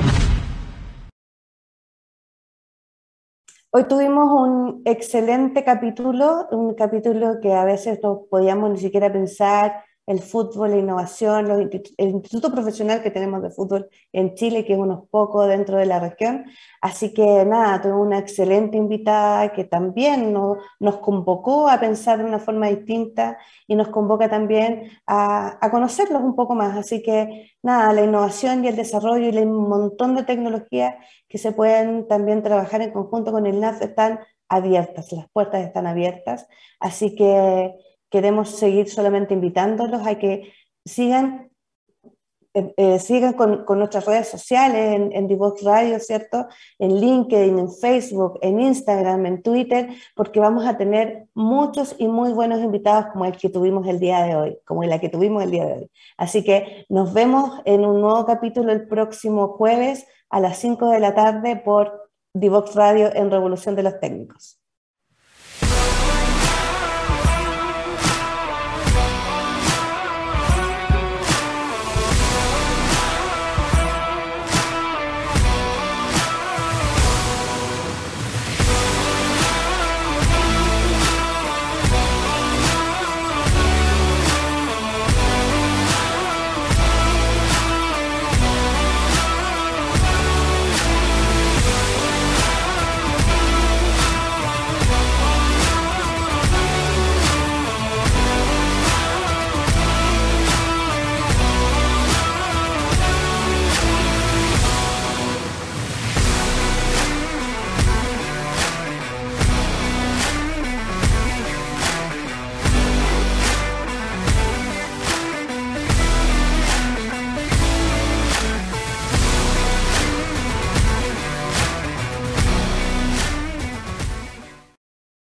Hoy 3.75 3.85
tuvimos 3.85 4.31
un 4.31 4.83
excelente 4.85 5.63
capítulo, 5.63 6.47
un 6.51 6.75
capítulo 6.75 7.39
que 7.41 7.53
a 7.53 7.65
veces 7.65 7.99
no 8.03 8.25
podíamos 8.29 8.69
ni 8.69 8.77
siquiera 8.77 9.11
pensar 9.11 9.83
el 10.05 10.19
fútbol, 10.21 10.71
la 10.71 10.77
innovación, 10.77 11.49
el 11.97 12.09
instituto 12.09 12.51
profesional 12.51 13.01
que 13.01 13.11
tenemos 13.11 13.41
de 13.41 13.51
fútbol 13.51 13.89
en 14.11 14.35
Chile, 14.35 14.65
que 14.65 14.73
es 14.73 14.79
unos 14.79 15.07
pocos 15.09 15.47
dentro 15.47 15.77
de 15.77 15.85
la 15.85 15.99
región. 15.99 16.45
Así 16.81 17.13
que 17.13 17.45
nada, 17.45 17.81
tuve 17.81 17.93
una 17.93 18.19
excelente 18.19 18.77
invitada 18.77 19.53
que 19.53 19.63
también 19.63 20.33
nos 20.33 20.97
convocó 20.97 21.69
a 21.69 21.79
pensar 21.79 22.17
de 22.17 22.25
una 22.25 22.39
forma 22.39 22.67
distinta 22.67 23.37
y 23.67 23.75
nos 23.75 23.89
convoca 23.89 24.29
también 24.29 24.91
a, 25.07 25.57
a 25.65 25.71
conocerlos 25.71 26.21
un 26.21 26.35
poco 26.35 26.55
más. 26.55 26.77
Así 26.77 27.01
que 27.01 27.53
nada, 27.61 27.93
la 27.93 28.03
innovación 28.03 28.65
y 28.65 28.67
el 28.67 28.75
desarrollo 28.75 29.29
y 29.29 29.37
un 29.37 29.69
montón 29.69 30.15
de 30.15 30.23
tecnologías 30.23 30.95
que 31.29 31.37
se 31.37 31.51
pueden 31.53 32.07
también 32.07 32.43
trabajar 32.43 32.81
en 32.81 32.91
conjunto 32.91 33.31
con 33.31 33.45
el 33.45 33.59
NAF 33.59 33.81
están 33.81 34.19
abiertas, 34.49 35.11
las 35.13 35.29
puertas 35.31 35.65
están 35.65 35.87
abiertas. 35.87 36.47
Así 36.79 37.15
que 37.15 37.73
queremos 38.13 38.51
seguir 38.51 38.91
solamente 38.91 39.33
invitándolos 39.33 40.05
a 40.05 40.19
que 40.19 40.53
sigan, 40.85 41.49
eh, 42.53 42.71
eh, 42.77 42.99
sigan 42.99 43.33
con, 43.33 43.65
nuestras 43.79 44.05
redes 44.05 44.27
sociales, 44.27 44.93
en, 44.93 45.11
en 45.13 45.27
Divox 45.27 45.63
Radio, 45.63 45.99
¿cierto? 45.99 46.45
En 46.77 47.01
LinkedIn, 47.01 47.57
en 47.57 47.71
Facebook, 47.71 48.37
en 48.43 48.59
Instagram, 48.59 49.25
en 49.25 49.41
Twitter, 49.41 49.89
porque 50.15 50.39
vamos 50.39 50.63
a 50.67 50.77
tener 50.77 51.25
muchos 51.33 51.95
y 51.97 52.07
muy 52.07 52.33
buenos 52.33 52.59
invitados 52.61 53.07
como 53.11 53.25
el 53.25 53.35
que 53.35 53.49
tuvimos 53.49 53.87
el 53.87 53.99
día 53.99 54.21
de 54.21 54.35
hoy, 54.35 54.59
como 54.63 54.83
la 54.83 54.99
que 54.99 55.09
tuvimos 55.09 55.41
el 55.41 55.49
día 55.49 55.65
de 55.65 55.73
hoy. 55.73 55.91
Así 56.15 56.43
que 56.43 56.85
nos 56.89 57.15
vemos 57.15 57.61
en 57.65 57.83
un 57.83 57.99
nuevo 57.99 58.27
capítulo 58.27 58.71
el 58.71 58.87
próximo 58.87 59.47
jueves 59.57 60.05
a 60.29 60.39
las 60.39 60.59
5 60.59 60.87
de 60.91 60.99
la 60.99 61.15
tarde 61.15 61.55
por 61.55 62.11
Divox 62.35 62.75
Radio 62.75 63.09
en 63.15 63.31
Revolución 63.31 63.75
de 63.75 63.81
los 63.81 63.99
Técnicos. 63.99 64.62